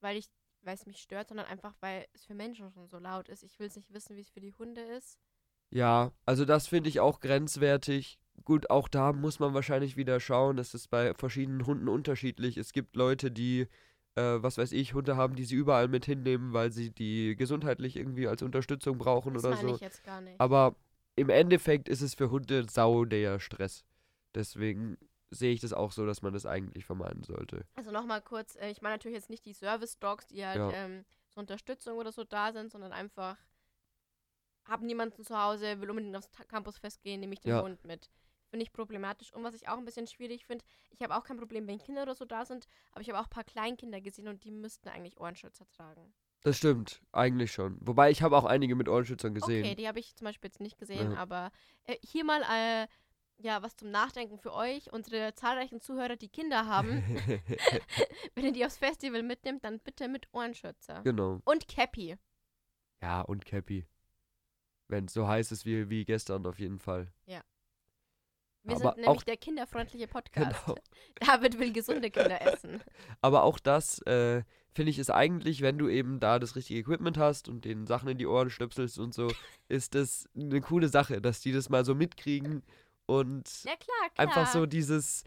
weil 0.00 0.16
ich, 0.16 0.26
weil 0.62 0.74
es 0.74 0.86
mich 0.86 0.98
stört, 1.02 1.28
sondern 1.28 1.46
einfach, 1.46 1.74
weil 1.80 2.06
es 2.14 2.24
für 2.24 2.34
Menschen 2.34 2.70
schon 2.72 2.86
so 2.88 2.98
laut 2.98 3.28
ist. 3.28 3.42
Ich 3.42 3.58
will 3.58 3.66
es 3.66 3.76
nicht 3.76 3.92
wissen, 3.92 4.16
wie 4.16 4.20
es 4.20 4.30
für 4.30 4.40
die 4.40 4.54
Hunde 4.54 4.82
ist. 4.82 5.18
ja, 5.70 6.12
also 6.26 6.44
das 6.44 6.68
finde 6.68 6.88
ich 6.88 7.00
auch 7.00 7.18
grenzwertig. 7.20 8.18
Gut, 8.44 8.70
auch 8.70 8.88
da 8.88 9.12
muss 9.12 9.38
man 9.38 9.54
wahrscheinlich 9.54 9.96
wieder 9.96 10.18
schauen. 10.20 10.58
Es 10.58 10.74
ist 10.74 10.88
bei 10.88 11.14
verschiedenen 11.14 11.66
Hunden 11.66 11.88
unterschiedlich. 11.88 12.56
Es 12.56 12.72
gibt 12.72 12.96
Leute, 12.96 13.30
die, 13.30 13.68
äh, 14.16 14.22
was 14.42 14.58
weiß 14.58 14.72
ich, 14.72 14.94
Hunde 14.94 15.16
haben, 15.16 15.36
die 15.36 15.44
sie 15.44 15.54
überall 15.54 15.88
mit 15.88 16.04
hinnehmen, 16.04 16.52
weil 16.52 16.72
sie 16.72 16.90
die 16.90 17.36
gesundheitlich 17.36 17.96
irgendwie 17.96 18.26
als 18.26 18.42
Unterstützung 18.42 18.98
brauchen 18.98 19.34
Das 19.34 19.44
oder 19.44 19.54
meine 19.54 19.68
so. 19.68 19.74
ich 19.76 19.80
jetzt 19.80 20.02
gar 20.04 20.20
nicht. 20.20 20.40
Aber 20.40 20.74
im 21.14 21.28
Endeffekt 21.28 21.88
ist 21.88 22.00
es 22.02 22.14
für 22.14 22.30
Hunde 22.30 22.66
sau 22.68 23.04
der 23.04 23.38
Stress. 23.38 23.84
Deswegen 24.34 24.96
sehe 25.30 25.52
ich 25.52 25.60
das 25.60 25.72
auch 25.72 25.92
so, 25.92 26.04
dass 26.06 26.20
man 26.22 26.32
das 26.32 26.44
eigentlich 26.46 26.84
vermeiden 26.84 27.22
sollte. 27.22 27.64
Also 27.74 27.90
nochmal 27.90 28.20
kurz, 28.22 28.56
äh, 28.56 28.70
ich 28.70 28.82
meine 28.82 28.94
natürlich 28.94 29.16
jetzt 29.16 29.30
nicht 29.30 29.44
die 29.46 29.52
Service-Dogs, 29.54 30.26
die 30.26 30.44
halt 30.44 30.56
Ja. 30.58 30.72
ähm, 30.72 31.04
zur 31.30 31.40
Unterstützung 31.42 31.96
oder 31.98 32.12
so 32.12 32.24
da 32.24 32.52
sind, 32.52 32.70
sondern 32.70 32.92
einfach, 32.92 33.38
hab 34.64 34.82
niemanden 34.82 35.22
zu 35.24 35.36
Hause, 35.40 35.80
will 35.80 35.90
unbedingt 35.90 36.16
aufs 36.16 36.30
Ta- 36.30 36.44
Campusfest 36.44 37.02
gehen, 37.02 37.20
nehme 37.20 37.32
ich 37.34 37.40
den 37.40 37.50
Ja. 37.52 37.62
Hund 37.62 37.84
mit. 37.84 38.10
Finde 38.52 38.64
ich 38.64 38.72
problematisch. 38.74 39.32
Und 39.32 39.44
was 39.44 39.54
ich 39.54 39.66
auch 39.66 39.78
ein 39.78 39.86
bisschen 39.86 40.06
schwierig 40.06 40.44
finde, 40.44 40.62
ich 40.90 41.00
habe 41.02 41.16
auch 41.16 41.24
kein 41.24 41.38
Problem, 41.38 41.66
wenn 41.66 41.78
Kinder 41.78 42.02
oder 42.02 42.14
so 42.14 42.26
da 42.26 42.44
sind, 42.44 42.68
aber 42.90 43.00
ich 43.00 43.08
habe 43.08 43.18
auch 43.18 43.24
ein 43.24 43.30
paar 43.30 43.44
Kleinkinder 43.44 43.98
gesehen 44.02 44.28
und 44.28 44.44
die 44.44 44.50
müssten 44.50 44.90
eigentlich 44.90 45.18
Ohrenschützer 45.18 45.66
tragen. 45.70 46.12
Das 46.42 46.58
stimmt, 46.58 47.00
eigentlich 47.12 47.50
schon. 47.50 47.78
Wobei 47.80 48.10
ich 48.10 48.20
habe 48.20 48.36
auch 48.36 48.44
einige 48.44 48.74
mit 48.74 48.90
Ohrenschützern 48.90 49.32
gesehen. 49.32 49.64
Okay, 49.64 49.74
die 49.74 49.88
habe 49.88 50.00
ich 50.00 50.14
zum 50.16 50.26
Beispiel 50.26 50.48
jetzt 50.48 50.60
nicht 50.60 50.76
gesehen, 50.76 51.12
Ja. 51.12 51.16
aber 51.16 51.50
äh, 51.84 51.96
hier 52.02 52.24
mal 52.24 52.42
äh, 52.42 52.88
ja 53.42 53.62
was 53.62 53.74
zum 53.74 53.90
Nachdenken 53.90 54.36
für 54.38 54.52
euch, 54.52 54.92
unsere 54.92 55.34
zahlreichen 55.34 55.80
Zuhörer, 55.80 56.16
die 56.16 56.28
Kinder 56.28 56.66
haben. 56.66 57.02
Wenn 58.34 58.44
ihr 58.44 58.52
die 58.52 58.66
aufs 58.66 58.76
Festival 58.76 59.22
mitnimmt, 59.22 59.64
dann 59.64 59.80
bitte 59.80 60.08
mit 60.08 60.28
Ohrenschützer. 60.34 61.00
genau. 61.04 61.40
Und 61.46 61.68
Cappy. 61.68 62.16
Ja, 63.00 63.22
und 63.22 63.46
Cappy. 63.46 63.86
Wenn 64.88 65.06
es 65.06 65.14
so 65.14 65.26
heiß 65.26 65.52
ist 65.52 65.64
wie, 65.64 65.88
wie 65.88 66.04
gestern, 66.04 66.44
auf 66.44 66.58
jeden 66.58 66.78
Fall. 66.80 67.10
Wir 68.64 68.76
Aber 68.76 68.90
sind 68.90 68.96
nämlich 68.98 69.08
auch- 69.08 69.22
der 69.22 69.36
kinderfreundliche 69.36 70.06
Podcast. 70.08 70.64
Genau. 70.66 70.78
David 71.20 71.58
will 71.58 71.72
gesunde 71.72 72.10
Kinder 72.10 72.40
essen. 72.42 72.80
Aber 73.20 73.42
auch 73.42 73.58
das, 73.58 74.00
äh, 74.02 74.42
finde 74.72 74.90
ich, 74.90 74.98
ist 74.98 75.10
eigentlich, 75.10 75.60
wenn 75.62 75.78
du 75.78 75.88
eben 75.88 76.20
da 76.20 76.38
das 76.38 76.54
richtige 76.56 76.80
Equipment 76.80 77.18
hast 77.18 77.48
und 77.48 77.64
den 77.64 77.86
Sachen 77.86 78.08
in 78.08 78.18
die 78.18 78.26
Ohren 78.26 78.50
stöpselst 78.50 78.98
und 78.98 79.12
so, 79.14 79.28
ist 79.68 79.94
das 79.94 80.28
eine 80.36 80.60
coole 80.60 80.88
Sache, 80.88 81.20
dass 81.20 81.40
die 81.40 81.52
das 81.52 81.68
mal 81.70 81.84
so 81.84 81.94
mitkriegen 81.94 82.62
und 83.06 83.64
Ja 83.64 83.74
klar, 83.76 84.10
klar. 84.14 84.28
einfach 84.28 84.46
so 84.52 84.64
dieses 84.66 85.24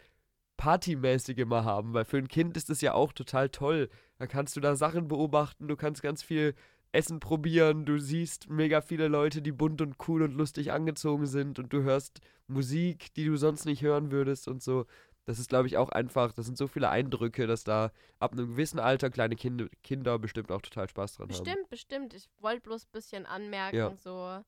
Partymäßige 0.57 1.45
mal 1.45 1.65
haben, 1.65 1.93
weil 1.93 2.05
für 2.05 2.17
ein 2.17 2.27
Kind 2.29 2.55
ist 2.57 2.69
das 2.69 2.81
ja 2.81 2.93
auch 2.93 3.11
total 3.11 3.49
toll. 3.49 3.89
Da 4.17 4.25
kannst 4.27 4.55
du 4.55 4.61
da 4.61 4.75
Sachen 4.75 5.07
beobachten, 5.09 5.67
du 5.67 5.75
kannst 5.75 6.01
ganz 6.01 6.23
viel 6.23 6.55
Essen 6.95 7.19
probieren, 7.19 7.85
du 7.85 7.99
siehst 7.99 8.49
mega 8.49 8.81
viele 8.81 9.07
Leute, 9.07 9.41
die 9.41 9.51
bunt 9.51 9.81
und 9.81 9.95
cool 10.07 10.23
und 10.23 10.33
lustig 10.33 10.71
angezogen 10.71 11.25
sind 11.27 11.59
und 11.59 11.71
du 11.73 11.83
hörst 11.83 12.21
Musik, 12.47 13.13
die 13.13 13.25
du 13.25 13.37
sonst 13.37 13.65
nicht 13.65 13.81
hören 13.81 14.11
würdest 14.11 14.47
und 14.47 14.63
so. 14.63 14.85
Das 15.25 15.39
ist, 15.39 15.49
glaube 15.49 15.67
ich, 15.67 15.77
auch 15.77 15.89
einfach, 15.89 16.33
das 16.33 16.45
sind 16.45 16.57
so 16.57 16.67
viele 16.67 16.89
Eindrücke, 16.89 17.47
dass 17.47 17.63
da 17.63 17.91
ab 18.19 18.33
einem 18.33 18.47
gewissen 18.47 18.79
Alter 18.79 19.09
kleine 19.09 19.35
kind 19.35 19.69
Kinder 19.83 20.19
bestimmt 20.19 20.51
auch 20.51 20.61
total 20.61 20.87
Spaß 20.87 21.15
dran 21.15 21.23
haben. 21.23 21.43
Bestimmt, 21.43 21.69
bestimmt. 21.69 22.13
Ich 22.13 22.29
wollte 22.39 22.61
bloß 22.61 22.85
ein 22.85 22.91
bisschen 22.91 23.25
anmerken, 23.25 23.75
Ja. 23.75 23.95
so 23.95 24.43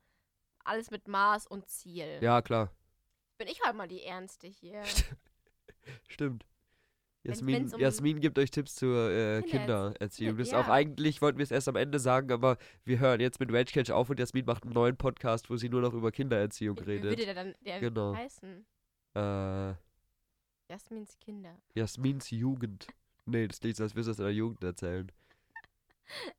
alles 0.64 0.92
mit 0.92 1.08
Maß 1.08 1.48
und 1.48 1.68
Ziel. 1.68 2.20
Ja, 2.22 2.42
klar. 2.42 2.72
Bin 3.38 3.48
ich 3.48 3.60
halt 3.64 3.76
mal 3.76 3.88
die 3.88 4.04
Ernste 4.04 4.48
hier. 4.48 4.84
Stimmt. 6.08 6.46
Jasmin, 7.28 7.74
um 7.74 7.80
Jasmin 7.80 8.20
gibt 8.20 8.40
euch 8.40 8.52
Tipps 8.52 8.76
zur 8.76 9.10
äh, 9.12 9.40
Kindererz- 9.42 9.50
Kindererziehung. 9.50 10.38
Das 10.38 10.52
Ja. 10.52 10.62
auch 10.62 10.68
eigentlich, 10.70 11.22
wollten 11.22 11.38
wir 11.38 11.44
es 11.44 11.52
erst 11.52 11.68
am 11.68 11.76
Ende 11.76 12.00
sagen, 12.00 12.32
aber 12.32 12.58
wir 12.86 13.00
hören 13.00 13.20
jetzt 13.20 13.40
mit 13.40 13.52
Rage 13.52 13.72
Catch 13.74 13.92
auf 13.92 14.10
und 14.10 14.20
Jasmin 14.20 14.46
macht 14.46 14.64
einen 14.64 14.74
neuen 14.74 14.96
Podcast, 14.98 15.50
wo 15.50 15.58
sie 15.58 15.70
nur 15.70 15.82
noch 15.82 15.94
über 15.94 16.12
Kindererziehung 16.12 16.78
Wie 16.78 16.86
würde 16.86 17.10
redet. 17.10 17.20
der 17.28 17.34
dann 17.36 17.56
der 17.66 17.80
Genau. 17.80 18.16
heißen? 18.16 18.66
Äh, 19.16 19.74
Jasmins 20.70 21.18
Kinder. 21.20 21.56
Jasmins 21.76 22.30
Jugend. 22.30 22.88
Nee, 23.26 23.48
das 23.48 23.60
klingt 23.60 23.76
so, 23.78 23.84
als 23.84 23.94
würdest 23.96 24.08
du 24.08 24.12
es 24.12 24.20
in 24.20 24.26
der 24.26 24.34
Jugend 24.34 24.64
erzählen. 24.64 25.12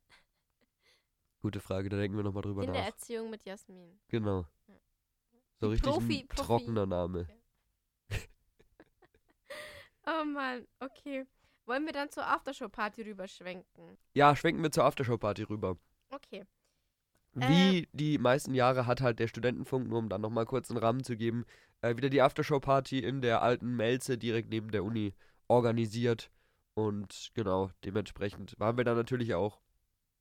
Gute 1.40 1.61
Frage, 1.61 1.88
da 1.88 1.96
denken 1.96 2.16
wir 2.16 2.24
nochmal 2.24 2.42
drüber 2.42 2.62
nach. 2.66 2.72
Kindererziehung 2.74 3.31
mit 3.31 3.44
Jasmin. 3.44 3.98
Genau. 4.09 4.46
Ja. 4.66 4.74
So 5.61 5.68
richtig 5.68 5.88
Profi- 5.92 6.27
Profi- 6.27 6.35
trockener 6.46 6.87
Name. 6.87 7.27
Oh 10.09 10.25
Mann, 10.25 10.66
okay. 10.81 11.27
Wollen 11.66 11.85
wir 11.85 11.92
dann 11.92 12.11
zur 12.11 12.27
Aftershow-Party 12.27 13.03
rüberschwenken? 13.03 13.99
Ja, 14.14 14.35
schwenken 14.35 14.62
wir 14.62 14.71
zur 14.71 14.85
Aftershow-Party 14.85 15.42
rüber. 15.42 15.77
Okay. 16.11 16.47
Wie 17.35 17.88
die 17.92 18.16
meisten 18.18 18.55
Jahre 18.55 18.87
hat 18.87 19.03
halt 19.03 19.18
der 19.18 19.29
Studentenfunk, 19.29 19.87
nur 19.87 19.99
um 19.99 20.09
dann 20.09 20.23
nochmal 20.23 20.47
kurz 20.47 20.71
einen 20.71 20.79
Rahmen 20.79 21.05
zu 21.05 21.16
geben, 21.16 21.44
äh, 21.83 21.94
wieder 21.97 22.09
die 22.09 22.23
Aftershow-Party 22.23 23.01
in 23.01 23.21
der 23.21 23.42
alten 23.42 23.77
Melze 23.77 24.16
direkt 24.16 24.49
neben 24.49 24.71
der 24.71 24.83
Uni 24.83 25.14
organisiert. 25.47 26.31
Und 26.75 27.31
genau, 27.35 27.71
dementsprechend 27.85 28.59
waren 28.59 28.77
wir 28.77 28.85
da 28.85 28.94
natürlich 28.94 29.35
auch. 29.35 29.61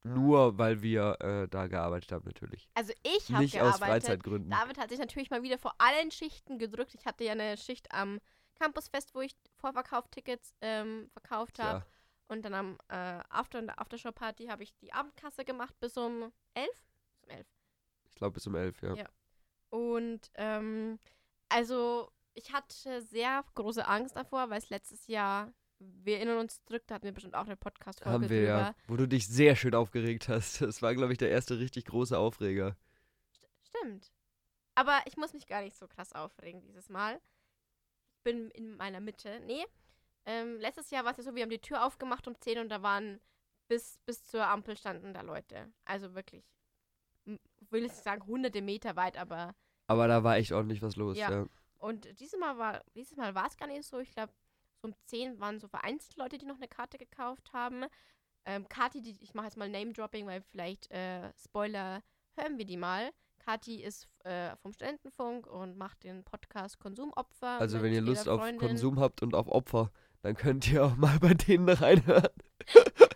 Nur 0.04 0.58
weil 0.58 0.82
wir 0.82 1.18
äh, 1.22 1.48
da 1.50 1.68
gearbeitet 1.68 2.12
haben, 2.12 2.26
natürlich. 2.26 2.70
Also 2.76 2.94
ich 3.04 3.32
habe 3.32 3.44
Nicht 3.44 3.56
aus 3.56 3.80
gearbeitet. 3.80 3.88
Freizeitgründen. 3.88 4.52
David 4.52 4.78
hat 4.78 4.90
sich 4.90 5.00
natürlich 5.00 5.30
mal 5.30 5.44
wieder 5.44 5.58
vor 5.58 5.74
allen 5.80 6.12
Schichten 6.12 6.60
gedrückt. 6.60 6.94
Ich 6.94 7.06
hatte 7.06 7.24
ja 7.24 7.34
eine 7.34 7.58
Schicht 7.58 7.92
am 7.92 8.20
Campusfest, 8.60 9.14
wo 9.16 9.22
ich 9.22 9.36
Vorverkauftickets 9.58 10.54
ähm, 10.62 11.10
verkauft 11.12 11.60
habe. 11.60 11.86
Und 12.30 12.44
dann 12.44 12.54
am 12.54 12.78
äh, 12.90 13.22
After- 13.30 13.60
und 13.60 13.70
Aftershow-Party 13.70 14.48
habe 14.48 14.64
ich 14.64 14.76
die 14.80 14.92
Abendkasse 14.92 15.46
gemacht 15.46 15.80
bis 15.80 15.96
um 15.98 16.32
11? 16.56 16.68
Bis 17.12 17.24
um 17.24 17.30
11. 17.30 17.48
ich 18.10 18.16
glaube 18.16 18.34
bis 18.34 18.48
um 18.48 18.56
elf, 18.56 18.82
ja. 18.82 18.96
Ja. 18.96 19.10
Und 19.70 20.30
ähm, 20.36 21.00
also 21.50 22.12
ich 22.34 22.52
hatte 22.52 23.02
sehr 23.02 23.44
große 23.56 23.88
Angst 23.88 24.16
davor, 24.16 24.50
weil 24.50 24.60
es 24.60 24.70
letztes 24.70 25.08
Jahr, 25.08 25.54
wir 25.80 26.18
erinnern 26.18 26.40
uns 26.40 26.62
zurück, 26.66 26.84
da 26.88 26.96
hatten 26.96 27.06
wir 27.06 27.14
bestimmt 27.14 27.36
auch 27.36 27.46
eine 27.46 27.56
Podcast-Folge 27.56 28.14
Haben 28.14 28.30
wir 28.30 28.42
drüber. 28.42 28.60
ja. 28.60 28.76
Wo 28.88 28.98
du 28.98 29.08
dich 29.08 29.28
sehr 29.28 29.56
schön 29.56 29.74
aufgeregt 29.74 30.28
hast. 30.28 30.62
Das 30.62 30.82
war, 30.82 30.94
glaube 30.96 31.14
ich, 31.14 31.18
der 31.18 31.30
erste 31.32 31.60
richtig 31.60 31.86
große 31.86 32.18
Aufreger. 32.18 32.76
Stimmt. 33.64 34.12
Aber 34.76 35.00
ich 35.06 35.18
muss 35.18 35.34
mich 35.34 35.48
gar 35.48 35.62
nicht 35.62 35.78
so 35.78 35.88
krass 35.88 36.14
aufregen 36.14 36.62
dieses 36.62 36.90
Mal. 36.90 37.20
Bin 38.28 38.52
in 38.52 38.76
meiner 38.76 39.00
Mitte. 39.00 39.40
Nee. 39.46 39.66
Ähm, 40.26 40.60
letztes 40.60 40.90
Jahr 40.92 41.06
war 41.06 41.12
es 41.12 41.18
ja 41.18 41.24
so, 41.24 41.34
wir 41.34 41.44
haben 41.44 41.50
die 41.50 41.62
Tür 41.62 41.86
aufgemacht 41.86 42.28
um 42.28 42.36
10 42.38 42.60
und 42.60 42.68
da 42.68 42.84
waren 42.84 43.22
bis, 43.70 44.00
bis 44.06 44.26
zur 44.26 44.46
Ampel 44.46 44.76
standen 44.76 45.14
da 45.14 45.22
Leute. 45.22 45.72
Also 45.86 46.14
wirklich, 46.14 46.44
will 47.70 47.86
ich 47.86 47.94
sagen 47.94 48.26
hunderte 48.28 48.62
Meter 48.62 48.98
weit, 48.98 49.16
aber 49.16 49.56
Aber 49.88 50.10
da 50.10 50.26
war 50.26 50.36
echt 50.36 50.52
ordentlich 50.52 50.82
was 50.82 50.98
los, 50.98 51.16
Ja. 51.18 51.32
ja. 51.32 51.46
und 51.78 52.20
dieses 52.20 52.38
Mal 52.38 52.58
war 52.58 52.84
dieses 52.96 53.16
Mal 53.16 53.34
war 53.34 53.48
es 53.48 53.56
gar 53.56 53.68
nicht 53.68 53.86
so. 53.86 54.00
Ich 54.00 54.12
glaube, 54.12 54.34
so 54.82 54.90
um 54.90 54.96
10 55.06 55.40
waren 55.40 55.60
so 55.62 55.70
vereinzelt 55.70 56.18
Leute, 56.18 56.38
die 56.38 56.46
noch 56.46 56.58
eine 56.58 56.68
Karte 56.68 56.98
gekauft 56.98 57.54
haben. 57.54 57.86
Ähm, 58.44 58.68
Kati, 58.68 59.02
die, 59.02 59.16
ich 59.22 59.34
mache 59.36 59.46
jetzt 59.46 59.56
mal 59.58 59.70
Name-Dropping, 59.70 60.28
weil 60.28 60.42
vielleicht, 60.42 60.92
äh, 60.92 61.32
Spoiler, 61.42 62.04
hören 62.36 62.58
wir 62.58 62.66
die 62.66 62.76
mal. 62.78 63.12
Kati 63.48 63.82
ist 63.82 64.10
äh, 64.26 64.58
vom 64.58 64.74
Studentenfunk 64.74 65.48
und 65.48 65.78
macht 65.78 66.04
den 66.04 66.26
Podcast 66.26 66.80
Konsumopfer. 66.80 67.62
Also 67.62 67.82
wenn 67.82 67.94
ihr 67.94 68.02
Lust 68.02 68.28
auf 68.28 68.42
Freundin. 68.42 68.60
Konsum 68.60 69.00
habt 69.00 69.22
und 69.22 69.36
auf 69.36 69.48
Opfer, 69.48 69.90
dann 70.22 70.36
könnt 70.36 70.70
ihr 70.70 70.84
auch 70.84 70.98
mal 70.98 71.18
bei 71.20 71.34
denen 71.34 71.70
reinhören. 71.70 72.28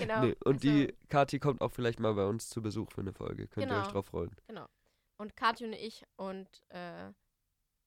Genau. 0.00 0.20
nee, 0.20 0.36
und 0.44 0.56
also, 0.56 0.68
die 0.68 0.94
Kati 1.08 1.38
kommt 1.38 1.62
auch 1.62 1.70
vielleicht 1.72 2.00
mal 2.00 2.12
bei 2.12 2.26
uns 2.26 2.50
zu 2.50 2.60
Besuch 2.60 2.90
für 2.90 3.00
eine 3.00 3.14
Folge. 3.14 3.46
Könnt 3.46 3.70
ihr 3.70 3.76
euch 3.78 3.82
Genau. 3.84 3.92
drauf 3.92 4.06
freuen. 4.06 4.36
Und 5.16 5.36
Kati 5.36 5.64
und 5.64 5.72
ich 5.72 6.04
und 6.16 6.48
äh, 6.68 7.12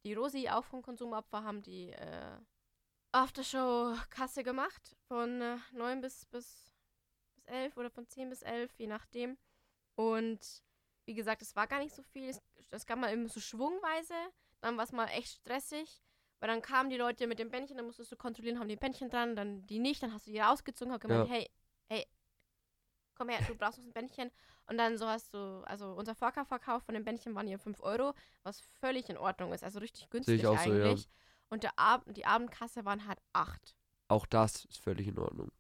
die 0.05 0.13
Rosi 0.13 0.49
auch 0.49 0.63
vom 0.63 0.81
Konsumopfer 0.81 1.43
haben 1.43 1.61
die 1.61 1.91
äh, 1.91 2.37
Aftershow-Kasse 3.11 4.43
gemacht. 4.43 4.95
Von 5.07 5.41
äh, 5.41 5.57
9 5.73 6.01
bis, 6.01 6.25
bis, 6.25 6.71
bis 7.35 7.45
11 7.45 7.77
oder 7.77 7.91
von 7.91 8.07
10 8.07 8.29
bis 8.29 8.41
11, 8.41 8.73
je 8.79 8.87
nachdem. 8.87 9.37
Und 9.95 10.63
wie 11.09 11.15
gesagt, 11.15 11.41
es 11.41 11.55
war 11.55 11.65
gar 11.65 11.79
nicht 11.79 11.95
so 11.95 12.03
viel. 12.03 12.29
Es, 12.29 12.39
es 12.69 12.85
gab 12.85 12.99
mal 12.99 13.11
eben 13.11 13.27
so 13.27 13.39
schwungweise. 13.39 14.13
Dann 14.61 14.77
war 14.77 14.83
es 14.83 14.91
mal 14.91 15.07
echt 15.07 15.39
stressig. 15.39 16.03
Weil 16.39 16.49
dann 16.49 16.61
kamen 16.61 16.91
die 16.91 16.97
Leute 16.97 17.25
mit 17.25 17.39
dem 17.39 17.49
Bändchen, 17.49 17.77
dann 17.77 17.87
musstest 17.87 18.11
du 18.11 18.15
kontrollieren, 18.15 18.59
haben 18.59 18.69
die 18.69 18.77
Bändchen 18.77 19.09
dran, 19.09 19.35
dann 19.35 19.65
die 19.65 19.79
nicht, 19.79 20.01
dann 20.01 20.13
hast 20.13 20.25
du 20.25 20.31
die 20.31 20.39
rausgezogen, 20.39 20.93
hab 20.93 21.01
gemeint, 21.01 21.27
Ja. 21.27 21.33
hey, 21.33 21.49
hey, 21.89 22.07
komm 23.15 23.27
her, 23.27 23.39
du 23.45 23.55
brauchst 23.55 23.79
noch 23.79 23.85
ein 23.85 23.91
Bändchen. 23.91 24.31
Und 24.67 24.77
dann 24.77 24.97
so 24.97 25.07
hast 25.07 25.33
du, 25.33 25.63
also 25.65 25.93
unser 25.93 26.15
Vorkaufverkauf 26.15 26.83
von 26.83 26.93
dem 26.93 27.03
Bändchen 27.03 27.35
waren 27.35 27.47
hier 27.47 27.59
5 27.59 27.81
Euro, 27.81 28.13
was 28.43 28.61
völlig 28.79 29.09
in 29.09 29.17
Ordnung 29.17 29.51
ist, 29.51 29.65
also 29.65 29.79
richtig 29.79 30.09
günstig 30.09 30.45
auch 30.45 30.57
so, 30.59 30.73
ja. 30.73 30.85
eigentlich. 30.85 31.09
Und 31.49 31.63
der 31.63 31.77
Ab 31.77 32.03
die 32.05 32.25
Abendkasse 32.25 32.85
waren 32.85 33.05
halt 33.05 33.19
8. 33.33 33.75
Auch 34.07 34.25
das 34.25 34.63
ist 34.65 34.79
völlig 34.79 35.07
in 35.07 35.17
Ordnung. 35.17 35.51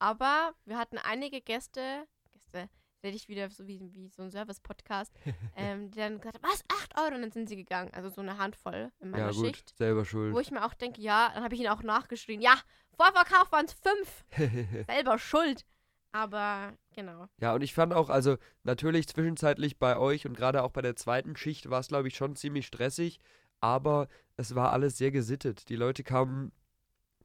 Aber 0.00 0.54
wir 0.64 0.78
hatten 0.78 0.96
einige 0.96 1.42
Gäste, 1.42 2.08
Gäste, 2.32 2.70
rede 3.02 3.16
ich 3.16 3.28
wieder 3.28 3.48
so 3.50 3.66
wie, 3.66 3.80
wie 3.92 4.08
so 4.08 4.22
ein 4.22 4.30
Service-Podcast, 4.30 5.12
ähm, 5.56 5.90
die 5.90 5.98
dann 5.98 6.20
gesagt 6.20 6.36
haben, 6.42 6.50
was, 6.50 6.64
8 6.68 6.98
Euro? 6.98 7.14
Und 7.14 7.22
dann 7.22 7.32
sind 7.32 7.48
sie 7.48 7.56
gegangen. 7.56 7.90
Also 7.92 8.08
so 8.08 8.20
eine 8.20 8.38
Handvoll 8.38 8.90
in 9.00 9.10
meiner 9.10 9.26
ja, 9.26 9.32
gut, 9.32 9.46
Schicht. 9.46 9.76
selber 9.76 10.04
schuld. 10.04 10.34
Wo 10.34 10.40
ich 10.40 10.50
mir 10.50 10.64
auch 10.64 10.74
denke, 10.74 11.00
ja, 11.00 11.30
dann 11.34 11.44
habe 11.44 11.54
ich 11.54 11.60
ihn 11.60 11.68
auch 11.68 11.82
nachgeschrien, 11.82 12.40
ja, 12.40 12.54
Vorverkauf 12.96 13.50
waren 13.52 13.66
es 13.66 13.72
5, 13.72 14.86
selber 14.86 15.18
schuld. 15.18 15.64
Aber 16.12 16.72
genau. 16.94 17.26
Ja, 17.40 17.54
und 17.54 17.62
ich 17.62 17.72
fand 17.72 17.94
auch, 17.94 18.10
also 18.10 18.36
natürlich 18.64 19.06
zwischenzeitlich 19.08 19.78
bei 19.78 19.96
euch 19.96 20.26
und 20.26 20.36
gerade 20.36 20.62
auch 20.62 20.70
bei 20.70 20.82
der 20.82 20.96
zweiten 20.96 21.36
Schicht 21.36 21.70
war 21.70 21.80
es, 21.80 21.88
glaube 21.88 22.08
ich, 22.08 22.16
schon 22.16 22.34
ziemlich 22.34 22.66
stressig, 22.66 23.20
aber 23.60 24.08
es 24.36 24.54
war 24.54 24.72
alles 24.72 24.98
sehr 24.98 25.12
gesittet. 25.12 25.68
Die 25.68 25.76
Leute 25.76 26.02
kamen 26.02 26.52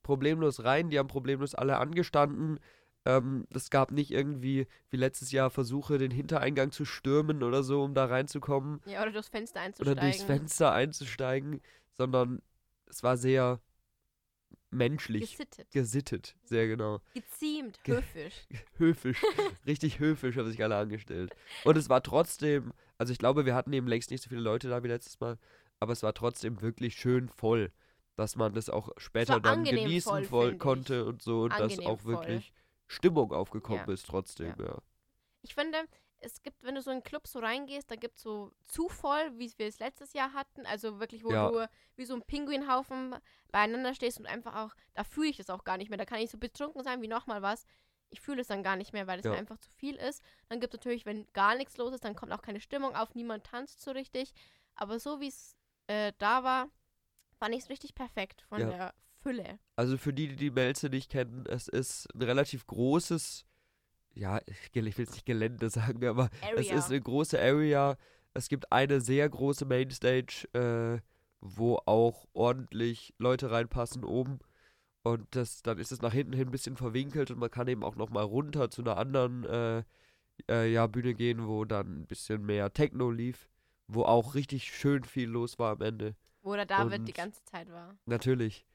problemlos 0.04 0.64
rein, 0.64 0.90
die 0.90 1.00
haben 1.00 1.08
problemlos 1.08 1.56
alle 1.56 1.78
angestanden. 1.78 2.60
Ähm, 3.06 3.46
es 3.54 3.70
gab 3.70 3.92
nicht 3.92 4.12
irgendwie, 4.12 4.68
wie 4.90 4.98
letztes 4.98 5.32
Jahr, 5.32 5.50
Versuche, 5.52 5.98
den 6.00 6.12
Hintereingang 6.12 6.72
zu 6.72 6.86
stürmen 6.86 7.44
oder 7.44 7.62
so, 7.64 7.84
um 7.84 7.94
da 7.94 8.06
reinzukommen 8.06 8.82
Ja, 8.86 9.02
oder 9.04 9.12
durchs 9.12 9.30
Fenster 9.30 9.60
oder 9.60 9.66
einzusteigen. 9.66 10.00
durchs 10.02 10.24
Fenster 10.24 10.72
einzusteigen, 10.74 11.62
sondern 11.94 12.42
es 12.88 13.04
war 13.04 13.16
sehr 13.18 13.60
menschlich, 14.72 15.32
Gesittet. 15.32 15.72
gesittet, 15.72 16.36
sehr 16.44 16.68
genau. 16.68 17.00
Geziemt, 17.14 17.84
Ge- 17.84 17.96
höfisch. 17.98 18.48
höfisch, 18.78 19.22
richtig 19.66 20.00
höfisch 20.00 20.36
haben 20.38 20.50
sich 20.50 20.62
alle 20.64 20.76
angestellt. 20.76 21.32
Und 21.64 21.78
es 21.78 21.90
war 21.90 22.04
trotzdem, 22.04 22.74
also 22.98 23.14
ich 23.14 23.20
glaube, 23.20 23.46
wir 23.46 23.56
hatten 23.56 23.72
eben 23.74 23.88
längst 23.88 24.12
nicht 24.12 24.24
so 24.24 24.30
viele 24.30 24.42
Leute 24.42 24.68
da 24.70 24.84
wie 24.84 24.88
letztes 24.88 25.20
Mal, 25.20 25.38
aber 25.80 25.94
es 25.94 26.04
war 26.04 26.14
trotzdem 26.14 26.62
wirklich 26.62 26.96
schön 26.96 27.30
voll, 27.30 27.72
dass 28.16 28.36
man 28.36 28.54
das 28.54 28.70
auch 28.70 28.90
später 28.98 29.40
dann 29.40 29.64
genießen 29.64 30.26
voll, 30.26 30.56
konnte 30.58 31.06
und 31.06 31.22
so 31.22 31.44
und 31.44 31.52
dass 31.52 31.74
Angenehm 31.74 31.88
auch 31.88 32.02
voll. 32.02 32.12
wirklich 32.14 32.54
Stimmung 32.88 33.32
aufgekommen 33.34 33.86
Ja. 33.88 33.94
ist 33.94 34.06
trotzdem, 34.06 34.54
ja. 34.60 34.78
Ich 35.42 35.54
finde, 35.54 35.78
es 36.20 36.42
gibt, 36.42 36.64
wenn 36.64 36.76
du 36.76 36.82
so 36.82 36.90
in 36.90 36.96
einen 36.96 37.04
Club 37.04 37.28
so 37.28 37.40
reingehst, 37.40 37.90
da 37.92 37.96
gibt 37.96 38.16
es 38.18 38.24
so 38.24 38.52
zu 38.66 38.90
voll, 38.90 39.32
wie 39.38 39.52
wir 39.58 39.68
es 39.68 39.80
letztes 39.80 40.14
Jahr 40.14 40.34
hatten. 40.34 40.66
Also 40.66 41.00
wirklich, 41.00 41.24
wo 41.24 41.32
Ja. 41.32 41.50
du 41.50 41.70
wie 41.96 42.06
so 42.06 42.16
ein 42.16 42.24
Pinguinhaufen 42.24 43.16
beieinander 43.52 43.94
stehst 43.94 44.20
und 44.20 44.26
einfach 44.26 44.56
auch, 44.56 44.74
da 44.94 45.04
fühle 45.04 45.30
ich 45.30 45.38
das 45.38 45.50
auch 45.50 45.64
gar 45.64 45.78
nicht 45.78 45.90
mehr. 45.90 45.98
Da 45.98 46.06
kann 46.06 46.20
ich 46.20 46.32
so 46.32 46.38
betrunken 46.38 46.84
sein 46.84 47.02
wie 47.02 47.08
nochmal 47.08 47.42
was. 47.42 47.66
Ich 48.10 48.22
fühle 48.22 48.42
es 48.42 48.48
dann 48.48 48.64
gar 48.64 48.76
nicht 48.76 48.94
mehr, 48.94 49.08
weil 49.08 49.20
es 49.20 49.26
Ja. 49.26 49.32
mir 49.32 49.38
einfach 49.38 49.58
zu 49.60 49.70
viel 49.72 49.96
ist. 49.96 50.24
Dann 50.50 50.60
gibt 50.60 50.74
es 50.74 50.80
natürlich, 50.80 51.06
wenn 51.06 51.28
gar 51.34 51.56
nichts 51.56 51.78
los 51.78 51.94
ist, 51.94 52.04
dann 52.06 52.16
kommt 52.16 52.32
auch 52.32 52.42
keine 52.42 52.62
Stimmung 52.62 52.96
auf, 52.96 53.14
niemand 53.14 53.44
tanzt 53.46 53.82
so 53.82 53.92
richtig. 53.92 54.34
Aber 54.76 55.00
so 55.00 55.20
wie 55.20 55.28
es 55.28 55.56
äh, 55.88 56.14
da 56.18 56.44
war, 56.44 56.70
fand 57.38 57.54
ich 57.54 57.62
es 57.64 57.70
richtig 57.70 57.94
perfekt 57.94 58.42
von 58.44 58.62
Ja. 58.62 58.70
der 58.70 58.94
Fülle. 59.26 59.60
Also 59.76 59.98
für 59.98 60.14
die, 60.14 60.28
die 60.30 60.36
die 60.36 60.52
Melze 60.52 60.90
nicht 60.90 61.10
kennen, 61.12 61.46
es 61.48 61.68
ist 61.68 62.08
ein 62.14 62.22
relativ 62.22 62.68
großes, 62.68 63.46
ja, 64.14 64.40
ich 64.46 64.74
will 64.76 64.88
jetzt 64.88 65.14
nicht 65.14 65.26
Gelände 65.26 65.70
sagen, 66.00 66.06
aber 66.06 66.30
Es 66.42 66.68
Area. 66.70 66.78
ist 66.78 66.90
eine 66.92 67.02
große 67.02 67.40
Area. 67.40 67.98
Es 68.34 68.50
gibt 68.50 68.72
eine 68.72 69.02
sehr 69.02 69.28
große 69.30 69.66
Mainstage, 69.66 70.48
äh, 70.54 71.02
wo 71.42 71.78
auch 71.86 72.26
ordentlich 72.34 73.14
Leute 73.18 73.50
reinpassen 73.52 74.04
oben. 74.04 74.40
Und 75.04 75.28
das, 75.36 75.62
dann 75.62 75.78
ist 75.78 75.92
es 75.92 76.02
nach 76.02 76.14
hinten 76.14 76.34
hin 76.34 76.48
ein 76.48 76.52
bisschen 76.52 76.78
verwinkelt 76.78 77.30
und 77.32 77.38
man 77.40 77.52
kann 77.52 77.68
eben 77.68 77.84
auch 77.84 77.96
nochmal 77.96 78.24
runter 78.24 78.70
zu 78.72 78.82
einer 78.82 78.98
anderen 78.98 79.44
äh, 79.46 79.84
äh, 80.50 80.72
ja, 80.72 80.88
Bühne 80.88 81.14
gehen, 81.14 81.48
wo 81.48 81.64
dann 81.66 82.02
ein 82.02 82.08
bisschen 82.08 82.44
mehr 82.46 82.74
Techno 82.74 83.12
lief, 83.12 83.48
wo 83.88 84.04
auch 84.04 84.34
richtig 84.36 84.64
schön 84.76 85.04
viel 85.04 85.30
los 85.30 85.60
war 85.60 85.74
am 85.74 85.82
Ende. 85.82 86.16
wo 86.42 86.56
der 86.56 86.66
David 86.66 87.08
die 87.08 87.12
und- 87.12 87.16
ganze 87.16 87.44
Zeit 87.46 87.70
war. 87.72 87.96
Natürlich. 88.06 88.66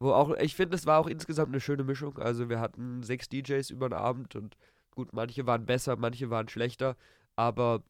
Wo 0.00 0.12
auch, 0.12 0.34
ich 0.36 0.54
finde, 0.54 0.76
es 0.76 0.86
war 0.86 1.00
auch 1.00 1.06
insgesamt 1.06 1.50
eine 1.50 1.60
schöne 1.60 1.84
Mischung. 1.84 2.18
Also 2.18 2.48
wir 2.48 2.60
hatten 2.60 3.02
sechs 3.02 3.28
DJs 3.28 3.70
über 3.70 3.88
den 3.88 3.98
Abend 3.98 4.36
und 4.36 4.56
gut, 4.90 5.12
manche 5.12 5.46
waren 5.46 5.66
besser, 5.66 5.96
manche 5.96 6.30
waren 6.30 6.48
schlechter, 6.48 6.96
aber 7.36 7.82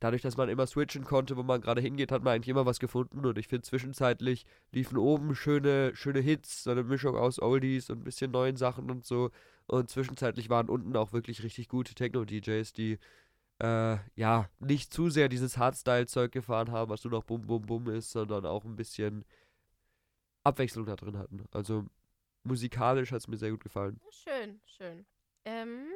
dadurch, 0.00 0.22
dass 0.22 0.36
man 0.36 0.48
immer 0.48 0.66
switchen 0.66 1.04
konnte, 1.04 1.36
wo 1.36 1.42
man 1.42 1.60
gerade 1.60 1.80
hingeht, 1.80 2.12
hat 2.12 2.22
man 2.22 2.34
eigentlich 2.34 2.48
immer 2.48 2.66
was 2.66 2.80
gefunden. 2.80 3.24
Und 3.24 3.38
ich 3.38 3.48
finde 3.48 3.62
zwischenzeitlich 3.62 4.46
liefen 4.72 4.96
oben 4.98 5.34
schöne, 5.34 5.94
schöne 5.94 6.20
Hits, 6.20 6.64
so 6.64 6.70
eine 6.70 6.82
Mischung 6.84 7.16
aus 7.16 7.40
Oldies 7.40 7.90
und 7.90 8.00
ein 8.00 8.04
bisschen 8.04 8.30
neuen 8.30 8.56
Sachen 8.56 8.90
und 8.90 9.04
so. 9.04 9.30
Und 9.66 9.90
zwischenzeitlich 9.90 10.50
waren 10.50 10.68
unten 10.68 10.96
auch 10.96 11.12
wirklich 11.12 11.42
richtig 11.42 11.68
gute 11.68 11.94
Techno-DJs, 11.94 12.72
die 12.72 12.98
äh, 13.60 13.98
ja, 14.16 14.48
nicht 14.58 14.92
zu 14.92 15.10
sehr 15.10 15.28
dieses 15.28 15.58
Hardstyle-Zeug 15.58 16.32
gefahren 16.32 16.72
haben, 16.72 16.90
was 16.90 17.04
nur 17.04 17.12
noch 17.12 17.24
Bum 17.24 17.42
Bum 17.42 17.62
Bum 17.62 17.88
ist, 17.88 18.10
sondern 18.10 18.46
auch 18.46 18.64
ein 18.64 18.76
bisschen 18.76 19.24
Abwechslung 20.44 20.86
da 20.86 20.96
drin 20.96 21.18
hatten. 21.18 21.44
Also 21.52 21.86
musikalisch 22.44 23.12
hat 23.12 23.18
es 23.20 23.28
mir 23.28 23.36
sehr 23.36 23.50
gut 23.50 23.62
gefallen. 23.62 24.00
Schön, 24.10 24.60
schön. 24.64 25.06
Ähm, 25.44 25.86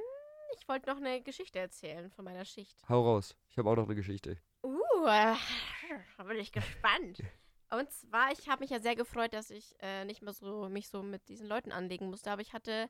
ich 0.59 0.69
wollte 0.69 0.89
noch 0.89 0.97
eine 0.99 1.23
Geschichte 1.23 1.59
erzählen 1.59 2.11
von 2.11 2.25
meiner 2.25 2.45
Schicht. 2.45 2.81
Hau 2.89 3.03
raus. 3.03 3.37
Ich 3.49 3.59
habe 3.59 3.69
auch 3.71 3.77
noch 3.77 3.85
eine 3.87 3.95
Geschichte. 3.95 4.39
Uh, 4.63 5.07
äh, 5.07 5.35
da 6.17 6.25
bin 6.25 6.39
ich 6.39 6.53
gespannt. 6.53 7.19
Und 7.71 7.91
zwar, 7.91 8.31
ich 8.33 8.49
habe 8.49 8.61
mich 8.63 8.71
ja 8.71 8.79
sehr 8.81 8.95
gefreut, 8.95 9.35
dass 9.35 9.51
ich 9.51 9.75
äh, 9.81 10.05
nicht 10.05 10.23
mehr 10.23 10.33
so 10.33 10.69
mich 10.69 10.89
so 10.89 11.03
mit 11.03 11.29
diesen 11.29 11.47
Leuten 11.49 11.73
anlegen 11.73 12.09
musste. 12.09 12.31
Aber 12.31 12.43
ich 12.43 12.53
hatte 12.53 12.89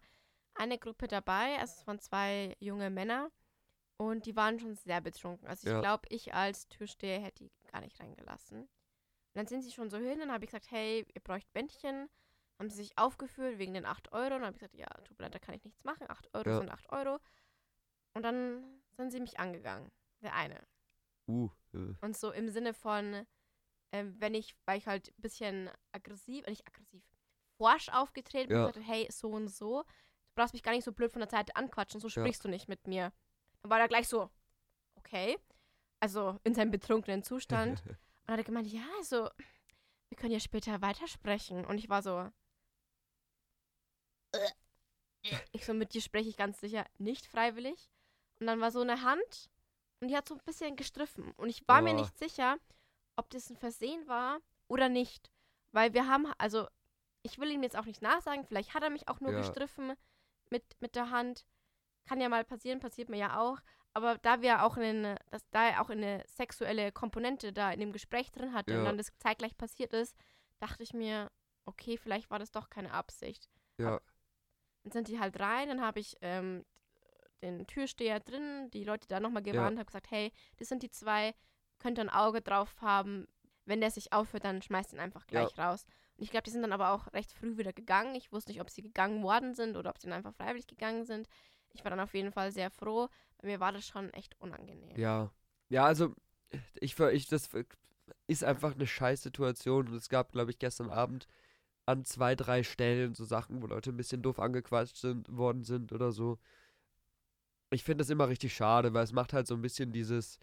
eine 0.55 0.79
Gruppe 0.79 1.09
dabei, 1.09 1.59
also 1.59 1.75
es 1.79 1.87
waren 1.87 1.99
zwei 2.01 2.55
junge 2.61 2.90
Männer 2.90 3.31
und 3.97 4.27
die 4.27 4.37
waren 4.37 4.59
schon 4.61 4.75
sehr 4.77 5.01
betrunken. 5.01 5.49
Also 5.49 5.67
ich 5.69 5.73
Ja. 5.73 5.81
glaube, 5.81 6.07
ich 6.11 6.35
als 6.35 6.69
Türsteher 6.69 7.21
hätte 7.21 7.45
die 7.45 7.51
gar 7.73 7.81
nicht 7.81 7.99
reingelassen. 7.99 8.69
Und 9.35 9.40
dann 9.40 9.47
sind 9.49 9.62
sie 9.62 9.73
schon 9.73 9.90
so 9.90 9.97
hin 9.99 10.20
und 10.23 10.31
habe 10.31 10.44
ich 10.44 10.51
gesagt, 10.51 10.70
hey, 10.70 11.05
ihr 11.12 11.20
bräucht 11.20 11.53
Bändchen. 11.53 12.09
Haben 12.61 12.70
sie 12.70 12.77
sich 12.77 12.97
aufgeführt 12.97 13.59
wegen 13.59 13.75
den 13.75 13.85
8 13.85 14.12
Euro. 14.12 14.27
Und 14.37 14.42
dann 14.42 14.44
habe 14.47 14.53
ich 14.57 14.61
gesagt, 14.61 14.77
ja, 14.77 14.87
tut 15.05 15.18
mir 15.18 15.25
leid, 15.25 15.35
da 15.35 15.40
kann 15.40 15.57
ich 15.57 15.64
nichts 15.64 15.83
machen. 15.83 16.07
8 16.09 16.33
Euro 16.35 16.49
Ja. 16.49 16.59
sind 16.59 16.70
8 16.70 16.88
Euro. 16.92 17.18
Und 18.14 18.23
dann 18.23 18.81
sind 18.97 19.11
sie 19.11 19.18
mich 19.18 19.40
angegangen. 19.40 19.90
Der 20.23 20.35
eine. 20.35 20.64
Uh, 21.27 21.51
äh, 21.73 21.94
Und 22.01 22.16
so 22.16 22.31
im 22.31 22.49
Sinne 22.49 22.75
von, 22.75 23.27
ähm, 23.90 24.14
wenn 24.20 24.35
ich, 24.35 24.55
weil 24.66 24.79
ich 24.79 24.87
halt 24.87 25.09
ein 25.09 25.20
bisschen 25.20 25.70
aggressiv, 25.90 26.47
äh, 26.47 26.51
nicht 26.51 26.66
aggressiv, 26.68 27.03
forsch 27.57 27.88
aufgetreten 27.88 28.49
bin, 28.51 28.57
Ja. 28.59 28.66
und 28.66 28.75
sagte, 28.75 28.88
hey, 28.88 29.09
so 29.11 29.31
und 29.31 29.49
so, 29.49 29.83
du 29.83 30.35
brauchst 30.37 30.53
mich 30.55 30.62
gar 30.62 30.73
nicht 30.73 30.85
so 30.85 30.92
blöd 30.92 31.11
von 31.11 31.20
der 31.20 31.29
Seite 31.31 31.57
anquatschen, 31.57 32.01
so 32.01 32.07
Ja. 32.07 32.11
sprichst 32.12 32.44
du 32.44 32.49
nicht 32.49 32.68
mit 32.68 32.87
mir. 32.87 33.12
Dann 33.62 33.70
war 33.70 33.81
er 33.81 33.88
gleich 33.88 34.07
so, 34.07 34.31
okay, 34.94 35.37
also 35.99 36.38
in 36.44 36.55
seinem 36.55 36.70
betrunkenen 36.70 37.25
Zustand. 37.25 37.83
und 38.25 38.29
dann 38.29 38.39
hat 38.39 38.41
er 38.41 38.45
gemeint, 38.45 38.67
ja, 38.73 38.83
also, 38.99 39.29
wir 40.09 40.17
können 40.17 40.33
ja 40.33 40.41
später 40.41 40.81
weitersprechen. 40.83 41.65
Und 41.67 41.79
ich 41.79 41.89
war 41.89 42.03
so, 42.03 42.31
ich 45.53 45.65
so, 45.65 45.75
mit 45.75 45.95
dir 45.95 46.01
spreche 46.01 46.29
ich 46.29 46.37
ganz 46.37 46.61
sicher 46.61 46.87
nicht 46.99 47.27
freiwillig. 47.27 47.91
Und 48.41 48.47
dann 48.47 48.61
war 48.61 48.71
so 48.71 48.81
eine 48.81 49.03
Hand 49.03 49.51
und 50.01 50.09
die 50.09 50.17
hat 50.17 50.29
so 50.29 50.35
ein 50.35 50.41
bisschen 50.45 50.77
gestriffen. 50.77 51.33
Und 51.37 51.49
ich 51.49 51.67
war 51.69 51.83
mir 51.83 51.93
Oh. 51.93 51.97
nicht 51.97 52.19
sicher, 52.19 52.57
ob 53.17 53.31
das 53.31 53.51
ein 53.51 53.57
Versehen 53.57 54.07
war 54.09 54.41
oder 54.69 54.89
nicht. 54.89 55.31
Weil 55.73 55.95
wir 55.95 56.07
haben, 56.09 56.27
also, 56.39 56.67
ich 57.23 57.39
will 57.39 57.51
ihm 57.51 57.63
jetzt 57.63 57.77
auch 57.77 57.87
nicht 57.87 58.03
nachsagen, 58.03 58.45
vielleicht 58.45 58.75
hat 58.75 58.83
er 58.83 58.91
mich 58.91 59.09
auch 59.09 59.21
nur 59.21 59.33
Ja. 59.33 59.39
gestriffen 59.39 59.95
mit, 60.51 60.65
mit 60.81 60.95
der 60.97 61.11
Hand. 61.11 61.47
Kann 62.07 62.21
ja 62.21 62.29
mal 62.29 62.45
passieren, 62.45 62.81
passiert 62.81 63.09
mir 63.09 63.17
ja 63.19 63.41
auch. 63.41 63.61
Aber 63.94 64.18
da 64.18 64.42
wir 64.42 64.64
auch 64.64 64.76
eine, 64.76 65.16
dass 65.30 65.48
da 65.50 65.68
er 65.68 65.80
auch 65.80 65.88
eine 65.88 66.22
sexuelle 66.26 66.90
Komponente 66.92 67.52
da 67.52 67.70
in 67.70 67.80
dem 67.80 67.92
Gespräch 67.92 68.30
drin 68.33 68.52
hatte 68.52 68.72
und 68.72 68.80
Ja. 68.80 68.85
dann 68.87 68.98
das 68.98 69.16
zeitgleich 69.18 69.57
passiert 69.57 69.92
ist, 69.92 70.16
dachte 70.59 70.83
ich 70.83 70.92
mir, 70.92 71.30
okay, 71.64 71.96
vielleicht 71.96 72.28
war 72.30 72.38
das 72.40 72.50
doch 72.50 72.68
keine 72.70 72.92
Absicht. 72.92 73.48
ja, 73.78 74.00
Dann 74.83 74.92
sind 74.92 75.09
die 75.09 75.18
halt 75.20 75.38
rein, 75.40 75.68
dann 75.68 75.80
habe 75.80 76.00
ich 76.00 76.16
ähm, 76.20 76.64
den 77.42 77.66
Türsteher 77.66 78.20
drin, 78.20 78.70
die 78.72 78.85
Leute 78.85 79.07
da 79.09 79.20
nochmal 79.20 79.42
gewarnt, 79.42 79.78
habe 79.78 79.87
gesagt, 79.87 80.11
hey, 80.11 80.33
das 80.59 80.68
sind 80.68 80.83
die 80.83 80.90
zwei, 80.90 81.35
könnt 81.78 81.98
ihr 81.98 82.02
ein 82.04 82.11
Auge 82.11 82.42
drauf 82.42 82.74
haben. 82.80 83.26
Wenn 83.66 83.80
der 83.80 83.90
sich 83.90 84.12
aufhört, 84.12 84.44
dann 84.44 84.61
schmeißt 84.61 84.92
ihn 84.92 85.00
einfach 85.00 85.26
gleich 85.26 85.57
raus. 85.59 85.87
Und 86.16 86.24
ich 86.24 86.30
glaube, 86.30 86.44
die 86.44 86.50
sind 86.50 86.62
dann 86.62 86.72
aber 86.72 86.90
auch 86.90 87.12
recht 87.14 87.33
früh 87.33 87.57
wieder 87.57 87.72
gegangen. 87.72 88.14
Ich 88.14 88.30
wusste 88.30 88.50
nicht, 88.50 88.61
ob 88.61 88.68
sie 88.70 88.83
gegangen 88.83 89.22
worden 89.22 89.54
sind 89.54 89.76
oder 89.76 89.88
ob 89.90 89.98
sie 89.98 90.07
dann 90.07 90.16
einfach 90.18 90.35
freiwillig 90.35 90.66
gegangen 90.66 91.04
sind. 91.07 91.28
Ich 91.75 91.85
war 91.85 91.91
dann 91.91 92.01
auf 92.01 92.15
jeden 92.15 92.33
Fall 92.33 92.51
sehr 92.53 92.71
froh. 92.71 93.09
Bei 93.39 93.49
mir 93.49 93.61
war 93.61 93.73
das 93.73 93.87
schon 93.87 94.11
echt 94.15 94.41
unangenehm. 94.41 94.97
ja. 94.97 95.31
Ja, 95.71 95.87
also 95.87 96.15
ich, 96.81 96.99
ich 96.99 97.27
das 97.27 97.49
ist 98.27 98.45
einfach 98.45 98.75
eine 98.75 98.87
scheiß 98.87 99.23
Situation 99.23 99.89
und 99.89 99.95
es 99.95 100.09
gab, 100.09 100.33
glaube 100.33 100.51
ich, 100.51 100.59
gestern 100.59 100.91
Abend 100.91 101.27
an 101.87 102.05
zwei, 102.05 102.35
drei 102.35 102.63
Stellen 102.63 103.15
so 103.15 103.25
Sachen, 103.25 103.63
wo 103.63 103.67
Leute 103.67 103.91
ein 103.91 103.97
bisschen 103.97 104.23
doof 104.23 104.39
angequatscht 104.39 104.97
sind, 104.97 105.35
worden 105.35 105.65
sind 105.65 105.93
oder 105.93 106.13
so. 106.13 106.39
Ich 107.71 107.83
finde 107.83 108.03
das 108.03 108.11
immer 108.11 108.29
richtig 108.29 108.55
schade, 108.55 108.95
weil 108.95 109.05
es 109.05 109.13
macht 109.13 109.33
halt 109.33 109.47
so 109.47 109.55
ein 109.55 109.63
bisschen 109.63 109.93
dieses, 109.93 110.39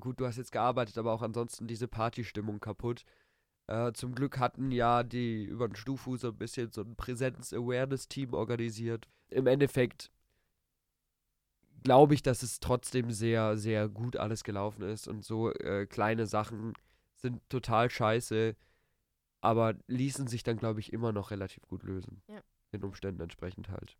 gut, 0.00 0.20
du 0.20 0.26
hast 0.26 0.36
jetzt 0.36 0.52
gearbeitet, 0.52 0.98
aber 0.98 1.12
auch 1.12 1.22
ansonsten 1.22 1.66
diese 1.66 1.88
Partystimmung 1.88 2.60
kaputt. 2.60 3.04
Äh, 3.68 3.92
zum 3.92 4.14
Glück 4.14 4.38
hatten 4.38 4.70
ja 4.70 5.02
die 5.02 5.44
über 5.44 5.68
den 5.68 5.76
Stufu 5.76 6.16
so 6.16 6.28
ein 6.28 6.36
bisschen 6.36 6.70
so 6.72 6.82
ein 6.82 6.96
Präsenz-Awareness-Team 6.96 8.34
organisiert. 8.34 9.08
Im 9.28 9.46
Endeffekt 9.46 10.10
glaube 11.82 12.14
ich, 12.14 12.22
dass 12.22 12.42
es 12.42 12.60
trotzdem 12.60 13.10
sehr, 13.10 13.56
sehr 13.56 13.88
gut 13.88 14.16
alles 14.16 14.44
gelaufen 14.44 14.82
ist 14.82 15.08
und 15.08 15.24
so 15.24 15.50
äh, 15.52 15.86
kleine 15.86 16.26
Sachen 16.26 16.74
sind 17.16 17.40
total 17.48 17.90
scheiße, 17.90 18.56
aber 19.40 19.74
ließen 19.86 20.26
sich 20.26 20.42
dann, 20.42 20.56
glaube 20.56 20.80
ich, 20.80 20.92
immer 20.92 21.12
noch 21.12 21.30
relativ 21.30 21.62
gut 21.66 21.82
lösen. 21.82 22.22
Ja. 22.28 22.40
Den 22.72 22.84
Umständen 22.84 23.20
entsprechend 23.20 23.68
halt. 23.68 23.96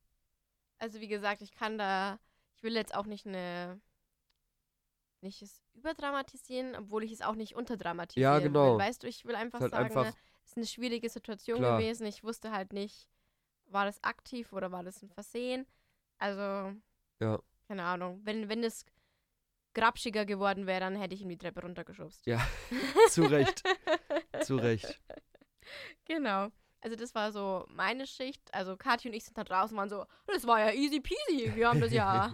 Also 0.78 1.00
wie 1.00 1.08
gesagt, 1.08 1.42
ich 1.42 1.52
kann 1.52 1.78
da, 1.78 2.18
ich 2.56 2.62
will 2.62 2.74
jetzt 2.74 2.94
auch 2.94 3.06
nicht 3.06 3.26
eine, 3.26 3.80
nicht 5.20 5.42
es 5.42 5.62
überdramatisieren, 5.74 6.74
obwohl 6.74 7.04
ich 7.04 7.12
es 7.12 7.22
auch 7.22 7.34
nicht 7.36 7.54
unterdramatisieren 7.54 8.32
Ja, 8.32 8.38
genau. 8.40 8.72
will. 8.78 8.84
Weißt 8.84 9.02
du, 9.02 9.06
ich 9.08 9.24
will 9.24 9.34
einfach 9.36 9.60
halt 9.60 9.70
sagen, 9.72 9.84
einfach- 9.84 10.04
ne, 10.06 10.14
es 10.44 10.50
ist 10.50 10.56
eine 10.56 10.66
schwierige 10.66 11.08
Situation 11.08 11.58
Klar. 11.58 11.78
gewesen. 11.78 12.06
Ich 12.06 12.24
wusste 12.24 12.50
halt 12.50 12.72
nicht, 12.72 13.08
war 13.66 13.84
das 13.84 14.02
aktiv 14.02 14.52
oder 14.52 14.72
war 14.72 14.82
das 14.82 15.02
ein 15.02 15.08
Versehen. 15.10 15.66
Also, 16.18 16.74
Ja. 17.20 17.38
Keine 17.66 17.84
Ahnung. 17.84 18.20
Wenn, 18.24 18.48
wenn 18.48 18.64
es 18.64 18.84
grapschiger 19.74 20.24
geworden 20.24 20.66
wäre, 20.66 20.80
dann 20.80 20.96
hätte 20.96 21.14
ich 21.14 21.22
ihm 21.22 21.28
die 21.28 21.38
Treppe 21.38 21.62
runtergeschubst. 21.62 22.26
Ja, 22.26 22.40
zu 23.08 23.22
Recht. 23.22 23.62
Zu 24.42 24.56
Recht. 24.56 25.00
Genau. 26.04 26.48
Also 26.80 26.96
das 26.96 27.14
war 27.14 27.30
so 27.30 27.64
meine 27.68 28.06
Schicht. 28.06 28.52
Also 28.52 28.76
Kathi 28.76 29.08
und 29.08 29.14
ich 29.14 29.24
sind 29.24 29.38
da 29.38 29.44
draußen, 29.44 29.76
waren 29.76 29.88
so, 29.88 30.04
das 30.26 30.46
war 30.46 30.58
ja 30.58 30.72
easy 30.72 31.00
peasy. 31.00 31.54
Wir 31.54 31.68
haben 31.68 31.80
das 31.80 31.92
ja. 31.92 32.32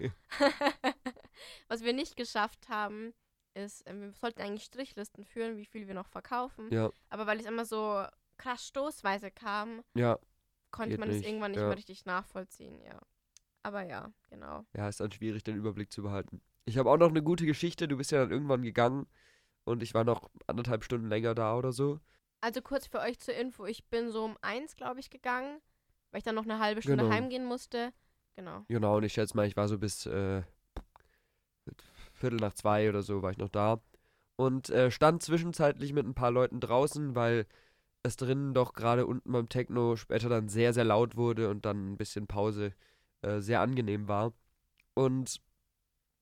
Was 1.69 1.85
wir 1.85 1.93
nicht 1.93 2.17
geschafft 2.17 2.69
haben, 2.69 3.13
ist, 3.55 3.83
ähm, 3.87 4.01
wir 4.01 4.13
sollten 4.13 4.41
eigentlich 4.41 4.65
Strichlisten 4.65 5.25
führen, 5.25 5.57
wie 5.57 5.67
viel 5.67 5.87
wir 5.87 5.95
noch 5.95 6.09
verkaufen. 6.09 6.73
Ja, 6.73 6.91
Aber 7.11 7.27
weil 7.27 7.39
es 7.39 7.47
immer 7.47 7.67
so 7.67 8.05
krass 8.39 8.67
stoßweise 8.67 9.31
kam, 9.31 9.85
ja, 9.95 10.19
konnte 10.71 10.91
Geht 10.91 11.01
man 11.01 11.11
es 11.11 11.17
nicht, 11.17 11.27
irgendwann 11.27 11.51
nicht 11.51 11.61
ja. 11.61 11.67
mehr 11.67 11.77
richtig 11.77 12.07
nachvollziehen, 12.07 12.81
ja. 12.83 13.01
Aber 13.63 13.83
ja, 13.83 14.11
genau. 14.31 14.65
ja, 14.75 14.89
ist 14.89 15.01
dann 15.01 15.13
schwierig, 15.13 15.43
den 15.45 15.57
Überblick 15.57 15.93
zu 15.93 16.03
behalten. 16.03 16.41
Ich 16.65 16.79
habe 16.79 16.91
auch 16.91 16.97
noch 16.97 17.09
eine 17.09 17.23
gute 17.23 17.47
Geschichte. 17.47 17.89
Du 17.89 17.97
bist 17.97 18.11
ja 18.13 18.21
dann 18.21 18.31
irgendwann 18.31 18.63
gegangen 18.63 19.07
und 19.65 19.83
ich 19.83 19.95
war 19.95 20.05
noch 20.05 20.31
anderthalb 20.47 20.85
Stunden 20.85 21.09
länger 21.09 21.35
da 21.35 21.57
oder 21.57 21.73
so. 21.73 22.01
Also 22.41 22.63
kurz 22.63 22.87
für 22.87 23.01
euch 23.01 23.19
zur 23.19 23.35
Info, 23.35 23.67
ich 23.67 23.85
bin 23.87 24.11
so 24.11 24.25
um 24.25 24.37
eins, 24.43 24.77
glaube 24.77 25.01
ich, 25.01 25.11
gegangen, 25.11 25.61
weil 26.11 26.19
ich 26.19 26.25
dann 26.25 26.35
noch 26.37 26.45
eine 26.45 26.61
halbe 26.61 26.83
Stunde 26.83 27.05
Genau. 27.05 27.15
heimgehen 27.15 27.45
musste. 27.45 27.93
Genau. 28.37 28.65
Genau, 28.69 28.97
und 28.99 29.03
ich 29.03 29.13
schätze 29.15 29.37
mal, 29.37 29.47
ich 29.47 29.57
war 29.57 29.67
so 29.67 29.79
bis 29.79 30.07
äh, 30.07 30.43
Viertel 32.13 32.39
nach 32.39 32.55
zwei 32.55 32.89
oder 32.89 33.03
so 33.03 33.23
war 33.23 33.31
ich 33.31 33.39
noch 33.39 33.49
da. 33.49 33.81
Und 34.37 34.71
äh, 34.71 34.91
stand 34.91 35.23
zwischenzeitlich 35.23 35.93
mit 35.93 36.07
ein 36.07 36.15
paar 36.15 36.31
Leuten 36.31 36.61
draußen, 36.61 37.15
weil 37.17 37.47
es 38.05 38.17
drinnen 38.17 38.55
doch 38.55 38.73
gerade 38.73 39.07
unten 39.07 39.33
beim 39.33 39.49
Techno 39.49 39.97
später 39.97 40.29
dann 40.29 40.49
sehr, 40.49 40.73
sehr 40.73 40.85
laut 40.85 41.17
wurde 41.17 41.51
und 41.51 41.65
dann 41.65 41.93
ein 41.93 41.97
bisschen 41.97 42.27
Pause 42.29 42.73
äh, 43.23 43.41
sehr 43.41 43.61
angenehm 43.61 44.09
war. 44.09 44.33
Und 44.95 45.41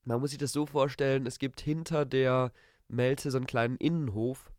man 0.04 0.20
muss 0.20 0.30
sich 0.30 0.38
das 0.38 0.52
so 0.52 0.66
vorstellen, 0.66 1.26
es 1.26 1.38
gibt 1.38 1.60
hinter 1.60 2.04
der 2.04 2.52
Melze 2.88 3.30
so 3.30 3.38
einen 3.38 3.46
kleinen 3.46 3.76
Innenhof, 3.76 4.52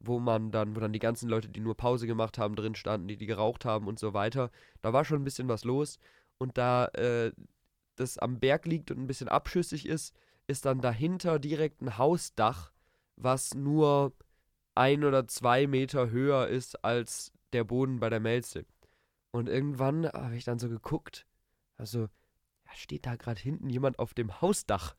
wo 0.00 0.18
man 0.18 0.50
dann, 0.50 0.76
wo 0.76 0.80
dann 0.80 0.92
die 0.92 0.98
ganzen 0.98 1.28
Leute, 1.28 1.48
die 1.48 1.60
nur 1.60 1.76
Pause 1.76 2.06
gemacht 2.06 2.38
haben, 2.38 2.56
drin 2.56 2.74
standen, 2.74 3.08
die, 3.08 3.16
die 3.16 3.26
geraucht 3.26 3.64
haben 3.64 3.86
und 3.86 3.98
so 3.98 4.14
weiter. 4.14 4.50
Da 4.80 4.92
war 4.92 5.04
schon 5.04 5.20
ein 5.20 5.24
bisschen 5.24 5.48
was 5.48 5.64
los. 5.64 5.98
Und 6.38 6.56
da 6.56 6.86
äh, 6.86 7.32
das 7.96 8.18
am 8.18 8.38
Berg 8.38 8.66
liegt 8.66 8.90
und 8.90 8.98
ein 8.98 9.06
bisschen 9.06 9.28
abschüssig 9.28 9.86
ist, 9.86 10.14
ist 10.46 10.64
dann 10.64 10.80
dahinter 10.80 11.38
direkt 11.38 11.82
ein 11.82 11.98
Hausdach, 11.98 12.72
was 13.16 13.54
nur 13.54 14.12
ein 14.74 15.04
oder 15.04 15.26
zwei 15.26 15.66
Meter 15.66 16.10
höher 16.10 16.46
ist 16.46 16.84
als 16.84 17.32
der 17.52 17.64
Boden 17.64 18.00
bei 18.00 18.08
der 18.08 18.20
Melze. 18.20 18.64
Und 19.30 19.48
irgendwann 19.48 20.06
habe 20.06 20.36
ich 20.36 20.44
dann 20.44 20.58
so 20.58 20.68
geguckt, 20.68 21.26
also, 21.78 22.00
ja, 22.00 22.74
steht 22.74 23.06
da 23.06 23.16
gerade 23.16 23.40
hinten 23.40 23.70
jemand 23.70 23.98
auf 23.98 24.14
dem 24.14 24.40
Hausdach? 24.40 24.96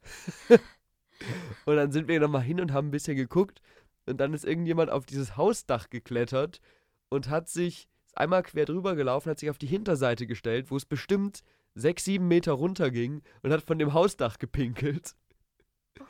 und 1.65 1.75
dann 1.75 1.91
sind 1.91 2.07
wir 2.07 2.19
nochmal 2.19 2.41
hin 2.41 2.59
und 2.59 2.73
haben 2.73 2.87
ein 2.87 2.91
bisschen 2.91 3.17
geguckt. 3.17 3.61
Und 4.05 4.17
dann 4.17 4.33
ist 4.33 4.45
irgendjemand 4.45 4.89
auf 4.89 5.05
dieses 5.05 5.37
Hausdach 5.37 5.89
geklettert 5.89 6.61
und 7.09 7.29
hat 7.29 7.47
sich 7.49 7.87
einmal 8.13 8.43
quer 8.43 8.65
drüber 8.65 8.95
gelaufen, 8.95 9.29
hat 9.29 9.39
sich 9.39 9.49
auf 9.49 9.59
die 9.59 9.67
Hinterseite 9.67 10.25
gestellt, 10.25 10.71
wo 10.71 10.77
es 10.77 10.85
bestimmt 10.85 11.43
sechs, 11.75 12.05
sieben 12.05 12.27
Meter 12.27 12.53
runter 12.53 12.89
ging 12.91 13.21
und 13.43 13.51
hat 13.51 13.61
von 13.61 13.77
dem 13.77 13.93
Hausdach 13.93 14.39
gepinkelt. 14.39 15.15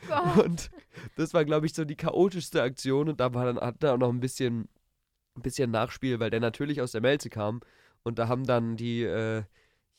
Oh. 0.10 0.42
Und 0.44 0.72
das 1.16 1.34
war, 1.34 1.46
glaube 1.46 1.66
ich, 1.66 1.74
so 1.74 1.86
die 1.86 1.96
chaotischste 1.96 2.62
Aktion. 2.62 3.10
Und 3.10 3.20
da 3.20 3.34
war 3.34 3.46
dann, 3.46 3.60
hat 3.60 3.84
er 3.84 3.94
auch 3.94 3.98
noch 3.98 4.10
ein 4.10 4.20
bisschen, 4.20 4.70
ein 5.36 5.42
bisschen 5.42 5.72
Nachspiel, 5.72 6.20
weil 6.20 6.30
der 6.30 6.40
natürlich 6.40 6.82
aus 6.82 6.92
der 6.92 7.02
Melze 7.02 7.30
kam. 7.30 7.62
Und 8.04 8.20
da 8.20 8.28
haben 8.28 8.46
dann 8.46 8.78
die, 8.78 9.04
äh, 9.04 9.44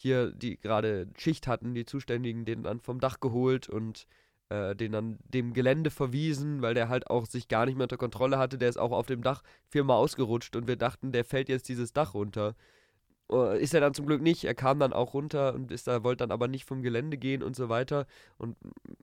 hier, 0.02 0.32
die 0.32 0.58
gerade 0.58 1.08
Schicht 1.16 1.46
hatten, 1.46 1.74
die 1.74 1.86
Zuständigen, 1.86 2.44
den 2.44 2.62
dann 2.62 2.80
vom 2.80 3.00
Dach 3.00 3.20
geholt 3.20 3.68
und 3.68 4.06
äh, 4.48 4.74
den 4.74 4.92
dann 4.92 5.18
dem 5.24 5.52
Gelände 5.52 5.90
verwiesen, 5.90 6.62
weil 6.62 6.74
der 6.74 6.88
halt 6.88 7.08
auch 7.08 7.26
sich 7.26 7.48
gar 7.48 7.66
nicht 7.66 7.76
mehr 7.76 7.84
unter 7.84 7.96
Kontrolle 7.96 8.38
hatte. 8.38 8.58
Der 8.58 8.68
ist 8.68 8.78
auch 8.78 8.92
auf 8.92 9.06
dem 9.06 9.22
Dach 9.22 9.42
viermal 9.68 9.96
ausgerutscht 9.96 10.56
und 10.56 10.66
wir 10.66 10.76
dachten, 10.76 11.12
der 11.12 11.24
fällt 11.24 11.48
jetzt 11.48 11.68
dieses 11.68 11.92
Dach 11.92 12.14
runter. 12.14 12.56
Äh, 13.30 13.62
Ist 13.62 13.74
er 13.74 13.80
dann 13.80 13.94
zum 13.94 14.06
Glück 14.06 14.22
nicht. 14.22 14.44
Er 14.44 14.54
kam 14.54 14.78
dann 14.80 14.92
auch 14.92 15.14
runter 15.14 15.54
und 15.54 15.70
ist 15.70 15.86
da, 15.86 16.02
wollte 16.02 16.24
dann 16.24 16.32
aber 16.32 16.48
nicht 16.48 16.64
vom 16.64 16.82
Gelände 16.82 17.16
gehen 17.16 17.42
und 17.42 17.56
so 17.56 17.68
weiter. 17.68 18.06
Und 18.38 18.56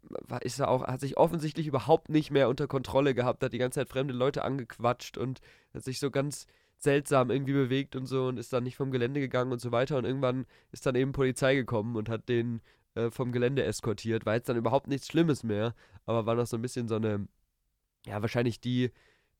war, 0.10 0.42
ist 0.42 0.60
er 0.60 0.70
auch, 0.70 0.84
hat 0.86 1.00
sich 1.00 1.18
offensichtlich 1.18 1.68
überhaupt 1.68 2.10
nicht 2.10 2.32
mehr 2.32 2.50
unter 2.50 2.68
Kontrolle 2.68 3.14
gehabt, 3.14 3.44
hat 3.44 3.54
die 3.54 3.58
ganze 3.58 3.80
Zeit 3.82 3.90
fremde 3.90 4.14
Leute 4.14 4.44
angequatscht 4.44 5.18
und 5.18 5.42
hat 5.74 5.84
sich 5.84 6.00
so 6.00 6.12
ganz 6.12 6.48
seltsam 6.78 7.32
irgendwie 7.32 7.54
bewegt 7.54 7.96
und 7.96 8.06
so 8.06 8.28
und 8.28 8.38
ist 8.38 8.54
dann 8.54 8.63
nicht 8.63 8.76
vom 8.76 8.92
Gelände 8.92 9.20
gegangen 9.20 9.52
und 9.52 9.60
so 9.60 9.72
weiter. 9.72 9.98
Und 9.98 10.06
irgendwann 10.06 10.46
ist 10.72 10.86
dann 10.86 10.96
eben 10.96 11.12
Polizei 11.12 11.56
gekommen 11.56 11.96
und 11.96 12.10
hat 12.10 12.30
den 12.30 12.62
äh, 12.96 13.12
vom 13.12 13.32
Gelände 13.32 13.63
eskortiert. 13.63 14.26
War 14.26 14.36
jetzt 14.36 14.50
dann 14.50 14.58
überhaupt 14.58 14.88
nichts 14.88 15.08
Schlimmes 15.08 15.44
mehr, 15.44 15.76
aber 16.06 16.26
war 16.26 16.36
noch 16.36 16.48
so 16.48 16.58
ein 16.58 16.62
bisschen 16.62 16.88
so 16.88 16.96
eine, 16.96 17.28
ja, 18.06 18.22
wahrscheinlich 18.22 18.60
die, 18.60 18.92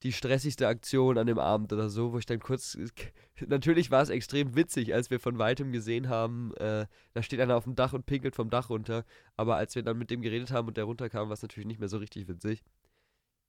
die 0.04 0.12
stressigste 0.14 0.68
Aktion 0.68 1.18
an 1.18 1.28
dem 1.28 1.40
Abend 1.40 1.74
oder 1.74 1.90
so, 1.90 2.14
wo 2.14 2.20
ich 2.20 2.26
dann 2.26 2.40
kurz, 2.40 2.78
natürlich 3.48 3.92
war 3.92 4.02
es 4.02 4.10
extrem 4.10 4.56
witzig, 4.56 4.94
als 4.94 5.10
wir 5.10 5.20
von 5.20 5.40
weitem 5.40 5.72
gesehen 5.72 6.10
haben, 6.10 6.54
äh, 6.58 6.86
da 7.14 7.24
steht 7.24 7.40
einer 7.40 7.56
auf 7.58 7.64
dem 7.64 7.76
Dach 7.76 7.94
und 7.94 8.06
pinkelt 8.06 8.36
vom 8.36 8.50
Dach 8.50 8.70
runter, 8.70 9.06
aber 9.36 9.56
als 9.56 9.76
wir 9.76 9.84
dann 9.84 9.98
mit 9.98 10.12
dem 10.12 10.22
geredet 10.22 10.52
haben 10.52 10.68
und 10.68 10.78
der 10.78 10.84
runterkam, 10.86 11.30
war 11.30 11.34
es 11.34 11.42
natürlich 11.42 11.68
nicht 11.68 11.80
mehr 11.80 11.90
so 11.90 11.98
richtig 11.98 12.28
witzig. 12.28 12.64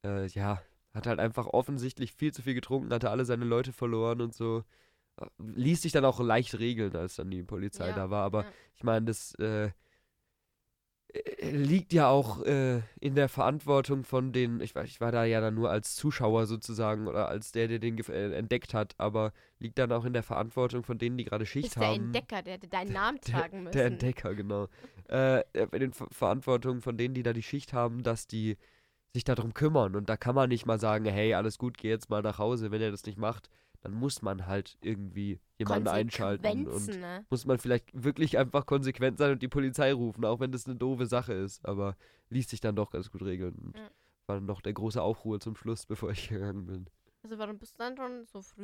Äh, 0.05 0.27
ja, 0.29 0.62
hat 0.94 1.07
halt 1.07 1.20
einfach 1.20 1.46
offensichtlich 1.46 2.12
viel 2.12 2.33
zu 2.33 2.42
viel 2.42 2.55
getrunken, 2.55 2.92
hatte 2.92 3.11
alle 3.11 3.24
seine 3.24 3.44
Leute 3.44 3.72
verloren 3.72 4.20
und 4.20 4.35
so. 4.35 4.64
Ließ 5.38 5.83
sich 5.83 5.92
dann 5.92 6.05
auch 6.05 6.20
leicht 6.20 6.59
regeln, 6.59 6.94
als 6.94 7.16
dann 7.16 7.31
die 7.31 7.42
Polizei 7.42 7.88
Ja, 7.88 7.94
da 7.94 8.11
war, 8.11 8.24
aber 8.24 8.44
ja. 8.44 8.48
ich 8.77 8.85
meine, 8.85 9.07
das 9.07 9.35
äh, 9.37 9.70
liegt 11.40 11.92
ja 11.92 12.09
auch 12.09 12.44
äh, 12.44 12.83
in 13.01 13.14
der 13.14 13.29
Verantwortung 13.29 14.05
von 14.05 14.33
den, 14.33 14.61
ich, 14.61 14.77
ich 14.77 15.01
war 15.01 15.11
da 15.11 15.24
ja 15.24 15.40
dann 15.40 15.55
nur 15.55 15.70
als 15.70 15.94
Zuschauer 15.96 16.46
sozusagen 16.46 17.09
oder 17.09 17.29
als 17.29 17.51
der, 17.53 17.66
der 17.66 17.79
den 17.79 17.98
äh, 17.98 18.33
entdeckt 18.35 18.74
hat, 18.74 18.94
aber 18.98 19.33
liegt 19.59 19.79
dann 19.79 19.90
auch 19.90 20.05
in 20.05 20.12
der 20.12 20.22
Verantwortung 20.22 20.85
von 20.85 20.98
denen, 20.98 21.16
die 21.16 21.24
gerade 21.24 21.46
Schicht 21.46 21.68
Ist 21.68 21.77
der 21.77 21.88
haben. 21.88 22.05
Entdecker, 22.07 22.42
der 22.42 22.55
hätte 22.55 22.68
deinen 22.68 22.92
Namen 22.92 23.20
tragen 23.20 23.64
müssen. 23.64 23.72
Der 23.72 23.87
Entdecker, 23.87 24.35
genau. 24.35 24.68
äh, 25.09 25.42
in 25.55 25.81
den 25.81 25.92
Ver 25.92 26.09
Verantwortung 26.11 26.83
von 26.83 26.96
denen, 26.98 27.14
die 27.14 27.22
da 27.22 27.33
die 27.33 27.42
Schicht 27.42 27.72
haben, 27.72 28.03
dass 28.03 28.27
die 28.27 28.59
sich 29.12 29.25
darum 29.25 29.55
kümmern. 29.55 29.97
Und 29.97 30.09
da 30.09 30.16
kann 30.16 30.35
man 30.35 30.49
nicht 30.49 30.66
mal 30.66 30.79
sagen, 30.79 31.05
hey, 31.07 31.35
alles 31.35 31.59
gut, 31.59 31.79
geh 31.79 31.88
jetzt 31.88 32.11
mal 32.11 32.23
nach 32.23 32.38
Hause. 32.38 32.71
Wenn 32.71 32.83
er 32.83 32.90
das 32.90 33.05
nicht 33.07 33.18
macht, 33.18 33.51
dann 33.81 33.92
muss 33.92 34.23
man 34.23 34.47
halt 34.47 34.77
irgendwie 34.81 35.40
jemanden 35.57 35.88
einschalten. 35.88 36.66
Und 36.66 37.01
ne? 37.01 37.25
muss 37.31 37.47
man 37.47 37.59
vielleicht 37.59 37.90
wirklich 37.92 38.38
einfach 38.38 38.66
konsequent 38.66 39.18
sein 39.18 39.33
und 39.33 39.42
die 39.42 39.49
Polizei 39.49 39.92
rufen, 39.92 40.25
auch 40.25 40.40
wenn 40.40 40.53
das 40.53 40.66
eine 40.66 40.77
doofe 40.77 41.07
Sache 41.07 41.33
ist. 41.33 41.64
Aber 41.66 41.97
ließ 42.31 42.49
sich 42.49 42.61
dann 42.61 42.77
doch 42.77 42.90
ganz 42.90 43.11
gut 43.11 43.23
regeln. 43.23 43.55
Und 43.55 43.77
Ja. 43.77 43.88
war 44.27 44.37
dann 44.37 44.47
noch 44.47 44.61
der 44.61 44.73
große 44.73 45.01
Aufruhr 45.01 45.41
zum 45.41 45.57
Schluss, 45.57 45.87
bevor 45.87 46.11
ich 46.11 46.28
gegangen 46.28 46.66
bin. 46.66 46.87
Also 47.22 47.39
warum 47.39 47.59
bist 47.59 47.74
du 47.74 47.78
dann 47.78 47.97
schon 47.97 48.24
so 48.26 48.43
früh 48.43 48.62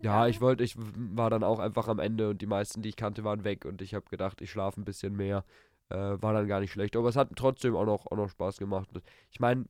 Ja, 0.00 0.12
gegangen? 0.24 0.30
ich 0.30 0.40
wollte, 0.40 0.64
ich 0.64 0.74
war 0.76 1.30
dann 1.30 1.44
auch 1.44 1.58
einfach 1.60 1.88
am 1.88 2.00
Ende 2.00 2.30
und 2.30 2.42
die 2.42 2.46
meisten, 2.46 2.82
die 2.82 2.88
ich 2.88 2.96
kannte, 2.96 3.22
waren 3.22 3.44
weg 3.44 3.64
und 3.64 3.80
ich 3.82 3.94
habe 3.94 4.06
gedacht, 4.10 4.40
ich 4.40 4.50
schlafe 4.50 4.80
ein 4.80 4.84
bisschen 4.84 5.14
mehr. 5.14 5.44
Äh, 5.90 5.96
war 6.20 6.32
dann 6.32 6.48
gar 6.48 6.60
nicht 6.60 6.72
schlecht. 6.72 6.96
Aber 6.96 7.08
es 7.08 7.16
hat 7.16 7.30
trotzdem 7.36 7.76
auch 7.76 7.84
noch, 7.84 8.06
auch 8.06 8.16
noch 8.16 8.28
Spaß 8.28 8.56
gemacht. 8.56 8.88
Ich 9.30 9.38
meine, 9.38 9.66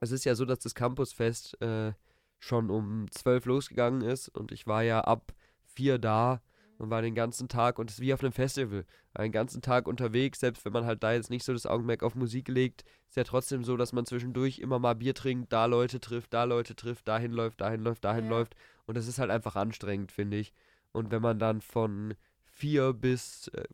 es 0.00 0.10
ist 0.10 0.24
ja 0.24 0.34
so, 0.34 0.44
dass 0.44 0.58
das 0.60 0.74
Campusfest 0.74 1.60
äh, 1.62 1.92
schon 2.38 2.70
um 2.70 3.10
12 3.10 3.46
losgegangen 3.46 4.02
ist 4.02 4.28
und 4.28 4.52
ich 4.52 4.66
war 4.66 4.82
ja 4.82 5.00
ab 5.02 5.32
4 5.64 5.98
da 5.98 6.40
Man 6.78 6.90
war 6.90 7.00
den 7.00 7.14
ganzen 7.14 7.48
Tag 7.48 7.78
und 7.78 7.90
es 7.90 7.96
ist 7.96 8.02
wie 8.02 8.12
auf 8.12 8.22
einem 8.22 8.32
Festival. 8.32 8.84
War 9.14 9.22
den 9.24 9.32
ganzen 9.32 9.62
Tag 9.62 9.88
unterwegs, 9.88 10.40
selbst 10.40 10.64
wenn 10.66 10.72
man 10.74 10.84
halt 10.84 11.02
da 11.02 11.12
jetzt 11.14 11.30
nicht 11.30 11.44
so 11.44 11.54
das 11.54 11.64
Augenmerk 11.66 12.02
auf 12.02 12.14
Musik 12.14 12.48
legt, 12.48 12.84
ist 13.08 13.16
ja 13.16 13.24
trotzdem 13.24 13.64
so, 13.64 13.78
dass 13.78 13.94
man 13.94 14.04
zwischendurch 14.04 14.58
immer 14.58 14.78
mal 14.78 14.94
Bier 14.94 15.14
trinkt, 15.14 15.52
da 15.52 15.64
Leute 15.64 16.00
trifft, 16.00 16.34
da 16.34 16.44
Leute 16.44 16.76
trifft, 16.76 17.08
dahin 17.08 17.32
läuft, 17.32 17.62
dahin 17.62 17.80
läuft, 17.80 18.04
dahin 18.04 18.24
Ja. 18.24 18.30
läuft. 18.30 18.54
Und 18.86 18.96
das 18.96 19.06
ist 19.08 19.18
halt 19.18 19.30
einfach 19.30 19.56
anstrengend, 19.56 20.12
finde 20.12 20.36
ich. 20.36 20.52
Und 20.92 21.10
wenn 21.10 21.22
man 21.22 21.38
dann 21.38 21.62
von 21.62 22.14
vier 22.44 22.92
bis 22.92 23.48
äh, 23.48 23.64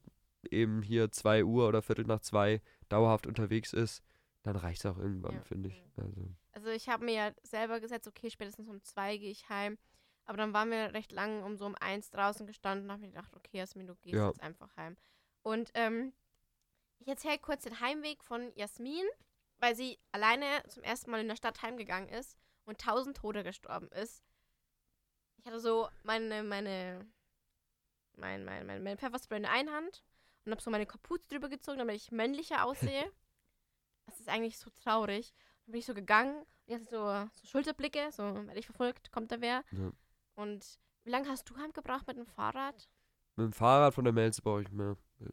eben 0.51 0.83
hier 0.83 1.11
zwei 1.11 1.45
Uhr 1.45 1.69
oder 1.69 1.83
Viertel 1.83 2.05
nach 2.07 2.21
zwei 2.21 2.61
dauerhaft 2.89 3.27
unterwegs 3.27 3.73
ist, 3.73 4.03
dann 4.43 4.57
reicht 4.57 4.85
es 4.85 4.87
auch 4.91 4.99
irgendwann, 4.99 5.35
Ja. 5.35 5.43
finde 5.43 5.69
ich. 5.69 5.83
Also, 5.97 6.29
Also 6.53 6.69
ich 6.71 6.89
habe 6.89 7.05
mir 7.05 7.15
ja 7.15 7.33
selber 7.43 7.81
gesetzt, 7.81 8.07
okay, 8.09 8.31
spätestens 8.31 8.69
um 8.69 8.83
zwei 8.83 9.17
gehe 9.17 9.31
ich 9.31 9.49
heim. 9.49 9.79
Aber 10.25 10.37
dann 10.39 10.53
waren 10.53 10.71
wir 10.71 10.93
recht 10.95 11.11
lang 11.13 11.43
um 11.43 11.57
so 11.57 11.67
um 11.67 11.75
eins 11.77 12.11
draußen 12.11 12.47
gestanden 12.47 12.87
und 12.87 12.93
habe 12.93 13.03
mir 13.03 13.09
gedacht, 13.09 13.35
okay, 13.35 13.59
Jasmin, 13.59 13.87
du 13.87 13.95
gehst 13.97 14.15
Ja. 14.15 14.29
jetzt 14.29 14.41
einfach 14.43 14.77
heim. 14.77 14.97
Und 15.43 15.71
ähm, 15.75 16.13
ich 17.01 17.09
erzähle 17.09 17.39
kurz 17.39 17.65
den 17.65 17.81
Heimweg 17.81 18.23
von 18.23 18.53
Jasmin, 18.55 19.05
weil 19.59 19.75
sie 19.75 19.99
alleine 20.13 20.45
zum 20.69 20.83
ersten 20.85 21.11
Mal 21.11 21.21
in 21.21 21.29
der 21.29 21.37
Stadt 21.37 21.63
heimgegangen 21.63 22.09
ist 22.09 22.37
und 22.65 22.81
tausend 22.81 23.17
Tode 23.17 23.43
gestorben 23.43 23.89
ist. 23.89 24.23
Ich 25.39 25.47
hatte 25.47 25.59
so 25.59 25.89
meine, 26.05 26.43
meine, 26.45 27.05
mein, 28.17 28.45
mein, 28.45 28.67
mein, 28.67 28.83
mein 28.83 28.99
Pfefferspray 28.99 29.39
in 29.39 29.43
der 29.45 29.53
einen 29.53 29.71
Hand 29.73 30.05
und 30.45 30.53
habe 30.53 30.63
so 30.63 30.71
meine 30.71 30.87
Kapuze 30.87 31.27
drüber 31.29 31.49
gezogen, 31.49 31.79
damit 31.79 31.97
ich 31.97 32.13
männlicher 32.13 32.65
aussehe. 32.65 33.05
Das 34.07 34.21
ist 34.21 34.29
eigentlich 34.29 34.59
so 34.59 34.71
traurig. 34.71 35.33
Dann 35.67 35.73
bin 35.73 35.79
ich 35.81 35.87
so 35.87 35.95
gegangen 35.95 36.37
und 36.39 36.47
jetzt 36.67 36.91
so, 36.91 36.99
so 37.33 37.47
Schulterblicke, 37.47 38.11
so 38.13 38.23
werde 38.23 38.59
ich 38.59 38.67
verfolgt, 38.67 39.13
kommt 39.13 39.31
da 39.33 39.41
wer. 39.41 39.63
Ja. 39.73 39.91
Und 40.35 40.79
wie 41.05 41.11
lange 41.11 41.29
hast 41.29 41.49
du 41.51 41.57
heimgebracht 41.57 42.07
mit 42.07 42.17
dem 42.17 42.27
Fahrrad? 42.27 42.89
mit 43.37 43.47
dem 43.47 43.53
Fahrrad 43.55 43.95
von 43.95 44.05
der 44.05 44.13
Melz 44.13 44.41
brauche 44.43 44.61
ich 44.63 44.71
mir 44.71 44.97
äh, 45.21 45.29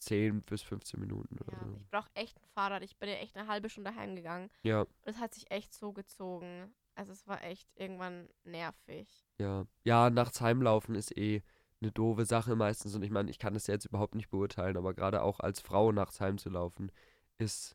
10 0.00 0.42
bis 0.42 0.60
15 0.62 1.00
Minuten 1.00 1.36
Ja, 1.38 1.58
so. 1.58 1.76
ich 1.80 1.88
brauche 1.90 2.10
echt 2.14 2.38
ein 2.38 2.46
Fahrrad. 2.54 2.82
Ich 2.82 2.98
bin 2.98 3.08
ja 3.08 3.14
echt 3.16 3.36
eine 3.36 3.48
halbe 3.48 3.70
Stunde 3.70 3.94
heimgegangen. 3.94 4.50
Ja, 4.62 4.80
Und 4.82 4.88
es 5.04 5.16
hat 5.18 5.32
sich 5.34 5.50
echt 5.50 5.72
so 5.72 5.92
gezogen. 5.92 6.74
Also 6.94 7.12
es 7.12 7.26
war 7.26 7.42
echt 7.42 7.68
irgendwann 7.76 8.28
nervig. 8.44 9.26
ja. 9.38 9.64
Ja, 9.84 10.10
nachts 10.10 10.40
heimlaufen 10.42 10.94
ist 10.94 11.16
eh 11.16 11.42
eine 11.80 11.92
doofe 11.92 12.26
Sache 12.26 12.56
meistens. 12.56 12.94
Und 12.94 13.02
ich 13.02 13.10
meine, 13.10 13.30
ich 13.30 13.38
kann 13.38 13.54
das 13.54 13.66
jetzt 13.66 13.86
überhaupt 13.86 14.14
nicht 14.14 14.28
beurteilen, 14.28 14.76
aber 14.76 14.92
gerade 14.92 15.22
auch 15.22 15.40
als 15.40 15.60
Frau 15.60 15.92
nachts 15.92 16.20
heimzulaufen, 16.20 16.92
ist 17.38 17.74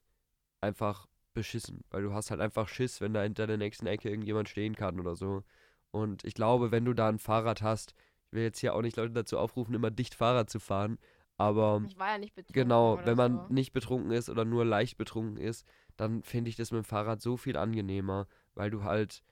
einfach 0.61 1.07
beschissen. 1.33 1.83
Weil 1.91 2.03
du 2.03 2.13
hast 2.13 2.31
halt 2.31 2.41
einfach 2.41 2.67
Schiss, 2.67 3.01
wenn 3.01 3.13
da 3.13 3.21
hinter 3.21 3.47
der 3.47 3.57
nächsten 3.57 3.87
Ecke 3.87 4.09
irgendjemand 4.09 4.49
stehen 4.49 4.75
kann 4.75 4.99
oder 4.99 5.15
so. 5.15 5.43
Und 5.91 6.23
ich 6.23 6.33
glaube, 6.33 6.71
wenn 6.71 6.85
du 6.85 6.93
da 6.93 7.07
ein 7.07 7.19
Fahrrad 7.19 7.61
hast, 7.61 7.93
ich 8.27 8.33
will 8.33 8.43
jetzt 8.43 8.59
hier 8.59 8.73
auch 8.73 8.81
nicht 8.81 8.97
Leute 8.97 9.13
dazu 9.13 9.37
aufrufen, 9.37 9.75
immer 9.75 9.91
dicht 9.91 10.15
Fahrrad 10.15 10.49
zu 10.49 10.59
fahren, 10.59 10.97
aber 11.37 11.83
Ich 11.87 11.97
war 11.97 12.11
ja 12.11 12.17
nicht 12.17 12.33
betrunken. 12.33 12.61
Genau, 12.61 12.99
wenn 13.03 13.17
man 13.17 13.47
so. 13.47 13.53
nicht 13.53 13.73
betrunken 13.73 14.11
ist 14.11 14.29
oder 14.29 14.45
nur 14.45 14.65
leicht 14.65 14.97
betrunken 14.97 15.37
ist, 15.37 15.65
dann 15.97 16.23
finde 16.23 16.49
ich 16.49 16.55
das 16.55 16.71
mit 16.71 16.83
dem 16.83 16.85
Fahrrad 16.85 17.21
so 17.21 17.37
viel 17.37 17.57
angenehmer, 17.57 18.27
weil 18.53 18.71
du 18.71 18.83
halt, 18.83 19.23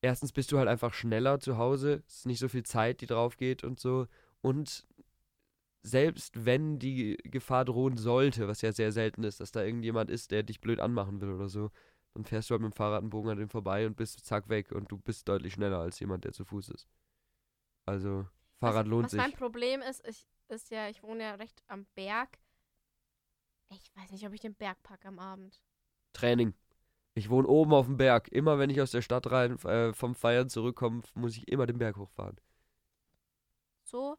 erstens 0.00 0.32
bist 0.32 0.52
du 0.52 0.58
halt 0.58 0.68
einfach 0.68 0.94
schneller 0.94 1.40
zu 1.40 1.58
Hause, 1.58 2.02
es 2.06 2.18
ist 2.18 2.26
nicht 2.26 2.38
so 2.38 2.48
viel 2.48 2.64
Zeit, 2.64 3.00
die 3.00 3.06
drauf 3.06 3.36
geht 3.36 3.64
und 3.64 3.80
so. 3.80 4.06
Und 4.42 4.86
selbst 5.84 6.46
wenn 6.46 6.78
die 6.78 7.18
Gefahr 7.24 7.66
drohen 7.66 7.98
sollte, 7.98 8.48
was 8.48 8.62
ja 8.62 8.72
sehr 8.72 8.90
selten 8.90 9.22
ist, 9.22 9.40
dass 9.40 9.52
da 9.52 9.62
irgendjemand 9.62 10.10
ist, 10.10 10.30
der 10.30 10.42
dich 10.42 10.60
blöd 10.60 10.80
anmachen 10.80 11.20
will 11.20 11.30
oder 11.30 11.48
so, 11.48 11.70
dann 12.14 12.24
fährst 12.24 12.48
du 12.48 12.52
halt 12.52 12.62
mit 12.62 12.72
dem 12.72 12.76
Fahrrad 12.76 13.02
einen 13.02 13.10
Bogen 13.10 13.28
an 13.28 13.38
dem 13.38 13.50
vorbei 13.50 13.86
und 13.86 13.94
bist 13.94 14.24
zack 14.24 14.48
weg 14.48 14.72
und 14.72 14.90
du 14.90 14.96
bist 14.96 15.28
deutlich 15.28 15.52
schneller 15.52 15.80
als 15.80 16.00
jemand, 16.00 16.24
der 16.24 16.32
zu 16.32 16.46
Fuß 16.46 16.70
ist. 16.70 16.88
Also, 17.84 18.26
Fahrrad 18.60 18.86
was, 18.86 18.90
lohnt 18.90 19.04
was 19.04 19.10
sich. 19.10 19.20
mein 19.20 19.32
Problem 19.32 19.82
ist, 19.82 20.06
ich, 20.08 20.26
ist 20.48 20.70
ja, 20.70 20.88
ich 20.88 21.02
wohne 21.02 21.24
ja 21.24 21.34
recht 21.34 21.62
am 21.66 21.86
Berg. 21.94 22.38
Ich 23.68 23.94
weiß 23.94 24.10
nicht, 24.12 24.26
ob 24.26 24.32
ich 24.32 24.40
den 24.40 24.54
Berg 24.54 24.82
packe 24.82 25.08
am 25.08 25.18
Abend. 25.18 25.60
Training. 26.14 26.54
Ich 27.12 27.28
wohne 27.28 27.46
oben 27.46 27.74
auf 27.74 27.86
dem 27.86 27.98
Berg. 27.98 28.28
Immer 28.28 28.58
wenn 28.58 28.70
ich 28.70 28.80
aus 28.80 28.90
der 28.90 29.02
Stadt 29.02 29.30
rein 29.30 29.58
äh, 29.64 29.92
vom 29.92 30.14
Feiern 30.14 30.48
zurückkomme, 30.48 31.02
muss 31.14 31.36
ich 31.36 31.46
immer 31.48 31.66
den 31.66 31.78
Berg 31.78 31.96
hochfahren. 31.96 32.40
So, 33.82 34.16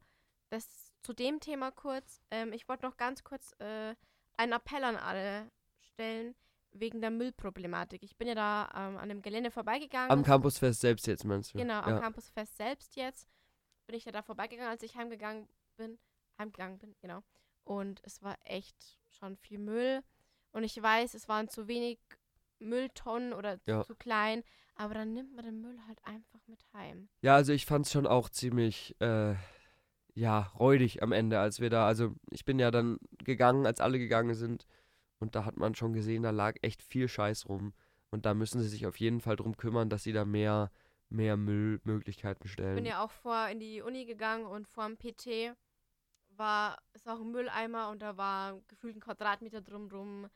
das 0.50 0.85
zu 1.06 1.14
dem 1.14 1.40
Thema 1.40 1.72
kurz. 1.72 2.20
Ähm, 2.32 2.52
ich 2.52 2.68
wollte 2.68 2.86
noch 2.86 2.98
ganz 2.98 3.24
kurz 3.24 3.54
äh, 3.60 3.96
einen 4.38 4.54
Appell 4.54 4.84
an 4.84 4.96
alle 4.96 5.52
stellen 5.80 6.36
wegen 6.72 7.00
der 7.00 7.12
Müllproblematik. 7.12 8.02
Ich 8.04 8.18
bin 8.18 8.28
ja 8.28 8.36
da 8.36 8.70
ähm, 8.76 8.98
an 8.98 9.10
dem 9.10 9.22
Gelände 9.22 9.52
vorbeigegangen. 9.52 10.12
Am 10.12 10.24
Campusfest 10.24 10.82
selbst 10.82 11.06
jetzt, 11.08 11.24
meinst 11.24 11.54
du? 11.54 11.60
Genau, 11.60 11.80
am 11.82 11.94
ja. 11.94 12.00
Campusfest 12.00 12.58
selbst 12.58 12.96
jetzt 12.96 13.30
bin 13.86 13.96
ich 13.96 14.06
ja 14.06 14.12
da 14.12 14.24
vorbeigegangen, 14.24 14.72
als 14.72 14.82
ich 14.82 14.96
heimgegangen 14.96 15.48
bin. 15.78 16.00
Heimgegangen 16.40 16.80
bin, 16.80 16.96
genau. 17.00 17.22
Und 17.64 18.02
es 18.04 18.24
war 18.24 18.36
echt 18.44 18.98
schon 19.12 19.38
viel 19.38 19.60
Müll. 19.60 20.02
Und 20.52 20.64
ich 20.64 20.82
weiß, 20.82 21.14
es 21.14 21.30
waren 21.30 21.50
zu 21.50 21.68
wenig 21.68 22.00
Mülltonnen 22.60 23.32
oder 23.34 23.60
Ja. 23.68 23.84
zu 23.84 23.96
klein. 23.96 24.44
Aber 24.76 24.96
dann 24.96 25.14
nimmt 25.14 25.36
man 25.36 25.46
den 25.46 25.62
Müll 25.62 25.80
halt 25.88 26.00
einfach 26.04 26.40
mit 26.48 26.66
heim. 26.74 27.08
Ja, 27.22 27.36
also 27.36 27.54
ich 27.54 27.66
fand's 27.66 27.92
schon 27.92 28.08
auch 28.08 28.28
ziemlich, 28.28 29.00
äh, 29.00 29.36
ja, 30.16 30.52
räudig 30.58 31.04
am 31.04 31.12
Ende, 31.12 31.40
als 31.40 31.60
wir 31.60 31.70
da, 31.70 31.86
also 31.86 32.16
ich 32.32 32.46
bin 32.46 32.58
ja 32.58 32.72
dann 32.72 32.98
gegangen, 33.24 33.66
als 33.66 33.82
alle 33.82 34.00
gegangen 34.00 34.34
sind. 34.34 34.66
Und 35.20 35.36
da 35.36 35.46
hat 35.46 35.58
man 35.58 35.76
schon 35.76 35.94
gesehen, 35.94 36.24
da 36.24 36.32
lag 36.32 36.56
echt 36.62 36.82
viel 36.82 37.08
Scheiß 37.08 37.48
rum. 37.48 37.74
Und 38.12 38.26
da 38.26 38.34
müssen 38.34 38.62
sie 38.62 38.68
sich 38.70 38.86
auf 38.88 39.00
jeden 39.00 39.20
Fall 39.22 39.36
drum 39.36 39.58
kümmern, 39.58 39.90
dass 39.90 40.04
sie 40.04 40.14
da 40.14 40.24
mehr, 40.26 40.72
mehr 41.10 41.36
Müllmöglichkeiten 41.38 42.46
Ich 42.46 42.54
stellen. 42.54 42.76
bin 42.76 42.86
ja 42.86 43.04
auch 43.04 43.12
vor 43.12 43.48
in 43.50 43.60
die 43.60 43.82
Uni 43.82 44.06
gegangen 44.06 44.46
und 44.46 44.68
vor 44.68 44.86
dem 44.88 44.98
PT 44.98 45.56
war 46.38 46.78
ist 46.94 47.08
auch 47.08 47.20
ein 47.22 47.32
Mülleimer 47.32 47.90
und 47.90 48.02
da 48.02 48.18
war 48.18 48.60
gefühlt 48.68 48.96
ein 48.96 49.02
Quadratmeter 49.02 49.62
drumrum, 49.62 50.28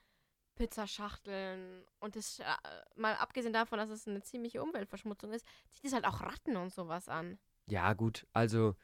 Pizzaschachteln 0.56 1.84
und 2.00 2.16
das 2.16 2.40
äh, 2.40 2.44
mal 2.96 3.16
abgesehen 3.16 3.54
davon, 3.54 3.80
dass 3.80 3.90
es 3.90 4.08
eine 4.08 4.22
ziemliche 4.22 4.62
Umweltverschmutzung 4.62 5.32
ist, 5.34 5.46
zieht 5.70 5.86
es 5.86 5.94
halt 5.94 6.06
auch 6.06 6.22
Ratten 6.22 6.56
und 6.58 6.72
sowas 6.74 7.10
an. 7.10 7.38
Ja, 7.68 7.94
gut, 7.94 8.26
also 8.34 8.76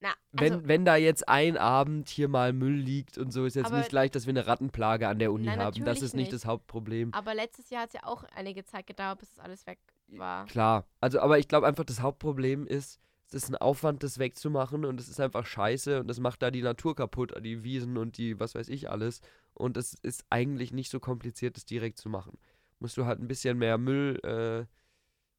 Na, 0.00 0.10
Wenn, 0.32 0.52
also, 0.54 0.68
wenn 0.68 0.84
da 0.84 0.96
jetzt 0.96 1.26
ein 1.28 1.56
Abend 1.56 2.08
hier 2.10 2.28
mal 2.28 2.52
Müll 2.52 2.74
liegt 2.76 3.16
und 3.16 3.32
so, 3.32 3.46
ist 3.46 3.56
jetzt 3.56 3.66
Aber- 3.68 3.78
nicht 3.78 3.88
gleich, 3.88 4.10
dass 4.10 4.26
wir 4.26 4.32
eine 4.32 4.46
Rattenplage 4.46 5.08
an 5.08 5.18
der 5.18 5.32
Uni 5.32 5.46
Nein, 5.46 5.58
haben. 5.58 5.84
Das 5.84 6.02
ist 6.02 6.14
nicht 6.14 6.24
nicht. 6.24 6.32
das 6.34 6.44
Hauptproblem. 6.44 7.14
aber 7.14 7.34
letztes 7.34 7.70
Jahr 7.70 7.82
hat 7.82 7.88
es 7.88 7.94
ja 7.94 8.04
auch 8.04 8.24
einige 8.34 8.64
Zeit 8.64 8.86
gedauert, 8.86 9.18
bis 9.20 9.30
das 9.30 9.38
alles 9.44 9.66
weg 9.66 9.78
war. 10.08 10.44
Klar. 10.46 10.84
Also, 11.00 11.20
aber 11.20 11.38
ich 11.38 11.48
glaube 11.48 11.66
einfach, 11.66 11.84
das 11.84 12.00
Hauptproblem 12.02 12.66
ist, 12.66 13.00
es 13.28 13.34
ist 13.34 13.48
ein 13.48 13.56
Aufwand, 13.56 14.02
das 14.02 14.18
wegzumachen 14.18 14.84
und 14.84 15.00
es 15.00 15.08
ist 15.08 15.18
einfach 15.18 15.46
scheiße 15.46 16.00
und 16.00 16.08
das 16.08 16.20
macht 16.20 16.42
da 16.42 16.50
die 16.50 16.62
Natur 16.62 16.94
kaputt, 16.94 17.32
die 17.42 17.64
Wiesen 17.64 17.96
und 17.96 18.18
die 18.18 18.38
was 18.38 18.54
weiß 18.54 18.68
ich 18.68 18.90
alles. 18.90 19.20
Und 19.54 19.78
es 19.78 19.94
ist 19.94 20.24
eigentlich 20.28 20.72
nicht 20.72 20.90
so 20.90 21.00
kompliziert, 21.00 21.56
das 21.56 21.64
direkt 21.64 21.96
zu 21.98 22.08
machen. 22.10 22.38
Musst 22.78 22.98
du 22.98 23.06
halt 23.06 23.18
ein 23.20 23.26
bisschen 23.28 23.56
mehr 23.56 23.78
Müll, 23.78 24.20
äh, 24.22 24.66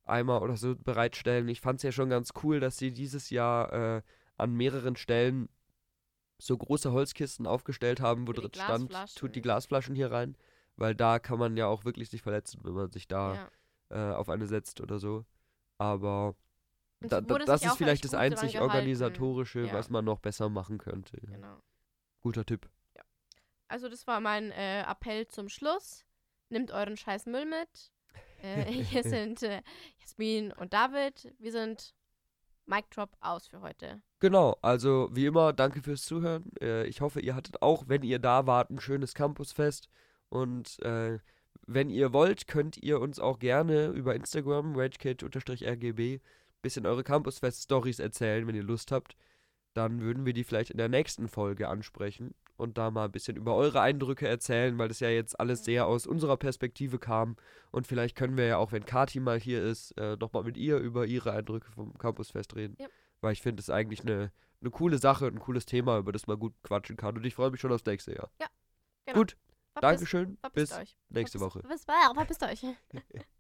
Eimer 0.09 0.41
oder 0.41 0.57
so 0.57 0.75
bereitstellen. 0.75 1.47
Ich 1.49 1.61
fand 1.61 1.77
es 1.77 1.83
ja 1.83 1.91
schon 1.91 2.09
ganz 2.09 2.31
cool, 2.43 2.59
dass 2.59 2.77
sie 2.77 2.91
dieses 2.91 3.29
Jahr 3.29 3.71
äh, 3.97 4.01
an 4.37 4.53
mehreren 4.53 4.95
Stellen 4.95 5.49
so 6.39 6.55
große 6.57 6.91
Holzkisten 6.91 7.47
aufgestellt 7.47 7.99
haben, 7.99 8.27
wo 8.27 8.31
drin 8.31 8.51
stand, 8.53 8.93
tut 9.15 9.35
die 9.35 9.41
Glasflaschen 9.41 9.95
hier 9.95 10.11
rein. 10.11 10.37
Weil 10.75 10.93
da 10.93 11.17
kann 11.17 11.39
man 11.39 11.57
ja 11.57 11.65
auch 11.65 11.85
wirklich 11.85 12.09
sich 12.09 12.21
verletzen, 12.21 12.61
wenn 12.63 12.73
man 12.73 12.91
sich 12.91 13.07
da 13.07 13.49
Ja. 13.89 14.11
äh, 14.11 14.15
auf 14.15 14.29
eine 14.29 14.45
setzt 14.45 14.79
oder 14.79 14.99
so. 14.99 15.25
Aber 15.79 16.35
da, 16.99 17.21
da, 17.21 17.37
das 17.39 17.63
ist 17.63 17.77
vielleicht 17.77 18.03
echt 18.05 18.13
das 18.13 18.19
einzig 18.19 18.59
organisatorische, 18.61 19.61
Ja. 19.61 19.73
was 19.73 19.89
man 19.89 20.05
noch 20.05 20.19
besser 20.19 20.49
machen 20.49 20.77
könnte. 20.77 21.17
Ja. 21.23 21.31
Genau. 21.31 21.57
Guter 22.21 22.45
Tipp. 22.45 22.69
Also 23.69 23.89
das 23.89 24.07
war 24.07 24.21
mein 24.21 24.51
äh, 24.51 24.83
Appell 24.83 25.27
zum 25.27 25.49
Schluss. 25.49 26.05
Nimmt 26.49 26.71
euren 26.71 26.95
scheiß 26.95 27.25
Müll 27.25 27.45
mit. 27.45 27.91
Äh, 28.41 28.63
hier 28.71 29.03
sind 29.03 29.43
äh, 29.43 29.61
Jasmin 29.99 30.53
und 30.53 30.71
David. 30.73 31.33
Wir 31.39 31.51
sind 31.51 31.93
Mic 32.67 32.85
Drop 32.91 33.15
aus 33.21 33.47
für 33.47 33.61
heute. 33.61 34.01
Genau, 34.19 34.57
also 34.61 35.09
wie 35.11 35.25
immer, 35.25 35.53
danke 35.53 35.81
fürs 35.81 36.03
Zuhören. 36.03 36.51
Äh, 36.61 36.85
ich 36.85 37.01
hoffe, 37.01 37.21
ihr 37.21 37.35
hattet 37.35 37.61
auch, 37.61 37.85
wenn 37.87 38.03
ihr 38.03 38.19
da 38.19 38.45
wart, 38.45 38.69
ein 38.69 38.79
schönes 38.79 39.13
Campusfest. 39.13 39.89
Und 40.29 40.79
äh, 40.83 41.19
wenn 41.65 41.89
ihr 41.89 42.13
wollt, 42.13 42.47
könnt 42.47 42.77
ihr 42.77 42.99
uns 42.99 43.19
auch 43.19 43.39
gerne 43.39 43.87
über 43.87 44.15
Instagram, 44.15 44.75
ragekit-rgb, 44.75 46.21
bisschen 46.61 46.85
eure 46.85 47.03
Campusfest-Stories 47.03 47.99
erzählen, 47.99 48.45
wenn 48.47 48.55
ihr 48.55 48.63
Lust 48.63 48.91
habt. 48.91 49.15
Dann 49.73 50.01
würden 50.01 50.25
wir 50.25 50.33
die 50.33 50.43
vielleicht 50.43 50.71
in 50.71 50.77
der 50.77 50.89
nächsten 50.89 51.27
Folge 51.27 51.67
ansprechen 51.69 52.33
und 52.57 52.77
da 52.77 52.91
mal 52.91 53.05
ein 53.05 53.11
bisschen 53.11 53.37
über 53.37 53.55
eure 53.55 53.79
Eindrücke 53.81 54.27
erzählen, 54.27 54.77
weil 54.77 54.87
das 54.89 54.99
ja 54.99 55.09
jetzt 55.09 55.39
alles 55.39 55.63
sehr 55.63 55.85
aus 55.87 56.05
unserer 56.07 56.37
Perspektive 56.37 56.99
kam. 56.99 57.35
Und 57.71 57.87
vielleicht 57.87 58.15
können 58.15 58.35
wir 58.35 58.45
ja 58.47 58.57
auch, 58.57 58.71
wenn 58.71 58.85
Kati 58.85 59.19
mal 59.19 59.39
hier 59.39 59.63
ist, 59.63 59.91
äh, 59.97 60.17
nochmal 60.19 60.43
mit 60.43 60.57
ihr 60.57 60.77
über 60.77 61.05
ihre 61.05 61.31
Eindrücke 61.31 61.71
vom 61.71 61.97
Campusfest 61.97 62.55
reden. 62.55 62.75
Ja. 62.79 62.87
Weil 63.21 63.33
ich 63.33 63.41
finde 63.41 63.61
es 63.61 63.69
eigentlich 63.69 64.01
eine, 64.01 64.31
eine 64.61 64.71
coole 64.71 64.97
Sache 64.97 65.25
und 65.27 65.35
ein 65.35 65.39
cooles 65.39 65.65
Thema, 65.65 65.97
über 65.99 66.11
das 66.11 66.27
man 66.27 66.37
gut 66.39 66.53
quatschen 66.63 66.97
kann. 66.97 67.15
Und 67.15 67.25
ich 67.25 67.35
freue 67.35 67.51
mich 67.51 67.61
schon 67.61 67.71
aufs 67.71 67.85
nächste 67.85 68.13
Jahr. 68.15 68.29
Genau. 69.05 69.19
Gut, 69.19 69.37
Verpisst- 69.75 69.81
Dankeschön. 69.81 70.37
verpisst 70.41 70.71
Bis 70.73 70.79
euch. 70.81 70.97
nächste 71.09 71.39
Verpisst- 71.39 71.55
Woche. 71.55 71.67
Bis, 71.67 71.85
verpisst 71.85 72.43
euch. 72.43 72.63